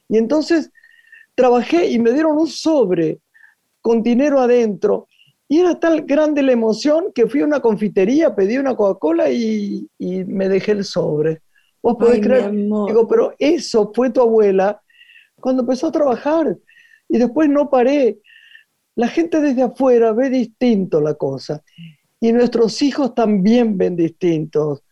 Y 0.09 0.19
entonces 0.19 0.71
trabajé 1.35 1.89
y 1.91 1.99
me 1.99 2.13
dieron 2.13 2.39
un 2.39 2.49
sobre 2.49 3.21
con 3.81 4.03
dinero 4.03 4.41
adentro 4.41 5.09
Y 5.49 5.61
era 5.61 5.79
tal 5.81 6.03
grande 6.03 6.43
la 6.43 6.53
emoción 6.53 7.13
que 7.15 7.27
fui 7.29 7.41
a 7.43 7.45
una 7.47 7.61
confitería, 7.61 8.35
pedí 8.35 8.59
una 8.59 8.77
Coca-Cola 8.77 9.31
y, 9.31 9.89
y, 9.99 10.25
me 10.25 10.49
dejé 10.49 10.73
el 10.73 10.85
sobre. 10.85 11.43
Vos 11.83 11.97
podés 11.99 12.21
creer. 12.21 12.53
Digo, 12.87 13.07
pero 13.09 13.35
eso 13.39 13.93
fue 13.95 14.11
tu 14.11 14.21
abuela 14.23 14.83
cuando 15.37 15.63
empezó 15.63 15.89
a 15.89 15.93
trabajar. 15.93 16.57
Y 17.09 17.19
después 17.19 17.49
no 17.51 17.71
paré. 17.71 18.21
La 18.97 19.09
gente 19.09 19.41
desde 19.41 19.63
afuera 19.63 20.13
ve 20.13 20.31
distinto 20.31 21.01
la 21.01 21.15
cosa. 21.15 21.63
Y 22.23 22.33
nuestros 22.33 22.81
hijos 22.83 23.17
también 23.17 23.77
ven 23.77 23.97
distintos. 23.97 24.85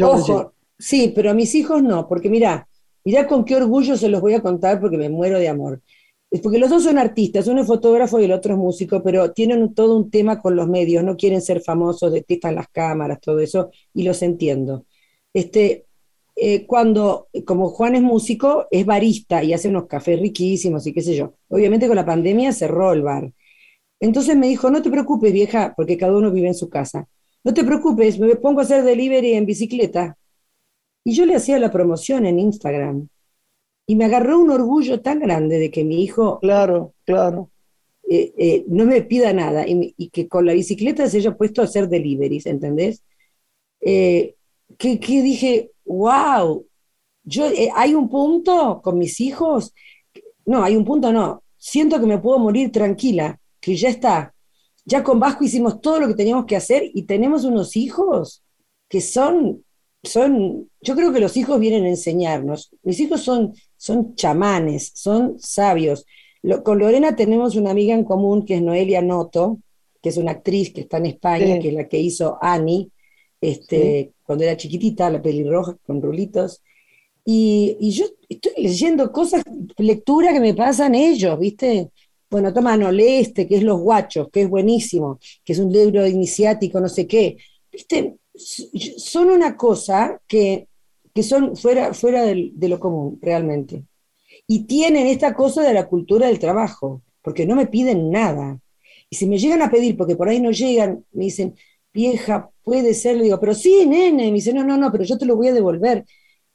Ojo, 0.00 0.54
sí, 0.78 1.12
pero 1.14 1.30
a 1.30 1.34
mis 1.34 1.54
hijos 1.54 1.82
no, 1.82 2.08
porque 2.08 2.30
mira, 2.30 2.66
mira 3.04 3.26
con 3.26 3.44
qué 3.44 3.56
orgullo 3.56 3.94
se 3.94 4.08
los 4.08 4.22
voy 4.22 4.32
a 4.32 4.40
contar 4.40 4.80
porque 4.80 4.96
me 4.96 5.10
muero 5.10 5.38
de 5.38 5.50
amor. 5.50 5.82
Es 6.30 6.40
porque 6.40 6.58
los 6.58 6.70
dos 6.70 6.84
son 6.84 6.96
artistas, 6.96 7.46
uno 7.46 7.60
es 7.60 7.66
fotógrafo 7.66 8.18
y 8.18 8.24
el 8.24 8.32
otro 8.32 8.54
es 8.54 8.58
músico, 8.58 9.02
pero 9.02 9.32
tienen 9.32 9.74
todo 9.74 9.98
un 9.98 10.10
tema 10.10 10.40
con 10.40 10.56
los 10.56 10.66
medios, 10.66 11.04
no 11.04 11.14
quieren 11.14 11.42
ser 11.42 11.60
famosos, 11.60 12.10
detestan 12.10 12.54
las 12.54 12.68
cámaras, 12.68 13.20
todo 13.20 13.38
eso, 13.40 13.70
y 13.92 14.04
los 14.04 14.22
entiendo. 14.22 14.86
Este, 15.34 15.84
eh, 16.36 16.66
cuando, 16.66 17.28
como 17.44 17.68
Juan 17.68 17.96
es 17.96 18.02
músico, 18.02 18.66
es 18.70 18.86
barista 18.86 19.44
y 19.44 19.52
hace 19.52 19.68
unos 19.68 19.88
cafés 19.88 20.18
riquísimos 20.18 20.86
y 20.86 20.94
qué 20.94 21.02
sé 21.02 21.14
yo. 21.14 21.34
Obviamente 21.48 21.86
con 21.86 21.96
la 21.96 22.06
pandemia 22.06 22.52
cerró 22.52 22.94
el 22.94 23.02
bar. 23.02 23.30
Entonces 24.00 24.36
me 24.36 24.48
dijo, 24.48 24.70
no 24.70 24.82
te 24.82 24.90
preocupes, 24.90 25.32
vieja, 25.32 25.74
porque 25.76 25.96
cada 25.96 26.16
uno 26.16 26.30
vive 26.30 26.48
en 26.48 26.54
su 26.54 26.68
casa. 26.68 27.08
No 27.44 27.54
te 27.54 27.64
preocupes, 27.64 28.18
me 28.18 28.36
pongo 28.36 28.60
a 28.60 28.62
hacer 28.64 28.84
delivery 28.84 29.34
en 29.34 29.46
bicicleta. 29.46 30.16
Y 31.04 31.12
yo 31.14 31.26
le 31.26 31.36
hacía 31.36 31.58
la 31.58 31.70
promoción 31.70 32.26
en 32.26 32.38
Instagram. 32.38 33.08
Y 33.86 33.96
me 33.96 34.04
agarró 34.04 34.38
un 34.38 34.50
orgullo 34.50 35.00
tan 35.00 35.20
grande 35.20 35.58
de 35.58 35.70
que 35.70 35.84
mi 35.84 36.02
hijo... 36.02 36.38
Claro, 36.40 36.94
claro. 37.04 37.50
Eh, 38.10 38.32
eh, 38.38 38.64
no 38.68 38.86
me 38.86 39.02
pida 39.02 39.34
nada 39.34 39.66
y, 39.66 40.08
que 40.08 40.28
con 40.28 40.46
la 40.46 40.54
bicicleta 40.54 41.06
se 41.08 41.18
haya 41.18 41.36
puesto 41.36 41.60
a 41.60 41.64
hacer 41.64 41.90
deliveries, 41.90 42.46
¿entendés? 42.46 43.02
Eh, 43.82 44.34
que, 44.78 44.98
que, 44.98 45.22
dije, 45.22 45.72
wow, 45.84 46.66
yo, 47.24 47.46
hay 47.74 47.94
un 47.94 48.08
punto 48.08 48.80
con 48.82 48.96
mis 48.96 49.20
hijos, 49.20 49.74
no, 50.46 50.64
hay 50.64 50.74
un 50.76 50.86
punto 50.86 51.12
no, 51.12 51.42
siento 51.58 52.00
que 52.00 52.06
me 52.06 52.18
puedo 52.18 52.38
morir 52.38 52.72
tranquila, 52.72 53.38
que 53.60 53.76
ya 53.76 53.88
está, 53.88 54.34
ya 54.88 55.04
con 55.04 55.20
Vasco 55.20 55.44
hicimos 55.44 55.82
todo 55.82 56.00
lo 56.00 56.08
que 56.08 56.14
teníamos 56.14 56.46
que 56.46 56.56
hacer 56.56 56.82
y 56.94 57.02
tenemos 57.02 57.44
unos 57.44 57.76
hijos 57.76 58.42
que 58.88 59.02
son, 59.02 59.62
son, 60.02 60.70
yo 60.80 60.96
creo 60.96 61.12
que 61.12 61.20
los 61.20 61.36
hijos 61.36 61.60
vienen 61.60 61.84
a 61.84 61.90
enseñarnos. 61.90 62.70
Mis 62.82 62.98
hijos 63.00 63.20
son, 63.20 63.52
son 63.76 64.14
chamanes, 64.14 64.92
son 64.94 65.38
sabios. 65.38 66.06
con 66.64 66.78
Lorena 66.78 67.14
tenemos 67.14 67.54
una 67.54 67.70
amiga 67.70 67.94
en 67.94 68.04
común 68.04 68.46
que 68.46 68.54
es 68.54 68.62
Noelia 68.62 69.02
Noto, 69.02 69.58
que 70.00 70.08
es 70.08 70.16
una 70.16 70.30
actriz 70.30 70.72
que 70.72 70.80
está 70.80 70.96
en 70.96 71.06
España, 71.06 71.58
que 71.58 71.68
es 71.68 71.74
la 71.74 71.86
que 71.86 71.98
hizo 71.98 72.38
Annie, 72.40 72.90
este, 73.42 74.12
cuando 74.22 74.44
era 74.44 74.56
chiquitita, 74.56 75.10
la 75.10 75.20
pelirroja 75.20 75.76
con 75.86 76.00
rulitos. 76.00 76.62
Y, 77.26 77.76
y, 77.78 77.90
yo 77.90 78.06
estoy 78.26 78.52
leyendo 78.56 79.12
cosas, 79.12 79.42
lectura 79.76 80.32
que 80.32 80.40
me 80.40 80.54
pasan 80.54 80.94
ellos, 80.94 81.38
¿viste? 81.38 81.90
Bueno, 82.30 82.52
toma, 82.52 82.76
no, 82.76 82.92
lee 82.92 83.20
este, 83.20 83.46
que 83.46 83.56
es 83.56 83.62
Los 83.62 83.80
Guachos, 83.80 84.28
que 84.30 84.42
es 84.42 84.48
buenísimo, 84.48 85.18
que 85.44 85.52
es 85.52 85.58
un 85.58 85.72
libro 85.72 86.06
iniciático, 86.06 86.80
no 86.80 86.88
sé 86.88 87.06
qué. 87.06 87.36
¿Viste? 87.72 88.16
Son 88.34 89.30
una 89.30 89.56
cosa 89.56 90.20
que, 90.26 90.68
que 91.14 91.22
son 91.22 91.56
fuera, 91.56 91.94
fuera 91.94 92.22
de 92.24 92.68
lo 92.68 92.78
común, 92.78 93.18
realmente. 93.20 93.84
Y 94.46 94.64
tienen 94.64 95.06
esta 95.06 95.34
cosa 95.34 95.62
de 95.62 95.74
la 95.74 95.86
cultura 95.88 96.28
del 96.28 96.38
trabajo, 96.38 97.02
porque 97.22 97.46
no 97.46 97.56
me 97.56 97.66
piden 97.66 98.10
nada. 98.10 98.58
Y 99.10 99.16
si 99.16 99.26
me 99.26 99.38
llegan 99.38 99.62
a 99.62 99.70
pedir, 99.70 99.96
porque 99.96 100.16
por 100.16 100.28
ahí 100.28 100.40
no 100.40 100.50
llegan, 100.50 101.04
me 101.12 101.24
dicen, 101.24 101.54
vieja, 101.92 102.50
puede 102.62 102.94
ser, 102.94 103.16
le 103.16 103.24
digo, 103.24 103.40
pero 103.40 103.54
sí, 103.54 103.86
nene, 103.86 104.26
me 104.26 104.32
dice, 104.32 104.52
no, 104.52 104.64
no, 104.64 104.76
no, 104.76 104.92
pero 104.92 105.04
yo 105.04 105.18
te 105.18 105.26
lo 105.26 105.36
voy 105.36 105.48
a 105.48 105.54
devolver. 105.54 106.04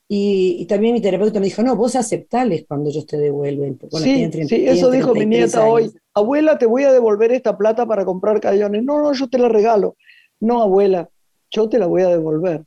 Y, 0.07 0.65
también 0.65 0.93
mi 0.93 1.01
terapeuta 1.01 1.39
me 1.39 1.45
dijo, 1.45 1.63
no, 1.63 1.75
vos 1.75 1.95
aceptales 1.95 2.65
cuando 2.67 2.89
ellos 2.89 3.05
te 3.05 3.17
devuelven. 3.17 3.79
sí, 3.91 4.29
sí, 4.47 4.65
eso 4.67 4.91
dijo 4.91 5.13
mi 5.15 5.25
nieta 5.25 5.65
hoy. 5.65 5.91
Abuela, 6.13 6.57
te 6.57 6.65
voy 6.65 6.83
a 6.83 6.91
devolver 6.91 7.31
esta 7.31 7.57
plata 7.57 7.85
para 7.85 8.05
comprar 8.05 8.39
cañones. 8.39 8.83
No, 8.83 9.01
no, 9.01 9.13
yo 9.13 9.27
te 9.27 9.39
la 9.39 9.49
regalo. 9.49 9.95
No, 10.39 10.61
abuela, 10.61 11.09
yo 11.49 11.69
te 11.69 11.79
la 11.79 11.87
voy 11.87 12.03
a 12.03 12.09
devolver. 12.09 12.63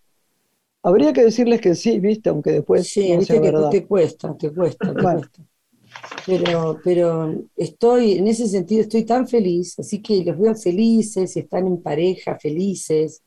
Habría 0.83 1.13
que 1.13 1.25
decirles 1.25 1.61
que 1.61 1.75
sí, 1.75 2.01
viste, 2.01 2.31
aunque 2.31 2.53
después. 2.53 2.89
Sí, 2.89 3.13
no 3.13 3.19
viste 3.19 3.41
que 3.41 3.53
te 3.71 3.87
cuesta, 3.87 4.37
te 4.37 4.53
cuesta, 4.53 4.95
te 4.95 5.03
cuesta. 5.03 5.43
Pero, 6.27 6.81
pero 6.83 7.35
estoy, 7.57 8.13
en 8.13 8.29
ese 8.29 8.47
sentido, 8.49 8.83
estoy 8.83 9.05
tan 9.05 9.27
feliz, 9.29 9.79
así 9.79 10.01
que 10.01 10.25
los 10.25 10.39
veo 10.39 10.55
felices, 10.55 11.37
están 11.37 11.67
en 11.67 11.83
pareja, 11.83 12.39
felices. 12.39 13.23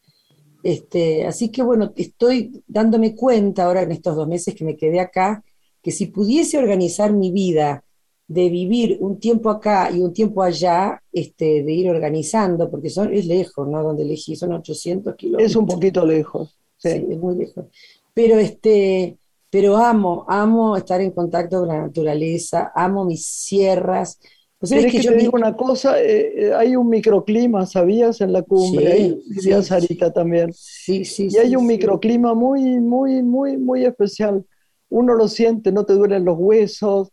Este, 0.64 1.26
así 1.26 1.49
que 1.49 1.64
bueno, 1.64 1.93
estoy 1.95 2.64
dándome 2.68 3.16
cuenta 3.16 3.66
ahora 3.66 3.84
en 3.84 3.91
estos 3.91 4.16
dos 4.16 4.28
meses 4.28 4.55
que 4.55 4.66
me 4.66 4.76
quedé 4.76 4.99
acá, 4.99 5.43
que 5.82 5.91
si 5.91 6.07
pudiese 6.07 6.57
organizar 6.57 7.14
mi 7.14 7.32
vida 7.32 7.84
de 8.28 8.49
vivir 8.49 8.97
un 9.01 9.20
tiempo 9.20 9.49
acá 9.49 9.89
y 9.91 10.01
un 10.01 10.14
tiempo 10.14 10.43
allá, 10.43 11.01
este, 11.12 11.64
de 11.64 11.72
ir 11.72 11.89
organizando, 11.89 12.70
porque 12.70 12.89
son, 12.89 13.12
es 13.12 13.26
lejos, 13.26 13.68
¿no? 13.68 13.82
Donde 13.82 14.03
elegí, 14.03 14.36
son 14.36 14.53
800 14.53 15.16
kilómetros. 15.16 15.49
Es 15.49 15.55
un 15.55 15.66
poquito 15.66 16.05
lejos. 16.05 16.55
Sí. 16.78 16.89
es 16.89 17.18
muy 17.18 17.36
lejos. 17.36 17.66
Pero, 18.14 18.38
este, 18.38 19.18
pero 19.49 19.78
amo, 19.78 20.26
amo 20.28 20.78
estar 20.78 21.01
en 21.01 21.12
contacto 21.12 21.60
con 21.60 21.70
la 21.70 21.82
naturaleza, 21.82 22.72
amo 22.76 23.03
mis 23.03 23.26
sierras, 23.26 24.20
pues 24.60 24.72
que, 24.72 25.01
yo 25.01 25.12
te 25.12 25.18
digo 25.18 25.38
una 25.38 25.55
cosa? 25.55 26.01
Eh, 26.01 26.34
eh, 26.36 26.53
hay 26.53 26.76
un 26.76 26.89
microclima, 26.89 27.66
¿sabías? 27.66 28.20
En 28.20 28.34
la 28.34 28.41
cumbre, 28.41 29.18
sí, 29.39 29.51
Sarita 29.64 30.12
también. 30.12 30.51
Sí, 30.53 31.05
sí. 31.05 31.30
Y 31.32 31.38
hay 31.38 31.55
un 31.55 31.66
microclima 31.66 32.34
muy, 32.34 32.80
muy, 32.82 33.24
muy, 33.24 33.55
muy 33.55 33.86
especial. 33.86 34.45
Uno 34.89 35.14
lo 35.16 35.30
siente, 35.30 35.72
no 35.72 35.86
te 35.86 35.93
duelen 35.93 36.26
los 36.26 36.38
huesos, 36.38 37.10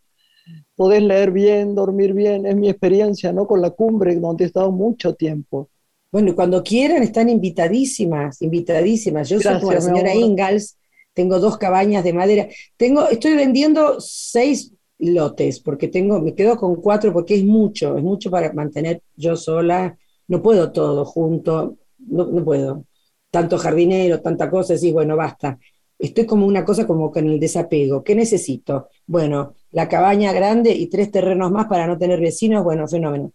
podés 0.75 1.01
leer 1.01 1.31
bien, 1.31 1.73
dormir 1.73 2.13
bien. 2.13 2.45
Es 2.45 2.55
mi 2.57 2.69
experiencia, 2.69 3.31
¿no? 3.31 3.47
Con 3.47 3.61
la 3.61 3.69
cumbre, 3.69 4.15
donde 4.17 4.43
he 4.43 4.47
estado 4.47 4.73
mucho 4.73 5.15
tiempo. 5.15 5.69
Bueno, 6.11 6.35
cuando 6.35 6.61
quieran 6.63 7.01
están 7.01 7.29
invitadísimas, 7.29 8.41
invitadísimas. 8.41 9.29
Yo 9.29 9.39
soy 9.39 9.59
como 9.59 9.71
la 9.71 9.81
señora 9.81 10.13
Ingalls, 10.13 10.77
tengo 11.13 11.39
dos 11.39 11.57
cabañas 11.57 12.03
de 12.03 12.11
madera. 12.11 12.47
Tengo, 12.75 13.07
estoy 13.07 13.35
vendiendo 13.35 14.01
seis 14.01 14.73
lotes, 14.99 15.59
porque 15.59 15.87
tengo, 15.87 16.19
me 16.21 16.33
quedo 16.33 16.57
con 16.57 16.77
cuatro 16.77 17.13
porque 17.13 17.35
es 17.35 17.43
mucho, 17.45 17.97
es 17.97 18.03
mucho 18.03 18.31
para 18.31 18.51
mantener 18.53 19.01
yo 19.15 19.35
sola, 19.35 19.97
no 20.27 20.41
puedo 20.41 20.71
todo 20.71 21.05
junto, 21.05 21.77
no, 21.99 22.25
no 22.25 22.43
puedo. 22.43 22.85
Tanto 23.29 23.57
jardinero, 23.57 24.21
tanta 24.21 24.49
cosa, 24.49 24.75
y 24.81 24.91
bueno, 24.91 25.15
basta. 25.15 25.57
Estoy 25.99 26.25
como 26.25 26.45
una 26.45 26.63
cosa 26.63 26.85
como 26.85 27.11
con 27.11 27.27
el 27.27 27.39
desapego. 27.39 28.03
¿Qué 28.03 28.15
necesito? 28.15 28.89
Bueno, 29.05 29.55
la 29.71 29.87
cabaña 29.87 30.31
grande 30.31 30.71
y 30.71 30.87
tres 30.87 31.11
terrenos 31.11 31.51
más 31.51 31.67
para 31.67 31.87
no 31.87 31.97
tener 31.97 32.19
vecinos, 32.19 32.63
bueno, 32.63 32.87
fenómeno. 32.87 33.31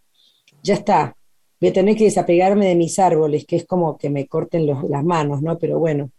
Ya 0.63 0.75
está. 0.75 1.17
Voy 1.61 1.71
a 1.71 1.73
tener 1.73 1.97
que 1.97 2.05
desapegarme 2.05 2.67
de 2.67 2.77
mis 2.77 2.99
árboles, 2.99 3.45
que 3.47 3.57
es 3.57 3.67
como 3.67 3.97
que 3.99 4.11
me 4.11 4.27
corten 4.27 4.67
las 4.67 5.05
manos, 5.05 5.43
¿no? 5.43 5.59
Pero 5.59 5.79
bueno, 5.79 6.11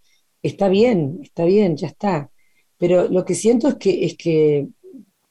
está 0.42 0.70
bien, 0.70 1.20
está 1.24 1.46
bien, 1.46 1.78
ya 1.78 1.88
está. 1.88 2.30
Pero 2.78 3.08
lo 3.10 3.26
que 3.26 3.36
siento 3.36 3.68
es 3.70 3.76
que, 3.76 4.06
es 4.06 4.18
que 4.18 4.68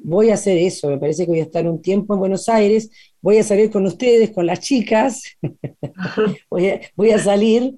voy 0.03 0.31
a 0.31 0.35
hacer 0.35 0.59
eso, 0.59 0.89
me 0.89 0.99
parece 0.99 1.25
que 1.25 1.31
voy 1.31 1.41
a 1.41 1.45
estar 1.45 1.67
un 1.69 1.81
tiempo 1.81 2.15
en 2.15 2.21
Buenos 2.21 2.49
Aires, 2.49 2.91
voy 3.21 3.39
a 3.39 3.43
salir 3.43 3.71
con 3.71 3.87
ustedes, 3.87 4.31
con 4.31 4.47
las 4.47 4.61
chicas, 4.61 5.23
voy, 6.51 7.11
a, 7.11 7.19
salir. 7.19 7.77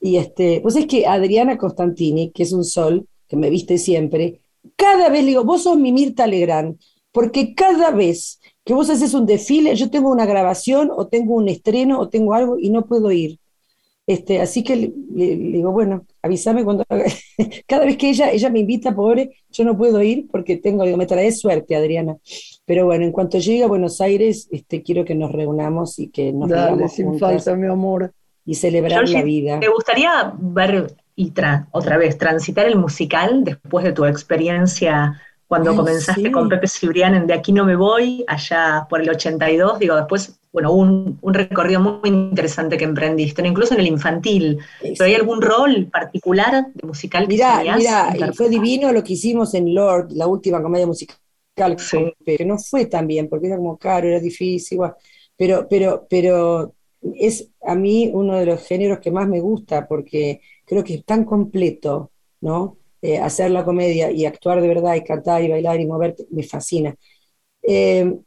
Y 0.00 0.16
este, 0.16 0.60
pues 0.60 0.76
es 0.76 0.86
que 0.86 1.06
Adriana 1.06 1.56
Constantini, 1.56 2.30
que 2.30 2.42
es 2.42 2.52
un 2.52 2.64
sol, 2.64 3.06
que 3.28 3.36
me 3.36 3.50
viste 3.50 3.78
siempre, 3.78 4.40
cada 4.76 5.08
vez 5.08 5.22
le 5.22 5.30
digo, 5.30 5.44
vos 5.44 5.62
sos 5.62 5.78
mi 5.78 5.92
Mirta 5.92 6.26
Legrand, 6.26 6.78
porque 7.12 7.54
cada 7.54 7.90
vez 7.90 8.40
que 8.64 8.74
vos 8.74 8.90
haces 8.90 9.14
un 9.14 9.26
desfile, 9.26 9.76
yo 9.76 9.90
tengo 9.90 10.10
una 10.10 10.26
grabación 10.26 10.90
o 10.94 11.06
tengo 11.06 11.34
un 11.34 11.48
estreno 11.48 12.00
o 12.00 12.08
tengo 12.08 12.34
algo 12.34 12.58
y 12.58 12.70
no 12.70 12.86
puedo 12.86 13.10
ir. 13.12 13.38
Este, 14.06 14.40
así 14.40 14.62
que 14.62 14.76
le, 14.76 15.36
digo, 15.36 15.70
bueno, 15.70 16.06
avísame 16.24 16.64
cuando 16.64 16.84
cada 17.68 17.84
vez 17.84 17.96
que 17.98 18.08
ella, 18.08 18.30
ella 18.30 18.48
me 18.48 18.60
invita, 18.60 18.94
pobre, 18.94 19.36
yo 19.50 19.64
no 19.64 19.76
puedo 19.76 20.02
ir 20.02 20.26
porque 20.30 20.56
tengo, 20.56 20.84
digo, 20.84 20.96
me 20.96 21.06
trae 21.06 21.30
suerte, 21.30 21.76
Adriana. 21.76 22.16
Pero 22.64 22.86
bueno, 22.86 23.04
en 23.04 23.12
cuanto 23.12 23.38
llegue 23.38 23.62
a 23.62 23.68
Buenos 23.68 24.00
Aires, 24.00 24.48
este, 24.50 24.82
quiero 24.82 25.04
que 25.04 25.14
nos 25.14 25.30
reunamos 25.32 25.98
y 25.98 26.08
que 26.08 26.32
nos 26.32 26.48
Dale, 26.48 26.88
sin 26.88 27.18
falta, 27.18 27.54
mi 27.54 27.66
amor. 27.66 28.12
Y 28.46 28.54
celebrar 28.54 29.08
la 29.08 29.22
vida. 29.22 29.60
¿Te 29.60 29.68
gustaría 29.68 30.32
ver 30.38 30.94
y 31.16 31.32
otra 31.70 31.96
vez 31.96 32.18
transitar 32.18 32.66
el 32.66 32.76
musical 32.76 33.44
después 33.44 33.84
de 33.84 33.92
tu 33.92 34.04
experiencia 34.04 35.20
cuando 35.46 35.76
comenzaste 35.76 36.32
con 36.32 36.48
Pepe 36.48 36.66
Cibrián 36.66 37.14
en 37.14 37.26
De 37.26 37.34
aquí 37.34 37.52
no 37.52 37.64
me 37.64 37.76
voy, 37.76 38.24
allá 38.26 38.86
por 38.88 39.00
el 39.00 39.10
82, 39.10 39.78
digo, 39.78 39.94
después, 39.94 40.40
bueno, 40.54 40.72
un, 40.72 41.18
un 41.20 41.34
recorrido 41.34 41.80
muy 41.80 42.08
interesante 42.08 42.78
que 42.78 42.84
emprendiste, 42.84 43.46
incluso 43.46 43.74
en 43.74 43.80
el 43.80 43.88
infantil. 43.88 44.60
¿Pero 44.80 45.04
hay 45.04 45.14
algún 45.14 45.42
rol 45.42 45.88
particular 45.92 46.66
de 46.72 46.86
musical 46.86 47.26
que 47.26 47.36
Mira, 47.36 47.64
mira, 47.76 48.32
fue 48.32 48.48
divino 48.48 48.92
lo 48.92 49.02
que 49.02 49.14
hicimos 49.14 49.52
en 49.54 49.74
Lord, 49.74 50.12
la 50.12 50.28
última 50.28 50.62
comedia 50.62 50.86
musical, 50.86 51.18
que 52.24 52.44
no 52.44 52.56
fue 52.58 52.86
tan 52.86 53.06
bien, 53.08 53.28
porque 53.28 53.48
era 53.48 53.56
como 53.56 53.76
caro, 53.78 54.08
era 54.08 54.20
difícil, 54.20 54.76
igual. 54.76 54.94
Pero, 55.36 55.66
pero, 55.68 56.06
pero 56.08 56.72
es 57.16 57.50
a 57.62 57.74
mí 57.74 58.10
uno 58.14 58.36
de 58.36 58.46
los 58.46 58.64
géneros 58.64 59.00
que 59.00 59.10
más 59.10 59.28
me 59.28 59.40
gusta 59.40 59.88
porque 59.88 60.40
creo 60.64 60.84
que 60.84 60.94
es 60.94 61.04
tan 61.04 61.24
completo, 61.24 62.12
¿no? 62.40 62.78
Eh, 63.02 63.18
hacer 63.18 63.50
la 63.50 63.64
comedia 63.64 64.10
y 64.10 64.24
actuar 64.24 64.62
de 64.62 64.68
verdad 64.68 64.94
y 64.94 65.04
cantar 65.04 65.42
y 65.42 65.48
bailar 65.50 65.80
y 65.80 65.86
moverte, 65.86 66.26
me 66.30 66.44
fascina. 66.44 66.94
Eh, 67.62 68.18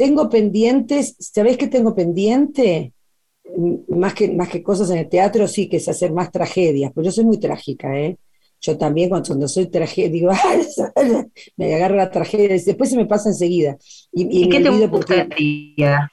tengo 0.00 0.30
pendientes, 0.30 1.14
¿sabés 1.18 1.58
qué 1.58 1.66
tengo 1.66 1.94
pendiente? 1.94 2.94
Más 3.88 4.14
que, 4.14 4.30
más 4.30 4.48
que 4.48 4.62
cosas 4.62 4.88
en 4.88 4.96
el 4.96 5.10
teatro, 5.10 5.46
sí, 5.46 5.68
que 5.68 5.76
es 5.76 5.88
hacer 5.90 6.10
más 6.10 6.32
tragedias, 6.32 6.90
pues 6.94 7.04
yo 7.04 7.12
soy 7.12 7.26
muy 7.26 7.38
trágica, 7.38 8.00
¿eh? 8.00 8.16
Yo 8.62 8.78
también 8.78 9.10
cuando, 9.10 9.46
soy 9.46 9.66
tragedia, 9.66 10.08
digo, 10.08 10.30
me 11.58 11.74
agarro 11.74 11.96
la 11.96 12.10
tragedia, 12.10 12.56
y 12.56 12.62
después 12.62 12.88
se 12.88 12.96
me 12.96 13.04
pasa 13.04 13.28
enseguida. 13.28 13.76
¿Y, 14.10 14.48
qué 14.48 14.60
te 14.60 14.70
gustaría? 14.86 16.10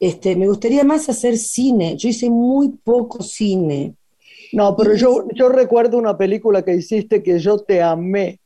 este, 0.00 0.34
me 0.34 0.46
gustaría 0.46 0.84
más 0.84 1.10
hacer 1.10 1.36
cine. 1.36 1.94
Yo 1.98 2.08
hice 2.08 2.30
muy 2.30 2.70
poco 2.70 3.22
cine. 3.22 3.96
No, 4.52 4.74
pero 4.74 4.94
yo, 4.94 5.26
yo 5.34 5.50
recuerdo 5.50 5.98
una 5.98 6.16
película 6.16 6.64
que 6.64 6.74
hiciste 6.74 7.22
que 7.22 7.38
yo 7.38 7.58
te 7.58 7.82
amé. 7.82 8.40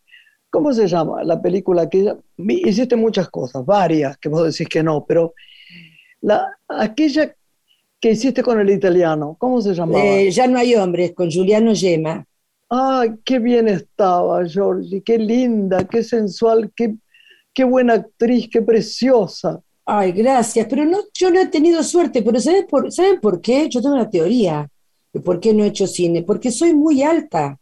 ¿Cómo 0.51 0.73
se 0.73 0.89
llama? 0.89 1.23
La 1.23 1.41
película 1.41 1.89
que 1.89 2.13
hiciste 2.37 2.97
muchas 2.97 3.29
cosas, 3.31 3.65
varias, 3.65 4.19
que 4.19 4.29
vos 4.29 4.45
decís 4.45 4.69
que 4.69 4.83
no, 4.83 5.05
pero 5.07 5.35
la, 6.21 6.45
aquella 6.69 7.35
que 8.01 8.11
hiciste 8.11 8.43
con 8.43 8.59
el 8.59 8.71
italiano, 8.71 9.37
¿cómo 9.39 9.61
se 9.61 9.75
llamaba? 9.75 10.05
Eh, 10.05 10.31
ya 10.31 10.47
no 10.47 10.59
hay 10.59 10.75
hombres, 10.75 11.13
con 11.15 11.31
Juliano 11.31 11.73
Yema. 11.73 12.25
Ay, 12.69 13.13
qué 13.25 13.39
bien 13.39 13.69
estaba, 13.69 14.45
Georgie, 14.47 15.03
qué 15.03 15.19
linda, 15.19 15.85
qué 15.85 16.03
sensual, 16.03 16.73
qué, 16.75 16.95
qué 17.53 17.65
buena 17.65 17.95
actriz, 17.95 18.49
qué 18.51 18.63
preciosa. 18.63 19.61
Ay, 19.85 20.13
gracias, 20.13 20.67
pero 20.69 20.85
no, 20.85 20.99
yo 21.13 21.31
no 21.31 21.41
he 21.41 21.47
tenido 21.47 21.83
suerte, 21.83 22.23
pero 22.23 22.41
¿saben 22.41 22.67
por, 22.67 22.91
¿saben 22.93 23.21
por 23.21 23.41
qué? 23.41 23.69
Yo 23.69 23.83
tengo 23.83 23.97
una 23.97 24.09
teoría 24.09 24.69
de 25.13 25.21
por 25.21 25.41
qué 25.41 25.53
no 25.53 25.65
he 25.65 25.69
hecho 25.69 25.87
cine, 25.87 26.23
porque 26.23 26.51
soy 26.51 26.75
muy 26.75 27.03
alta. 27.03 27.59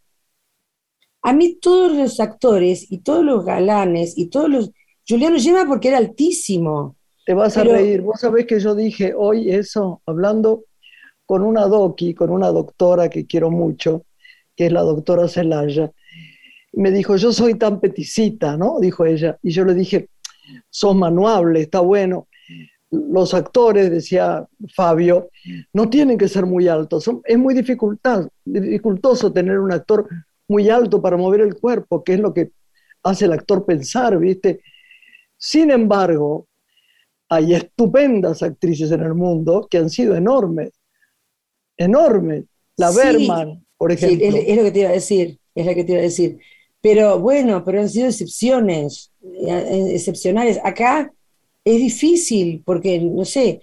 A 1.23 1.33
mí 1.33 1.59
todos 1.61 1.93
los 1.93 2.21
actores 2.21 2.91
y 2.91 2.99
todos 2.99 3.25
los 3.25 3.45
galanes 3.45 4.17
y 4.17 4.27
todos 4.27 4.49
los... 4.49 4.71
Juliano 5.09 5.37
Yema 5.37 5.67
porque 5.67 5.89
era 5.89 5.99
altísimo. 5.99 6.97
Te 7.25 7.35
vas 7.35 7.57
a 7.57 7.65
reír. 7.65 8.03
Vos 8.03 8.21
sabés 8.21 8.47
que 8.47 8.61
yo 8.61 8.75
dije 8.75 9.15
hoy 9.17 9.51
eso, 9.51 10.03
hablando 10.07 10.65
con 11.27 11.43
una 11.43 11.67
doqui, 11.67 12.15
con 12.15 12.31
una 12.31 12.49
doctora 12.49 13.11
que 13.11 13.27
quiero 13.27 13.51
mucho, 13.51 14.05
que 14.57 14.67
es 14.67 14.73
la 14.73 14.83
doctora 14.83 15.29
Celaya. 15.29 15.91
Me 16.73 16.91
dijo, 16.91 17.17
yo 17.17 17.33
soy 17.33 17.55
tan 17.55 17.81
peticita, 17.81 18.57
¿no? 18.57 18.79
Dijo 18.81 19.05
ella. 19.05 19.39
Y 19.43 19.51
yo 19.51 19.65
le 19.65 19.75
dije, 19.75 20.09
sos 20.71 20.95
manuable, 20.97 21.61
está 21.61 21.81
bueno. 21.81 22.29
Los 22.91 23.35
actores, 23.35 23.91
decía 23.91 24.47
Fabio, 24.75 25.29
no 25.75 25.91
tienen 25.91 26.17
que 26.17 26.29
ser 26.29 26.47
muy 26.47 26.69
altos. 26.69 27.11
Es 27.25 27.39
muy 27.39 27.55
dificultoso 27.55 29.33
tener 29.33 29.59
un 29.59 29.73
actor 29.73 30.09
muy 30.49 30.69
alto 30.71 31.01
para 31.01 31.17
mover 31.17 31.43
el 31.43 31.55
cuerpo, 31.57 32.03
que 32.03 32.15
es 32.15 32.21
lo 32.21 32.35
que 32.35 32.51
hace 33.03 33.27
el 33.27 33.33
actor 33.33 33.65
pensar, 33.65 34.19
¿viste? 34.19 34.61
Sin 35.37 35.71
embargo, 35.71 36.47
hay 37.29 37.55
estupendas 37.55 38.43
actrices 38.43 38.91
en 38.91 39.03
el 39.03 39.15
mundo 39.15 39.69
que 39.71 39.79
han 39.79 39.91
sido 39.91 40.17
enormes, 40.17 40.73
enormes. 41.77 42.45
La 42.77 42.91
Berman, 42.91 43.65
por 43.77 43.93
ejemplo. 43.93 44.19
Sí, 44.19 44.45
es, 44.47 44.57
lo 44.57 44.65
que 44.65 44.71
te 44.73 44.81
iba 44.81 44.89
a 44.89 44.93
decir, 44.93 45.39
es 45.55 45.67
lo 45.67 45.75
que 45.75 45.85
te 45.85 45.93
iba 45.93 46.01
a 46.01 46.05
decir. 46.05 46.39
Pero 46.81 47.19
bueno, 47.19 47.65
pero 47.65 47.81
han 47.81 47.89
sido 47.89 48.07
excepciones, 48.07 49.13
eh, 49.47 49.91
excepcionales. 49.95 50.59
Acá 50.65 51.13
es 51.65 51.77
difícil 51.77 52.63
porque, 52.65 53.01
no 53.01 53.25
sé, 53.25 53.61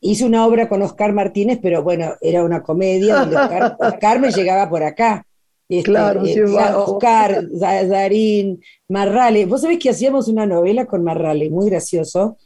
hice 0.00 0.24
una 0.24 0.46
obra 0.46 0.68
con 0.68 0.82
Oscar 0.82 1.12
Martínez, 1.12 1.58
pero 1.62 1.82
bueno, 1.82 2.14
era 2.20 2.44
una 2.44 2.62
comedia 2.62 3.16
donde 3.16 3.36
Oscar, 3.78 4.20
me 4.20 4.30
llegaba 4.30 4.68
por 4.68 4.82
acá. 4.82 5.26
Este, 5.70 5.84
claro, 5.84 6.26
sí, 6.26 6.32
eh, 6.32 6.44
Oscar, 6.44 7.48
Darín, 7.52 8.60
Marrale. 8.88 9.46
Vos 9.46 9.60
sabés 9.60 9.78
que 9.78 9.90
hacíamos 9.90 10.26
una 10.26 10.44
novela 10.44 10.84
con 10.86 11.04
Marrale, 11.04 11.48
muy 11.48 11.70
gracioso. 11.70 12.38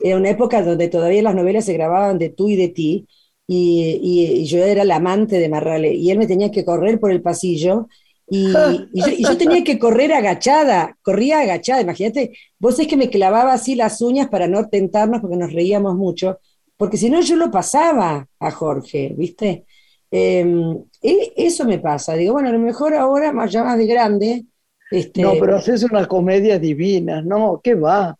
Era 0.00 0.16
una 0.16 0.30
época 0.30 0.62
donde 0.62 0.88
todavía 0.88 1.22
las 1.22 1.34
novelas 1.34 1.66
se 1.66 1.74
grababan 1.74 2.16
de 2.16 2.30
tú 2.30 2.48
y 2.48 2.56
de 2.56 2.68
ti, 2.68 3.06
y, 3.46 4.44
yo 4.46 4.64
era 4.64 4.84
la 4.84 4.96
amante 4.96 5.38
de 5.38 5.50
Marrale, 5.50 5.92
y 5.92 6.10
él 6.10 6.16
me 6.16 6.26
tenía 6.26 6.50
que 6.50 6.64
correr 6.64 6.98
por 6.98 7.10
el 7.10 7.20
pasillo, 7.20 7.88
y, 8.30 8.50
yo, 8.50 9.36
tenía 9.36 9.62
que 9.62 9.78
correr 9.78 10.14
agachada, 10.14 10.96
corría 11.02 11.40
agachada, 11.40 11.82
imagínate, 11.82 12.32
vos 12.58 12.78
es 12.78 12.86
que 12.86 12.96
me 12.96 13.10
clavaba 13.10 13.52
así 13.52 13.74
las 13.74 14.00
uñas 14.00 14.28
para 14.30 14.48
no 14.48 14.68
tentarnos 14.70 15.20
porque 15.20 15.36
nos 15.36 15.52
reíamos 15.52 15.96
mucho, 15.96 16.38
porque 16.78 16.96
si 16.96 17.10
no 17.10 17.20
yo 17.20 17.36
lo 17.36 17.50
pasaba 17.50 18.26
a 18.38 18.50
Jorge, 18.52 19.12
¿viste? 19.14 19.66
Em, 20.10 20.78
eso 21.02 21.64
me 21.64 21.78
pasa, 21.78 22.14
digo, 22.14 22.34
bueno, 22.34 22.48
a 22.48 22.52
lo 22.52 22.58
mejor 22.58 22.94
ahora, 22.94 23.32
más 23.32 23.50
ya 23.50 23.64
más 23.64 23.78
de 23.78 23.86
grande... 23.86 24.44
Este, 24.90 25.22
no, 25.22 25.34
pero 25.38 25.56
haces 25.56 25.84
una 25.84 26.06
comedia 26.08 26.58
divina, 26.58 27.22
no, 27.22 27.60
¿qué 27.62 27.76
va? 27.76 28.18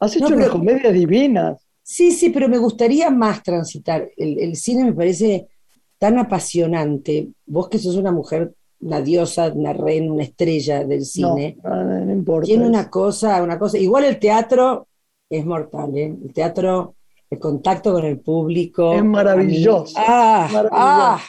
Has 0.00 0.16
hecho 0.16 0.34
unas 0.34 0.48
comedias 0.48 0.92
divinas. 0.92 1.62
Sí, 1.82 2.10
sí, 2.10 2.30
pero 2.30 2.48
me 2.48 2.58
gustaría 2.58 3.10
más 3.10 3.42
transitar. 3.42 4.10
El, 4.16 4.56
cine 4.56 4.84
me 4.84 4.94
parece 4.94 5.48
tan 5.98 6.18
apasionante. 6.18 7.28
Vos 7.46 7.68
que 7.68 7.78
sos 7.78 7.96
una 7.96 8.10
mujer, 8.10 8.54
una 8.80 9.00
diosa, 9.00 9.52
una 9.54 9.72
reina, 9.72 10.12
una 10.12 10.24
estrella 10.24 10.84
del 10.84 11.04
cine. 11.04 11.56
No, 11.62 11.84
no 11.84 12.12
importa. 12.12 12.46
Tiene 12.46 12.66
una 12.66 12.88
cosa, 12.88 13.42
una 13.42 13.58
cosa. 13.58 13.78
Igual 13.78 14.04
el 14.04 14.18
teatro 14.18 14.88
es 15.28 15.44
mortal, 15.44 15.96
¿eh? 15.96 16.16
El 16.24 16.32
teatro, 16.32 16.96
el 17.30 17.38
contacto 17.38 17.92
con 17.92 18.04
el 18.04 18.18
público. 18.18 18.94
Es 18.94 19.04
maravilloso. 19.04 19.94
Ah, 19.98 20.48
ah, 20.72 21.20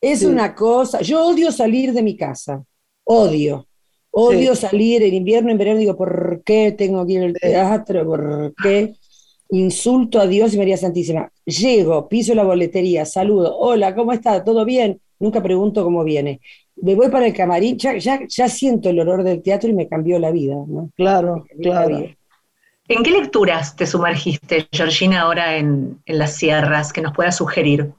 es 0.00 0.22
una 0.22 0.54
cosa. 0.54 1.00
Yo 1.00 1.26
odio 1.26 1.52
salir 1.52 1.92
de 1.92 2.02
mi 2.02 2.16
casa. 2.16 2.62
Odio. 3.04 3.66
Odio 4.10 4.54
salir 4.54 5.02
en 5.02 5.14
invierno, 5.14 5.50
en 5.50 5.58
verano, 5.58 5.78
digo, 5.78 5.96
¿por 5.96 6.42
qué 6.44 6.72
tengo 6.72 7.06
que 7.06 7.12
ir 7.12 7.22
al 7.24 7.34
teatro? 7.34 8.04
¿Por 8.04 8.54
qué? 8.62 8.94
insulto 9.50 10.20
a 10.20 10.26
Dios 10.26 10.54
y 10.54 10.58
María 10.58 10.76
Santísima. 10.76 11.30
Llego, 11.44 12.08
piso 12.08 12.34
la 12.34 12.44
boletería, 12.44 13.04
saludo, 13.04 13.56
hola, 13.56 13.94
¿cómo 13.94 14.12
está? 14.12 14.44
¿Todo 14.44 14.64
bien? 14.64 15.00
Nunca 15.18 15.42
pregunto 15.42 15.84
cómo 15.84 16.04
viene. 16.04 16.40
Me 16.76 16.94
voy 16.94 17.08
para 17.08 17.26
el 17.26 17.34
camarín, 17.34 17.76
ya, 17.76 17.96
ya, 17.98 18.48
siento 18.48 18.90
el 18.90 19.00
olor 19.00 19.24
del 19.24 19.42
teatro 19.42 19.68
y 19.68 19.72
me 19.72 19.88
cambió 19.88 20.18
la 20.18 20.30
vida. 20.30 20.54
¿no? 20.54 20.90
Claro, 20.94 21.44
claro. 21.60 22.06
¿En 22.90 23.02
qué 23.02 23.10
lecturas 23.10 23.76
te 23.76 23.86
sumergiste, 23.86 24.68
Georgina, 24.72 25.22
ahora 25.22 25.56
en, 25.56 26.00
las 26.06 26.36
sierras 26.36 26.92
que 26.92 27.02
nos 27.02 27.14
puedas 27.14 27.36
sugerir? 27.36 27.92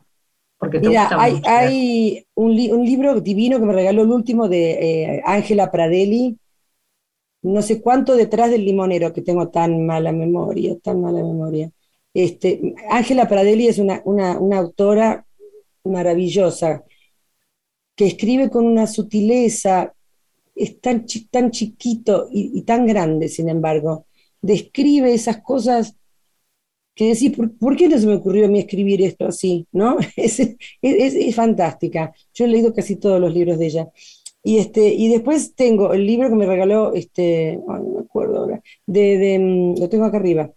Porque 0.60 0.80
Mira, 0.82 1.10
hay, 1.18 1.42
hay 1.46 2.28
un, 2.36 2.54
libro 2.54 3.22
divino 3.22 3.60
que 3.60 3.66
me 3.66 3.74
regaló 3.74 4.02
el 4.02 4.12
último 4.12 4.50
de 4.50 4.72
eh, 5.16 5.22
Ángela 5.26 5.72
Pradelli, 5.72 6.38
no 7.42 7.62
sé 7.62 7.82
cuánto 7.82 8.16
detrás 8.16 8.52
del 8.52 8.66
limonero, 8.66 9.14
que 9.14 9.22
tengo 9.22 9.48
tan 9.48 9.86
mala 9.86 10.12
memoria, 10.12 10.78
tan 10.80 11.02
mala 11.02 11.24
memoria. 11.24 11.72
Este, 12.14 12.76
Ángela 12.90 13.30
Pradelli 13.30 13.68
es 13.68 13.80
una, 13.80 14.02
autora 14.58 15.26
maravillosa, 15.86 16.84
que 17.96 18.08
escribe 18.08 18.50
con 18.50 18.66
una 18.66 18.88
sutileza, 18.88 19.94
es 20.56 20.82
tan, 20.82 21.06
tan 21.32 21.52
chiquito 21.52 22.28
y, 22.32 22.62
tan 22.64 22.86
grande, 22.86 23.30
sin 23.30 23.48
embargo. 23.48 24.06
Describe 24.42 25.14
esas 25.14 25.42
cosas 25.42 25.96
que 26.96 27.10
decís, 27.14 27.32
¿por, 27.60 27.76
qué 27.76 27.88
no 27.88 27.98
se 27.98 28.08
me 28.08 28.16
ocurrió 28.16 28.46
a 28.46 28.50
mí 28.50 28.60
escribir 28.60 29.02
esto 29.02 29.28
así? 29.28 29.68
¿No? 29.72 29.98
es, 30.16 30.40
es 30.82 31.36
fantástica. 31.36 32.14
Yo 32.34 32.46
he 32.46 32.48
leído 32.48 32.74
casi 32.74 32.98
todos 32.98 33.20
los 33.20 33.34
libros 33.34 33.58
de 33.58 33.66
ella. 33.68 33.90
Y, 34.44 34.58
este, 34.58 34.88
y 34.88 35.10
después 35.10 35.54
tengo 35.56 35.94
el 35.94 36.06
libro 36.06 36.30
que 36.30 36.36
me 36.36 36.46
regaló, 36.46 36.94
este, 36.94 37.60
no 37.68 37.80
me 37.80 38.00
acuerdo 38.02 38.40
ahora, 38.40 38.62
de, 38.86 39.38
mm, 39.38 39.80
lo 39.80 39.90
tengo 39.90 40.06
acá 40.06 40.18
arriba, 40.18 40.50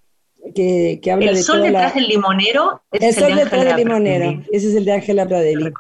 que, 0.55 1.01
que 1.03 1.11
habla 1.11 1.31
el 1.31 1.37
de 1.37 1.43
sol 1.43 1.63
detrás 1.63 1.95
del 1.95 2.07
limonero. 2.07 2.83
el 2.93 3.15
sol 3.15 3.35
detrás 3.35 3.65
del 3.65 3.77
limonero, 3.77 4.43
ese 4.53 4.69
es 4.69 4.75
el 4.77 4.85
de 4.85 4.93
Ángela 4.93 5.27
Pradelli. 5.27 5.73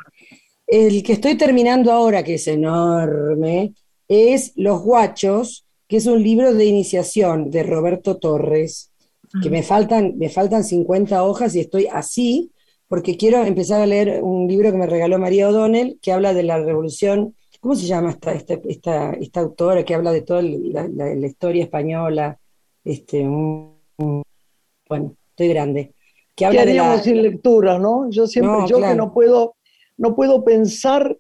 El 0.67 1.03
que 1.03 1.13
estoy 1.13 1.37
terminando 1.37 1.93
ahora, 1.93 2.25
que 2.25 2.35
es 2.35 2.49
enorme, 2.49 3.75
es 4.09 4.53
Los 4.57 4.83
Guachos, 4.83 5.67
que 5.87 5.99
es 5.99 6.07
un 6.07 6.23
libro 6.23 6.55
de 6.55 6.65
iniciación 6.65 7.51
de 7.51 7.63
Roberto 7.63 8.17
Torres, 8.17 8.92
que 9.41 9.51
me 9.51 9.63
faltan, 9.63 10.19
me 10.19 10.29
faltan 10.29 10.65
50 10.65 11.23
hojas 11.25 11.55
y 11.55 11.61
estoy 11.61 11.87
así, 11.87 12.53
porque 12.89 13.17
quiero 13.17 13.45
empezar 13.45 13.81
a 13.81 13.87
leer 13.87 14.23
un 14.23 14.47
libro 14.49 14.71
que 14.71 14.79
me 14.79 14.87
regaló 14.87 15.19
María 15.19 15.49
O'Donnell, 15.49 15.99
que 16.03 16.13
habla 16.13 16.35
de 16.35 16.43
la 16.43 16.59
revolución 16.59 17.35
¿Cómo 17.63 17.77
se 17.77 17.87
llama 17.87 18.11
esta, 18.11 18.33
esta, 18.33 19.13
esta, 19.13 19.41
autora 19.41 19.85
que 19.85 19.95
habla 19.95 20.11
de 20.11 20.23
toda 20.23 20.43
la, 20.43 21.25
historia 21.25 21.63
española? 21.63 22.37
Este, 22.83 23.25
bueno, 23.25 25.15
estoy 25.31 25.49
grande. 25.49 25.95
Que 26.35 26.47
habla 26.47 26.65
¿Qué 26.65 26.71
haríamos 26.71 27.03
sin 27.03 27.23
lectura, 27.23 27.79
no? 27.79 28.11
Yo 28.11 28.27
siempre, 28.27 28.67
yo 28.67 28.81
que 28.81 28.97
no 28.97 29.15
puedo, 29.15 29.55
no 29.97 30.17
puedo 30.17 30.43
pensar 30.43 31.17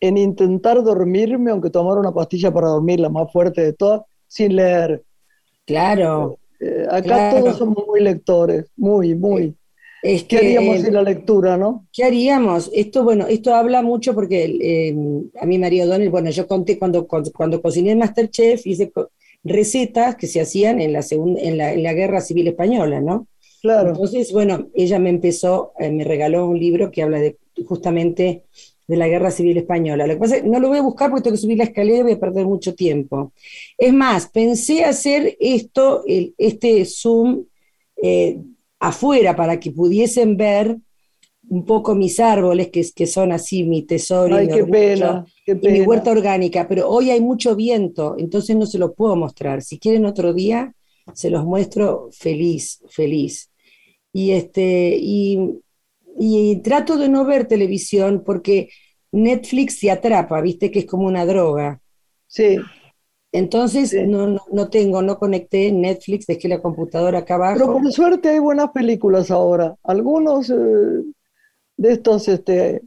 en 0.00 0.16
intentar 0.16 0.82
dormirme, 0.82 1.50
aunque 1.50 1.68
tomar 1.68 1.98
una 1.98 2.14
pastilla 2.14 2.50
para 2.50 2.68
dormir, 2.68 3.00
la 3.00 3.10
más 3.10 3.30
fuerte 3.30 3.60
de 3.60 3.74
todas, 3.74 4.00
sin 4.26 4.56
leer. 4.56 5.04
Claro. 5.66 6.38
Eh, 6.60 6.86
acá 6.90 7.30
todos 7.30 7.58
somos 7.58 7.86
muy 7.86 8.00
lectores, 8.00 8.66
muy, 8.76 9.14
muy. 9.14 9.54
Es 10.02 10.24
¿Qué 10.24 10.36
haríamos 10.36 10.82
sin 10.82 10.92
la 10.92 11.02
lectura, 11.02 11.56
no? 11.56 11.86
¿Qué 11.90 12.04
haríamos? 12.04 12.70
Esto, 12.74 13.04
bueno, 13.04 13.26
esto 13.26 13.54
habla 13.54 13.80
mucho 13.82 14.14
porque 14.14 14.44
eh, 14.60 14.94
a 15.40 15.46
mi 15.46 15.58
María 15.58 15.84
O'Donnell, 15.84 16.10
bueno, 16.10 16.28
yo 16.30 16.46
conté 16.46 16.78
cuando, 16.78 17.06
cuando, 17.06 17.32
cuando 17.32 17.62
cociné 17.62 17.92
en 17.92 18.00
Masterchef, 18.00 18.66
hice 18.66 18.92
recetas 19.42 20.16
que 20.16 20.26
se 20.26 20.42
hacían 20.42 20.80
en 20.80 20.92
la, 20.92 21.00
segunda, 21.00 21.40
en 21.40 21.56
la, 21.56 21.72
en 21.72 21.82
la 21.82 21.94
Guerra 21.94 22.20
Civil 22.20 22.48
Española, 22.48 23.00
¿no? 23.00 23.28
Claro. 23.62 23.90
Entonces, 23.90 24.30
bueno, 24.30 24.68
ella 24.74 24.98
me 24.98 25.08
empezó, 25.08 25.72
eh, 25.78 25.90
me 25.90 26.04
regaló 26.04 26.46
un 26.46 26.58
libro 26.58 26.90
que 26.90 27.02
habla 27.02 27.18
de 27.18 27.38
justamente 27.66 28.42
de 28.86 28.96
la 28.96 29.08
Guerra 29.08 29.30
Civil 29.30 29.56
Española. 29.56 30.06
Lo 30.06 30.14
que 30.14 30.20
pasa 30.20 30.36
es 30.36 30.42
que 30.42 30.48
no 30.48 30.60
lo 30.60 30.68
voy 30.68 30.78
a 30.78 30.82
buscar 30.82 31.10
porque 31.10 31.24
tengo 31.24 31.34
que 31.34 31.42
subir 31.42 31.58
la 31.58 31.64
escalera 31.64 31.98
y 31.98 32.02
voy 32.02 32.12
a 32.12 32.20
perder 32.20 32.46
mucho 32.46 32.74
tiempo. 32.74 33.32
Es 33.78 33.92
más, 33.92 34.28
pensé 34.28 34.84
hacer 34.84 35.36
esto, 35.40 36.02
el, 36.06 36.34
este 36.38 36.84
Zoom 36.84 37.44
eh, 38.02 38.38
afuera 38.78 39.34
para 39.34 39.58
que 39.58 39.70
pudiesen 39.70 40.36
ver 40.36 40.78
un 41.48 41.64
poco 41.64 41.94
mis 41.94 42.20
árboles, 42.20 42.70
que, 42.70 42.84
que 42.94 43.06
son 43.06 43.32
así 43.32 43.64
mi 43.64 43.82
tesoro 43.82 44.40
y, 44.40 44.46
mi 44.46 44.54
qué 44.54 44.64
pena, 44.64 45.26
qué 45.44 45.58
y 45.60 45.68
mi 45.68 45.80
huerta 45.82 46.10
orgánica, 46.10 46.66
pero 46.68 46.88
hoy 46.88 47.10
hay 47.10 47.20
mucho 47.20 47.54
viento, 47.54 48.16
entonces 48.18 48.56
no 48.56 48.66
se 48.66 48.78
lo 48.78 48.94
puedo 48.94 49.14
mostrar. 49.14 49.62
Si 49.62 49.78
quieren 49.78 50.06
otro 50.06 50.32
día, 50.32 50.74
se 51.12 51.30
los 51.30 51.44
muestro 51.44 52.08
feliz, 52.12 52.80
feliz. 52.88 53.50
Y, 54.12 54.30
este, 54.30 54.96
y, 54.98 55.38
y 56.18 56.60
trato 56.62 56.96
de 56.96 57.08
no 57.08 57.24
ver 57.24 57.46
televisión 57.46 58.22
porque 58.24 58.68
Netflix 59.12 59.78
se 59.78 59.90
atrapa, 59.90 60.40
viste 60.40 60.70
que 60.70 60.80
es 60.80 60.86
como 60.86 61.06
una 61.06 61.24
droga. 61.24 61.80
Sí. 62.26 62.58
Entonces 63.32 63.94
No, 64.06 64.40
no, 64.52 64.68
tengo, 64.68 65.02
no 65.02 65.18
conecté 65.18 65.72
Netflix, 65.72 66.26
dejé 66.26 66.48
la 66.48 66.62
computadora 66.62 67.20
acá 67.20 67.34
abajo. 67.34 67.58
Pero 67.58 67.72
por 67.72 67.92
suerte 67.92 68.28
hay 68.28 68.38
buenas 68.38 68.70
películas 68.70 69.30
ahora. 69.30 69.74
Algunos 69.82 70.50
eh, 70.50 70.54
de 71.76 71.92
estos 71.92 72.28
este, 72.28 72.82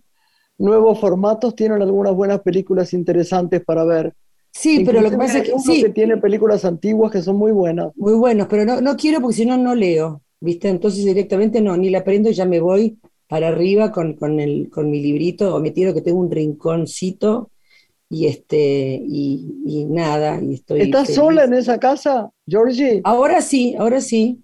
nuevos 0.57 0.99
formatos 0.99 1.55
tienen 1.55 1.81
algunas 1.81 2.13
buenas 2.13 2.41
películas 2.41 2.93
interesantes 2.93 3.63
para 3.63 3.83
ver. 3.83 4.13
Sí, 4.51 4.83
pero 4.85 5.01
lo 5.01 5.11
que 5.11 5.17
pasa 5.17 5.39
es 5.39 5.49
que, 5.49 5.59
sí, 5.59 5.83
que 5.83 5.89
tiene 5.89 6.17
películas 6.17 6.65
antiguas 6.65 7.11
que 7.11 7.21
son 7.21 7.35
muy 7.35 7.51
buenas. 7.51 7.91
Muy 7.95 8.13
buenos, 8.13 8.47
pero 8.49 8.65
no, 8.65 8.81
no 8.81 8.95
quiero 8.95 9.19
porque 9.21 9.35
si 9.35 9.45
no, 9.45 9.57
no 9.57 9.75
leo, 9.75 10.23
¿viste? 10.39 10.69
Entonces 10.69 11.05
directamente 11.05 11.61
no, 11.61 11.77
ni 11.77 11.89
la 11.89 12.03
prendo 12.03 12.29
y 12.29 12.33
ya 12.33 12.45
me 12.45 12.59
voy 12.59 12.97
para 13.27 13.49
arriba 13.49 13.91
con, 13.91 14.13
con, 14.13 14.39
el, 14.39 14.69
con 14.69 14.89
mi 14.89 15.01
librito 15.01 15.55
o 15.55 15.59
me 15.59 15.71
tiro 15.71 15.93
que 15.93 16.01
tengo 16.01 16.19
un 16.19 16.31
rinconcito 16.31 17.51
y 18.09 18.27
este 18.27 19.01
y, 19.05 19.85
nada 19.89 20.39
y 20.41 20.53
estoy 20.55 20.81
¿Estás 20.81 21.13
sola 21.13 21.43
en 21.43 21.53
esa 21.53 21.77
casa, 21.79 22.29
Georgie? 22.47 23.01
Ahora 23.03 23.41
sí, 23.41 23.75
ahora 23.77 24.01
sí. 24.01 24.39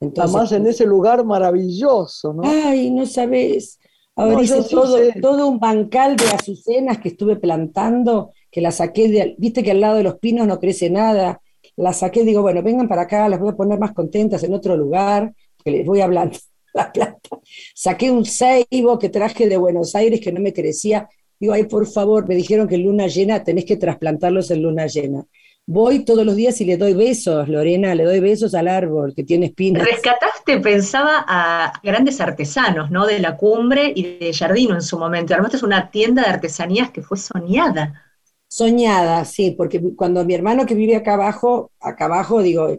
Además, 0.00 0.52
en 0.52 0.66
ese 0.66 0.86
lugar 0.86 1.26
maravilloso, 1.26 2.32
¿no? 2.32 2.44
Ay, 2.44 2.90
no 2.90 3.04
sabes. 3.04 3.78
Ahora 4.18 4.42
hice 4.42 4.64
todo, 4.68 4.98
todo 5.22 5.46
un 5.46 5.60
bancal 5.60 6.16
de 6.16 6.24
azucenas 6.26 6.98
que 6.98 7.10
estuve 7.10 7.36
plantando, 7.36 8.32
que 8.50 8.60
las 8.60 8.76
saqué, 8.76 9.08
de, 9.08 9.36
viste 9.38 9.62
que 9.62 9.70
al 9.70 9.80
lado 9.80 9.96
de 9.96 10.02
los 10.02 10.18
pinos 10.18 10.44
no 10.48 10.58
crece 10.58 10.90
nada. 10.90 11.40
Las 11.76 12.00
saqué, 12.00 12.24
digo, 12.24 12.42
bueno, 12.42 12.60
vengan 12.60 12.88
para 12.88 13.02
acá, 13.02 13.28
las 13.28 13.38
voy 13.38 13.50
a 13.50 13.56
poner 13.56 13.78
más 13.78 13.92
contentas 13.92 14.42
en 14.42 14.54
otro 14.54 14.76
lugar, 14.76 15.32
que 15.64 15.70
les 15.70 15.86
voy 15.86 16.00
hablando 16.00 16.36
la 16.74 16.90
planta. 16.90 17.38
Saqué 17.76 18.10
un 18.10 18.24
ceibo 18.24 18.98
que 18.98 19.08
traje 19.08 19.48
de 19.48 19.56
Buenos 19.56 19.94
Aires 19.94 20.20
que 20.20 20.32
no 20.32 20.40
me 20.40 20.52
crecía. 20.52 21.08
Digo, 21.38 21.52
ay, 21.52 21.66
por 21.66 21.86
favor, 21.86 22.26
me 22.26 22.34
dijeron 22.34 22.66
que 22.66 22.74
en 22.74 22.86
luna 22.86 23.06
llena 23.06 23.44
tenés 23.44 23.66
que 23.66 23.76
trasplantarlos 23.76 24.50
en 24.50 24.62
luna 24.62 24.88
llena. 24.88 25.26
Voy 25.70 26.02
todos 26.02 26.24
los 26.24 26.34
días 26.34 26.58
y 26.62 26.64
le 26.64 26.78
doy 26.78 26.94
besos, 26.94 27.46
Lorena, 27.46 27.94
le 27.94 28.04
doy 28.04 28.20
besos 28.20 28.54
al 28.54 28.68
árbol 28.68 29.12
que 29.14 29.22
tiene 29.22 29.44
espinas. 29.44 29.84
Rescataste, 29.84 30.60
pensaba, 30.60 31.26
a 31.28 31.74
grandes 31.82 32.22
artesanos, 32.22 32.90
¿no? 32.90 33.06
De 33.06 33.18
la 33.18 33.36
cumbre 33.36 33.92
y 33.94 34.16
de 34.18 34.32
Jardino 34.32 34.76
en 34.76 34.80
su 34.80 34.98
momento. 34.98 35.34
Armaste 35.34 35.62
una 35.62 35.90
tienda 35.90 36.22
de 36.22 36.30
artesanías 36.30 36.90
que 36.90 37.02
fue 37.02 37.18
soñada. 37.18 38.02
Soñada, 38.48 39.26
sí, 39.26 39.50
porque 39.50 39.94
cuando 39.94 40.24
mi 40.24 40.32
hermano 40.32 40.64
que 40.64 40.74
vive 40.74 40.96
acá 40.96 41.12
abajo, 41.12 41.70
acá 41.80 42.06
abajo, 42.06 42.40
digo, 42.40 42.78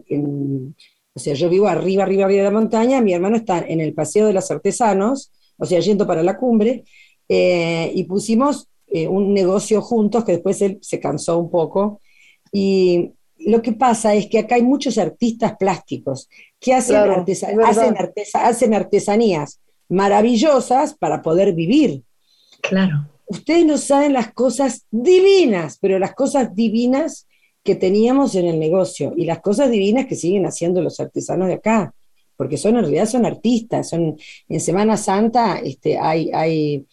o 1.14 1.18
sea, 1.20 1.34
yo 1.34 1.48
vivo 1.48 1.68
arriba, 1.68 2.02
arriba, 2.02 2.24
arriba 2.24 2.42
de 2.42 2.50
la 2.50 2.58
montaña, 2.58 3.00
mi 3.00 3.12
hermano 3.12 3.36
está 3.36 3.60
en 3.60 3.80
el 3.80 3.94
Paseo 3.94 4.26
de 4.26 4.32
los 4.32 4.50
Artesanos, 4.50 5.30
o 5.58 5.64
sea, 5.64 5.78
yendo 5.78 6.08
para 6.08 6.24
la 6.24 6.36
cumbre, 6.36 6.82
eh, 7.28 7.92
y 7.94 8.02
pusimos 8.02 8.66
eh, 8.88 9.06
un 9.06 9.32
negocio 9.32 9.80
juntos 9.80 10.24
que 10.24 10.32
después 10.32 10.60
él 10.60 10.80
se 10.82 10.98
cansó 10.98 11.38
un 11.38 11.52
poco 11.52 12.00
y 12.52 13.12
lo 13.38 13.62
que 13.62 13.72
pasa 13.72 14.14
es 14.14 14.26
que 14.26 14.38
acá 14.38 14.56
hay 14.56 14.62
muchos 14.62 14.98
artistas 14.98 15.54
plásticos 15.58 16.28
que 16.58 16.74
hacen, 16.74 16.96
hacen, 18.34 18.74
artesanías 18.74 19.60
maravillosas 19.88 20.94
para 20.94 21.22
poder 21.22 21.54
vivir. 21.54 22.02
Claro. 22.62 23.08
Ustedes 23.26 23.64
no 23.64 23.78
saben 23.78 24.12
las 24.12 24.32
cosas 24.32 24.86
divinas, 24.90 25.78
pero 25.80 25.98
las 25.98 26.14
cosas 26.14 26.54
divinas 26.54 27.26
que 27.62 27.74
teníamos 27.74 28.34
en 28.34 28.46
el 28.46 28.58
negocio 28.58 29.14
y 29.16 29.24
las 29.24 29.40
cosas 29.40 29.70
divinas 29.70 30.06
que 30.06 30.16
siguen 30.16 30.46
haciendo 30.46 30.82
los 30.82 30.98
artesanos 31.00 31.48
de 31.48 31.54
acá, 31.54 31.94
porque 32.36 32.56
son 32.56 32.76
en 32.76 32.82
realidad 32.82 33.06
son 33.06 33.26
artistas, 33.26 33.88
son 33.88 34.16
en 34.48 34.60
Semana 34.60 34.96
Santa 34.96 35.58
este, 35.58 35.98
hay, 35.98 36.30
hay 36.32 36.86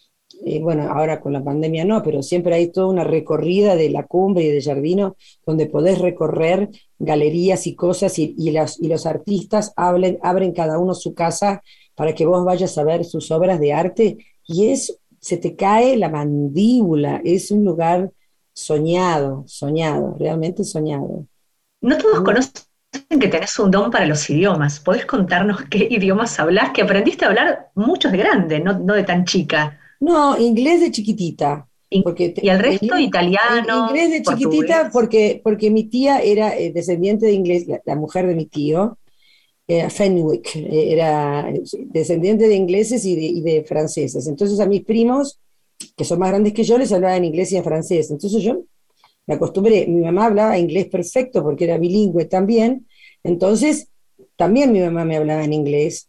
eh, 0.44 0.60
bueno, 0.60 0.90
ahora 0.90 1.20
con 1.20 1.32
la 1.32 1.42
pandemia 1.42 1.84
no, 1.84 2.02
pero 2.02 2.22
siempre 2.22 2.54
hay 2.54 2.70
toda 2.70 2.86
una 2.86 3.04
recorrida 3.04 3.76
de 3.76 3.90
la 3.90 4.04
cumbre 4.06 4.44
y 4.44 4.50
de 4.50 4.62
Jardino 4.62 5.16
donde 5.44 5.66
podés 5.66 5.98
recorrer 5.98 6.70
galerías 6.98 7.66
y 7.66 7.74
cosas 7.74 8.18
y, 8.18 8.34
y, 8.38 8.50
y 8.50 8.88
los 8.88 9.06
artistas 9.06 9.72
hablen, 9.76 10.18
abren 10.22 10.52
cada 10.52 10.78
uno 10.78 10.94
su 10.94 11.14
casa 11.14 11.62
para 11.94 12.14
que 12.14 12.26
vos 12.26 12.44
vayas 12.44 12.78
a 12.78 12.84
ver 12.84 13.04
sus 13.04 13.30
obras 13.30 13.58
de 13.58 13.72
arte 13.72 14.18
y 14.46 14.68
es, 14.70 14.98
se 15.20 15.36
te 15.36 15.56
cae 15.56 15.96
la 15.96 16.08
mandíbula, 16.08 17.20
es 17.24 17.50
un 17.50 17.64
lugar 17.64 18.10
soñado, 18.52 19.44
soñado, 19.46 20.16
realmente 20.18 20.64
soñado. 20.64 21.26
No 21.80 21.98
todos 21.98 22.22
conocen 22.22 22.62
que 23.20 23.28
tenés 23.28 23.58
un 23.58 23.70
don 23.70 23.90
para 23.90 24.06
los 24.06 24.28
idiomas. 24.30 24.80
¿Podés 24.80 25.06
contarnos 25.06 25.62
qué 25.70 25.86
idiomas 25.90 26.38
hablas? 26.40 26.70
Que 26.70 26.82
aprendiste 26.82 27.24
a 27.24 27.28
hablar 27.28 27.70
muchos 27.74 28.10
de 28.10 28.18
grande, 28.18 28.60
no, 28.60 28.78
no 28.78 28.94
de 28.94 29.04
tan 29.04 29.24
chica. 29.24 29.77
No, 30.00 30.38
inglés 30.38 30.80
de 30.80 30.90
chiquitita. 30.90 31.68
Porque 32.04 32.34
¿Y 32.36 32.48
el 32.48 32.58
resto 32.58 32.98
italiano? 32.98 33.88
Inglés 33.88 34.10
de 34.10 34.22
chiquitita 34.22 34.90
porque, 34.92 35.40
porque 35.42 35.70
mi 35.70 35.84
tía 35.84 36.18
era 36.18 36.56
eh, 36.56 36.70
descendiente 36.70 37.26
de 37.26 37.32
inglés, 37.32 37.66
la, 37.84 37.96
mujer 37.96 38.26
de 38.26 38.34
mi 38.34 38.44
tío, 38.44 38.98
eh, 39.66 39.88
Fenwick, 39.88 40.54
eh, 40.56 40.92
era 40.92 41.50
descendiente 41.86 42.46
de 42.46 42.54
ingleses 42.56 43.06
y 43.06 43.40
de, 43.40 43.64
franceses. 43.64 44.26
Entonces 44.26 44.60
a 44.60 44.66
mis 44.66 44.84
primos, 44.84 45.40
que 45.96 46.04
son 46.04 46.18
más 46.18 46.28
grandes 46.28 46.52
que 46.52 46.64
yo, 46.64 46.76
les 46.76 46.92
hablaba 46.92 47.16
en 47.16 47.24
inglés 47.24 47.52
y 47.52 47.56
en 47.56 47.64
francés. 47.64 48.10
Entonces 48.10 48.42
yo 48.42 48.64
me 49.26 49.34
acostumbré, 49.34 49.86
mi 49.86 50.02
mamá 50.02 50.26
hablaba 50.26 50.58
inglés 50.58 50.88
perfecto 50.88 51.42
porque 51.42 51.64
era 51.64 51.78
bilingüe 51.78 52.26
también, 52.26 52.86
entonces 53.22 53.88
también 54.36 54.72
mi 54.72 54.80
mamá 54.80 55.04
me 55.04 55.16
hablaba 55.16 55.44
en 55.44 55.52
inglés. 55.52 56.07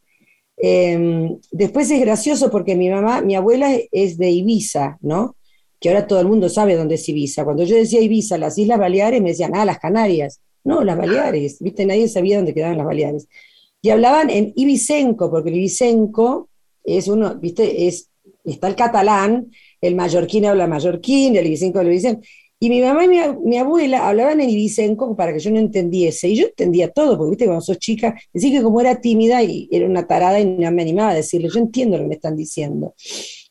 Em, 0.61 1.39
después 1.51 1.89
es 1.89 2.01
gracioso 2.01 2.51
porque 2.51 2.75
mi 2.75 2.89
mamá, 2.89 3.21
mi 3.21 3.35
abuela 3.35 3.71
es 3.91 4.17
de 4.17 4.29
Ibiza, 4.29 4.97
¿no? 5.01 5.37
Que 5.79 5.89
ahora 5.89 6.05
todo 6.05 6.19
el 6.19 6.27
mundo 6.27 6.49
sabe 6.49 6.75
dónde 6.75 6.95
es 6.95 7.07
Ibiza. 7.07 7.45
Cuando 7.45 7.63
yo 7.63 7.77
decía 7.77 8.01
Ibiza, 8.01 8.37
las 8.37 8.57
Islas 8.57 8.77
Baleares, 8.77 9.21
me 9.21 9.29
decían, 9.29 9.55
ah, 9.55 9.63
las 9.63 9.79
Canarias. 9.79 10.41
No, 10.65 10.83
las 10.83 10.97
Baleares, 10.97 11.57
¿viste? 11.61 11.85
Nadie 11.85 12.09
sabía 12.09 12.35
dónde 12.35 12.53
quedaban 12.53 12.77
las 12.77 12.85
Baleares. 12.85 13.27
Y 13.81 13.89
hablaban 13.89 14.29
en 14.29 14.51
ibicenco, 14.57 15.31
porque 15.31 15.49
el 15.49 15.55
ibicenco 15.55 16.49
es 16.83 17.07
uno, 17.07 17.35
¿viste? 17.35 17.87
Es, 17.87 18.09
está 18.43 18.67
el 18.67 18.75
catalán, 18.75 19.51
el 19.79 19.95
mallorquín 19.95 20.45
habla 20.45 20.67
mallorquín, 20.67 21.37
el 21.37 21.47
ibicenco 21.47 21.79
el 21.79 21.87
ibicenco. 21.87 22.21
Y 22.61 22.69
mi 22.69 22.81
mamá 22.81 23.05
y 23.05 23.07
mi, 23.07 23.57
abuela 23.57 24.07
hablaban 24.09 24.41
en 24.41 24.49
ibicenco 24.49 25.15
para 25.15 25.31
que 25.31 25.39
yo 25.39 25.49
no 25.49 25.59
entendiese. 25.59 26.27
Y 26.27 26.35
yo 26.35 26.47
entendía 26.47 26.91
todo, 26.91 27.17
porque 27.17 27.29
viste, 27.31 27.45
cuando 27.45 27.61
sos 27.61 27.79
chica, 27.79 28.19
decía 28.33 28.51
que 28.51 28.63
como 28.63 28.81
era 28.81 28.99
tímida 28.99 29.41
y 29.43 29.69
era 29.71 29.85
una 29.85 30.05
tarada 30.05 30.41
y 30.41 30.45
no 30.45 30.69
me 30.71 30.81
animaba 30.81 31.11
a 31.11 31.15
decirle, 31.15 31.49
yo 31.53 31.59
entiendo 31.59 31.97
lo 31.97 32.03
que 32.03 32.09
me 32.09 32.15
están 32.15 32.35
diciendo. 32.35 32.95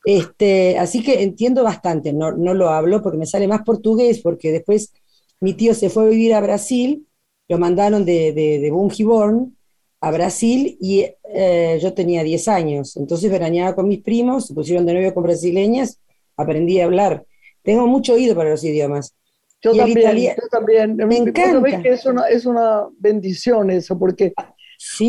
Este, 0.05 0.79
así 0.79 1.03
que 1.03 1.23
entiendo 1.23 1.65
bastante, 1.65 2.13
no, 2.13 2.33
no 2.33 2.53
lo 2.53 2.69
hablo 2.69 3.03
porque 3.03 3.19
me 3.19 3.27
sale 3.27 3.49
más 3.49 3.63
portugués, 3.63 4.21
porque 4.21 4.53
después 4.53 4.93
mi 5.41 5.55
tío 5.55 5.75
se 5.75 5.89
fue 5.89 6.05
a 6.05 6.09
vivir 6.09 6.35
a 6.35 6.41
Brasil, 6.41 7.07
lo 7.49 7.59
mandaron 7.59 8.05
de, 8.05 8.33
de, 8.33 8.59
de 8.59 8.71
Bungiborn 8.71 9.57
a 10.01 10.11
Brasil 10.11 10.77
y 10.81 11.07
eh, 11.35 11.79
yo 11.81 11.95
tenía 11.95 12.23
10 12.23 12.49
años. 12.49 12.97
Entonces 12.97 13.31
veraneaba 13.31 13.75
con 13.75 13.89
mis 13.89 14.03
primos, 14.03 14.47
se 14.47 14.55
pusieron 14.55 14.85
de 14.85 14.95
novio 14.95 15.15
con 15.15 15.23
brasileñas, 15.23 15.99
aprendí 16.37 16.81
a 16.81 16.85
hablar 16.85 17.25
tengo 17.69 17.87
mucho 17.87 18.14
oído 18.14 18.35
para 18.35 18.49
los 18.49 18.64
idiomas. 18.64 19.14
Yo 19.61 19.77
también, 19.77 20.16
yo 20.16 20.49
también. 20.51 20.97
Me 20.97 21.19
encanta. 21.19 21.83
Que 21.83 21.91
es, 21.91 22.07
una, 22.07 22.27
es 22.27 22.47
una 22.47 22.87
bendición 22.99 23.71
eso, 23.71 23.99
porque 23.99 24.33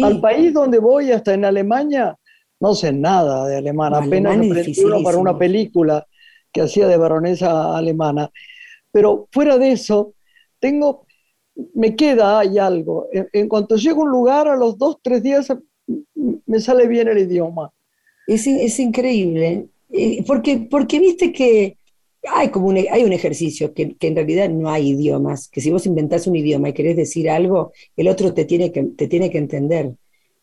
al 0.04 0.20
país 0.20 0.54
donde 0.54 0.78
voy, 0.78 1.14
hasta 1.14 1.34
en 1.34 1.46
Alemania, 1.46 2.18
no 2.60 2.76
sé 2.76 2.92
nada 2.92 3.48
de 3.48 3.56
alemán, 3.56 3.94
apenas 3.94 4.36
aprendí 4.36 4.84
uno 4.84 5.02
para 5.02 5.18
una 5.18 5.38
película 5.38 6.06
que 6.52 6.60
hacía 6.60 6.86
de 6.88 6.98
baronesa 6.98 7.78
alemana. 7.78 8.30
Pero 8.92 9.30
fuera 9.32 9.58
de 9.58 9.72
eso, 9.72 10.16
tengo, 10.60 11.06
me 11.76 11.96
queda 11.96 12.40
hay 12.40 12.60
algo. 12.60 13.08
En, 13.32 13.48
cuanto 13.48 13.78
llego 13.78 14.02
a 14.02 14.04
un 14.04 14.12
lugar, 14.12 14.50
a 14.50 14.58
los 14.58 14.78
dos, 14.78 14.98
tres 15.02 15.24
días 15.24 15.48
me 16.46 16.60
sale 16.60 16.88
bien 16.88 17.08
el 17.08 17.20
idioma. 17.20 17.72
Es, 18.28 18.46
es 18.48 18.78
increíble, 18.82 19.70
eh, 19.94 20.26
porque, 20.28 20.68
porque 20.70 21.00
viste 21.00 21.32
que 21.32 21.79
hay 22.36 22.50
como 22.50 22.68
un, 22.68 22.78
hay 22.78 23.04
un 23.04 23.14
ejercicio 23.14 23.74
que, 23.74 23.96
en 24.00 24.16
realidad 24.16 24.50
no 24.50 24.70
hay 24.70 24.90
idiomas, 24.90 25.48
que 25.48 25.62
si 25.62 25.72
vos 25.72 25.86
inventás 25.86 26.28
un 26.28 26.36
idioma 26.36 26.70
y 26.70 26.74
querés 26.74 26.96
decir 26.96 27.30
algo, 27.30 27.72
el 27.96 28.08
otro 28.08 28.34
te 28.34 28.46
tiene 28.46 28.72
que, 28.72 28.84
te 28.84 29.08
tiene 29.08 29.30
que 29.30 29.38
entender. 29.38 29.92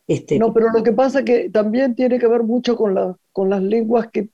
Este, 0.06 0.38
no, 0.38 0.52
pero 0.52 0.70
lo 0.70 0.82
que 0.82 0.92
pasa 0.92 1.24
que 1.24 1.50
también 1.50 1.94
tiene 1.94 2.18
que 2.18 2.28
ver 2.28 2.42
mucho 2.42 2.76
con, 2.76 2.94
la, 2.94 3.16
con 3.32 3.50
las 3.50 3.62
lenguas 3.62 4.08
que 4.12 4.28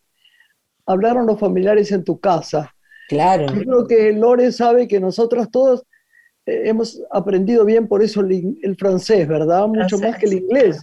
hablaron 0.86 1.26
los 1.26 1.38
familiares 1.38 1.92
en 1.92 2.04
tu 2.04 2.18
casa. 2.18 2.74
Claro. 3.08 3.46
Yo 3.46 3.62
creo 3.62 3.86
que 3.86 4.12
Lore 4.12 4.52
sabe 4.52 4.88
que 4.88 5.00
nosotras 5.00 5.50
todos 5.50 5.84
eh, 6.46 6.62
hemos 6.64 7.00
aprendido 7.10 7.64
bien 7.64 7.88
por 7.88 8.02
eso 8.02 8.20
el, 8.20 8.76
francés, 8.78 9.26
¿verdad? 9.28 9.66
Mucho 9.68 9.98
más 9.98 10.18
que 10.18 10.26
el 10.26 10.34
inglés. 10.34 10.82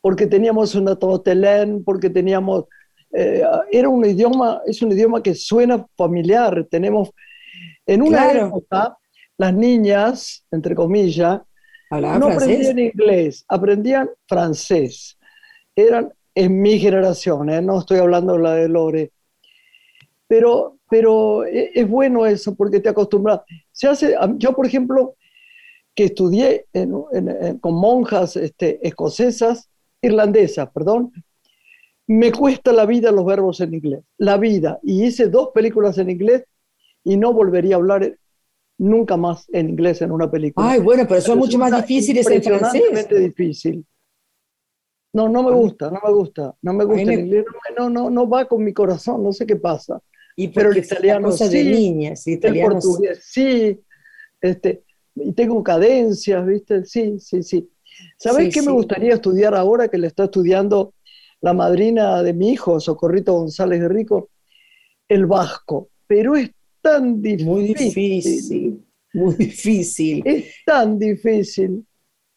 Porque 0.00 0.26
teníamos 0.26 0.74
una 0.74 0.96
totelén, 0.96 1.82
porque 1.84 2.10
teníamos 2.10 2.64
eh, 3.12 3.42
era 3.72 3.88
un 3.88 4.04
idioma, 4.04 4.62
es 4.66 4.82
un 4.82 4.92
idioma 4.92 5.22
que 5.22 5.34
suena 5.34 5.86
familiar. 5.96 6.66
Tenemos, 6.70 7.10
en 7.86 8.02
una 8.02 8.32
época, 8.32 8.96
las 9.36 9.54
niñas, 9.54 10.44
entre 10.50 10.74
comillas, 10.74 11.40
no 11.90 12.28
aprendían 12.28 12.78
inglés, 12.78 13.44
aprendían 13.48 14.10
francés. 14.26 15.18
Eran 15.74 16.12
en 16.34 16.60
mi 16.60 16.78
generación, 16.78 17.50
¿eh? 17.50 17.62
no 17.62 17.80
estoy 17.80 17.98
hablando 17.98 18.34
de 18.34 18.38
la 18.40 18.54
de 18.54 18.68
Lore. 18.68 19.12
Pero, 20.26 20.78
pero 20.88 21.44
e, 21.44 21.70
es 21.74 21.88
bueno 21.88 22.26
eso 22.26 22.54
porque 22.54 22.80
te 22.80 22.90
acostumbras. 22.90 23.40
Se 23.72 23.88
hace, 23.88 24.14
yo, 24.36 24.52
por 24.52 24.66
ejemplo, 24.66 25.16
que 25.94 26.04
estudié 26.04 26.66
con 27.60 27.74
monjas 27.74 28.36
este, 28.36 28.86
escocesas, 28.86 29.68
irlandesas, 30.00 30.70
perdón, 30.70 31.12
me 32.08 32.32
cuesta 32.32 32.72
la 32.72 32.86
vida 32.86 33.12
los 33.12 33.24
verbos 33.24 33.60
en 33.60 33.74
inglés, 33.74 34.02
la 34.16 34.38
vida. 34.38 34.80
Y 34.82 35.04
hice 35.04 35.28
dos 35.28 35.50
películas 35.54 35.98
en 35.98 36.08
inglés 36.10 36.44
y 37.04 37.16
no 37.18 37.34
volvería 37.34 37.76
a 37.76 37.78
hablar 37.78 38.18
nunca 38.78 39.16
más 39.16 39.46
en 39.52 39.68
inglés 39.68 40.00
en 40.00 40.10
una 40.10 40.30
película. 40.30 40.70
Ay, 40.70 40.80
bueno, 40.80 41.04
pero 41.06 41.20
son 41.20 41.38
mucho 41.38 41.58
más 41.58 41.76
difíciles 41.86 42.26
en 42.30 42.42
francés. 42.42 43.08
difícil. 43.10 43.84
No, 45.12 45.28
no 45.28 45.42
me 45.42 45.52
gusta, 45.52 45.90
no 45.90 46.00
me 46.04 46.12
gusta, 46.12 46.54
no 46.62 46.72
me 46.72 46.84
gusta 46.84 47.02
el 47.02 47.20
inglés, 47.20 47.44
no, 47.76 47.90
no, 47.90 48.10
no 48.10 48.28
va 48.28 48.46
con 48.46 48.62
mi 48.62 48.72
corazón, 48.72 49.22
no 49.22 49.32
sé 49.32 49.46
qué 49.46 49.56
pasa. 49.56 50.00
Y 50.36 50.48
pero 50.48 50.70
el 50.70 50.78
italiano 50.78 51.32
sí, 51.32 51.48
de 51.48 51.64
niñas, 51.64 52.26
el 52.26 52.60
portugués 52.60 53.20
sí, 53.24 53.80
este, 54.40 54.84
y 55.14 55.32
tengo 55.32 55.62
cadencias, 55.62 56.46
¿viste? 56.46 56.84
Sí, 56.84 57.18
sí, 57.18 57.42
sí. 57.42 57.68
¿Sabés 58.16 58.54
qué 58.54 58.62
me 58.62 58.70
gustaría 58.70 59.14
estudiar 59.14 59.54
ahora 59.54 59.88
que 59.88 59.98
le 59.98 60.06
está 60.06 60.24
estudiando 60.24 60.94
la 61.40 61.52
madrina 61.52 62.22
de 62.22 62.32
mi 62.32 62.50
hijo, 62.50 62.80
Socorrito 62.80 63.32
González 63.34 63.80
de 63.80 63.88
Rico, 63.88 64.30
el 65.08 65.26
vasco. 65.26 65.88
Pero 66.06 66.36
es 66.36 66.50
tan 66.80 67.20
difícil. 67.20 67.46
Muy 67.46 67.74
difícil. 67.74 68.84
Muy 69.14 69.34
difícil. 69.34 70.22
Es 70.24 70.54
tan 70.64 70.98
difícil. 70.98 71.84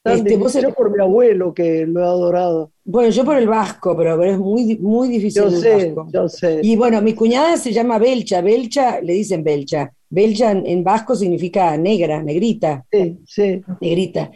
Tan 0.04 0.28
este, 0.28 0.62
Yo 0.62 0.74
por 0.74 0.92
mi 0.92 1.00
abuelo 1.02 1.54
que 1.54 1.86
lo 1.86 2.00
he 2.00 2.04
adorado. 2.04 2.72
Bueno, 2.84 3.12
yo 3.12 3.24
por 3.24 3.38
el 3.38 3.48
vasco, 3.48 3.96
pero, 3.96 4.22
es 4.24 4.38
muy, 4.38 4.78
muy 4.80 5.10
difícil. 5.10 5.44
Yo 5.44 5.52
sé, 5.52 5.96
yo 6.12 6.28
sé. 6.28 6.60
Y 6.64 6.76
bueno, 6.76 7.02
mi 7.02 7.14
cuñada 7.14 7.56
se 7.58 7.72
llama 7.72 8.00
Belcha. 8.00 8.42
Belcha, 8.42 9.00
le 9.00 9.14
dicen 9.14 9.44
Belcha. 9.44 9.92
Belcha 10.10 10.52
en, 10.52 10.84
vasco 10.84 11.16
significa 11.16 11.78
negra, 11.78 12.22
negrita. 12.24 12.84
Sí, 12.92 13.20
sí. 13.26 13.62
Negrita. 13.80 14.32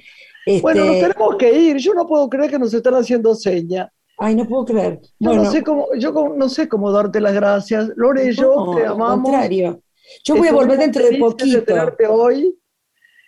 Bueno, 0.62 0.86
nos 0.86 0.96
este, 0.96 1.08
tenemos 1.08 1.36
que 1.38 1.60
ir. 1.60 1.78
Yo 1.78 1.94
no 1.96 2.06
puedo 2.06 2.30
creer 2.30 2.52
que 2.52 2.60
nos 2.60 2.74
están 2.74 2.94
haciendo 2.94 3.34
señas. 3.34 3.90
Ay, 4.18 4.36
no 4.36 4.48
puedo 4.48 4.66
creer. 4.66 5.02
Yo, 5.20 5.34
no, 5.34 5.52
sé 5.52 5.64
cómo, 5.64 5.88
yo 5.98 6.12
no 6.36 6.50
sé 6.50 6.70
cómo 6.70 6.92
darte 6.92 7.20
las 7.20 7.34
gracias. 7.34 7.90
Lore 7.96 8.30
y 8.30 8.34
yo 8.34 8.74
te 8.76 8.86
amamos. 8.86 9.18
Al 9.18 9.24
contrario. 9.24 9.82
Yo 10.24 10.36
voy 10.36 10.48
a 10.48 10.54
volver 10.54 10.80
dentro 10.80 11.04
de 11.04 11.18
poquito. 11.18 11.74
De 11.74 12.08
hoy. 12.08 12.58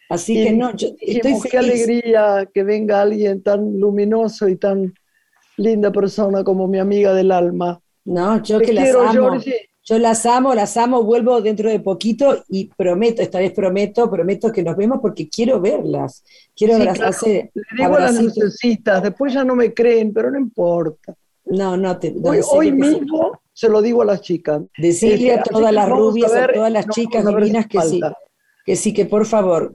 Así 0.10 0.36
que 0.36 0.54
no, 0.54 0.74
yo 0.76 0.90
estoy 1.00 1.34
feliz. 1.34 1.52
Qué 1.52 1.58
alegría 1.58 2.50
que 2.54 2.64
venga 2.64 3.02
alguien 3.02 3.44
tan 3.44 3.78
luminoso 3.78 4.48
y 4.48 4.56
tan 4.56 4.94
linda 5.58 5.92
persona 5.92 6.44
como 6.44 6.68
mi 6.68 6.80
amiga 6.80 7.14
del 7.14 7.32
alma. 7.32 7.82
No, 8.06 8.42
yo 8.42 8.60
que 8.60 8.72
las 8.72 8.96
amo. 8.96 9.38
Yo 9.90 9.98
las 10.00 10.26
amo, 10.26 10.54
las 10.54 10.76
amo, 10.76 11.02
vuelvo 11.02 11.42
dentro 11.42 11.70
de 11.70 11.80
poquito 11.80 12.44
y 12.50 12.66
prometo, 12.66 13.22
esta 13.22 13.40
vez 13.40 13.54
prometo, 13.54 14.12
prometo 14.12 14.52
que 14.52 14.62
nos 14.62 14.76
vemos 14.76 15.00
porque 15.02 15.30
quiero 15.30 15.62
verlas. 15.62 16.26
Quiero 16.54 16.76
sí, 16.76 16.82
abrazarse. 16.82 17.52
Le 17.54 17.64
digo 17.78 17.96
a 17.96 18.00
las 18.02 18.22
necesitas, 18.22 19.02
después 19.02 19.34
ya 19.34 19.46
no 19.46 19.56
me 19.56 19.74
creen, 19.74 20.12
pero 20.12 20.30
no 20.30 20.38
importa. 20.38 21.16
No, 21.46 21.78
no 21.78 21.98
te. 21.98 22.14
hoy, 22.22 22.74
mismo 22.74 23.40
se 23.54 23.70
lo 23.70 23.82
digo 23.82 24.02
a 24.02 24.06
las 24.06 24.20
chicas. 24.20 24.62
Decirle 24.78 25.32
a 25.32 25.36
este, 25.36 25.52
todas 25.52 25.72
las 25.72 25.88
rubias, 25.88 26.34
a, 26.34 26.48
todas 26.52 26.72
las 26.72 26.88
chicas 26.90 27.26
divinas 27.26 27.68
que 27.68 27.82
sí. 27.82 28.02
Que 28.66 28.76
sí, 28.76 28.94
que 28.94 29.06
por 29.06 29.26
favor. 29.26 29.74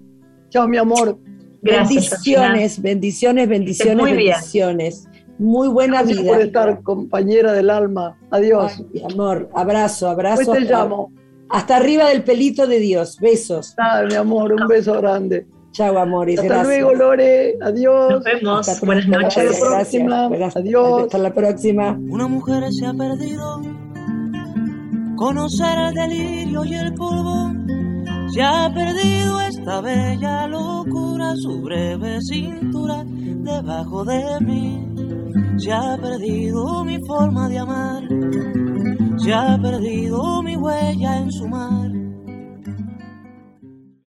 Chao, 0.50 0.68
mi 0.68 0.76
amor. 0.76 1.18
bendiciones, 1.62 2.82
bendiciones, 2.82 3.48
bendiciones, 3.48 4.04
bendiciones. 4.04 5.08
Muy 5.38 5.68
buena 5.68 5.98
Gracias 6.02 6.22
vida. 6.22 6.32
por 6.32 6.40
estar, 6.40 6.82
compañera 6.82 7.52
del 7.52 7.70
alma. 7.70 8.16
Adiós. 8.30 8.82
mi 8.92 9.02
amor, 9.02 9.48
abrazo, 9.54 10.08
abrazo. 10.08 10.52
te 10.52 10.60
llamo. 10.60 11.12
Hasta 11.48 11.76
arriba 11.76 12.08
del 12.08 12.24
pelito 12.24 12.66
de 12.66 12.78
Dios. 12.78 13.18
Besos. 13.20 13.74
Ah, 13.78 14.02
mi 14.08 14.14
amor, 14.14 14.52
un 14.52 14.66
beso 14.68 14.94
grande. 14.94 15.46
Chao, 15.72 15.98
amores. 15.98 16.38
Hasta 16.38 16.64
luego, 16.64 16.94
Lore. 16.94 17.56
Adiós. 17.62 18.10
Nos 18.10 18.24
vemos. 18.24 18.80
Buenas 18.82 19.08
noches. 19.08 19.36
Hasta 19.36 19.64
la 19.64 19.76
próxima. 19.76 20.26
Adiós. 20.26 21.02
Hasta 21.04 21.18
la 21.18 21.34
próxima. 21.34 21.98
Una 22.08 22.28
mujer 22.28 22.72
se 22.72 22.86
ha 22.86 22.92
perdido. 22.92 23.60
Conocer 25.16 25.78
el 25.78 25.94
delirio 25.94 26.64
y 26.64 26.74
el 26.74 26.94
polvo. 26.94 27.52
Se 28.32 28.42
ha 28.42 28.72
perdido 28.74 29.40
esta 29.40 29.80
bella 29.80 30.46
locura, 30.46 31.34
su 31.36 31.60
breve 31.60 32.18
cintura 32.22 33.04
debajo 33.06 34.04
de 34.04 34.40
mí. 34.40 34.91
Se 35.62 35.72
ha 35.72 35.96
perdido 35.96 36.82
mi 36.84 36.98
forma 37.06 37.48
de 37.48 37.56
amar, 37.56 38.02
se 39.16 39.32
ha 39.32 39.56
perdido 39.62 40.42
mi 40.42 40.56
huella 40.56 41.18
en 41.18 41.30
su 41.30 41.46
mar 41.46 42.11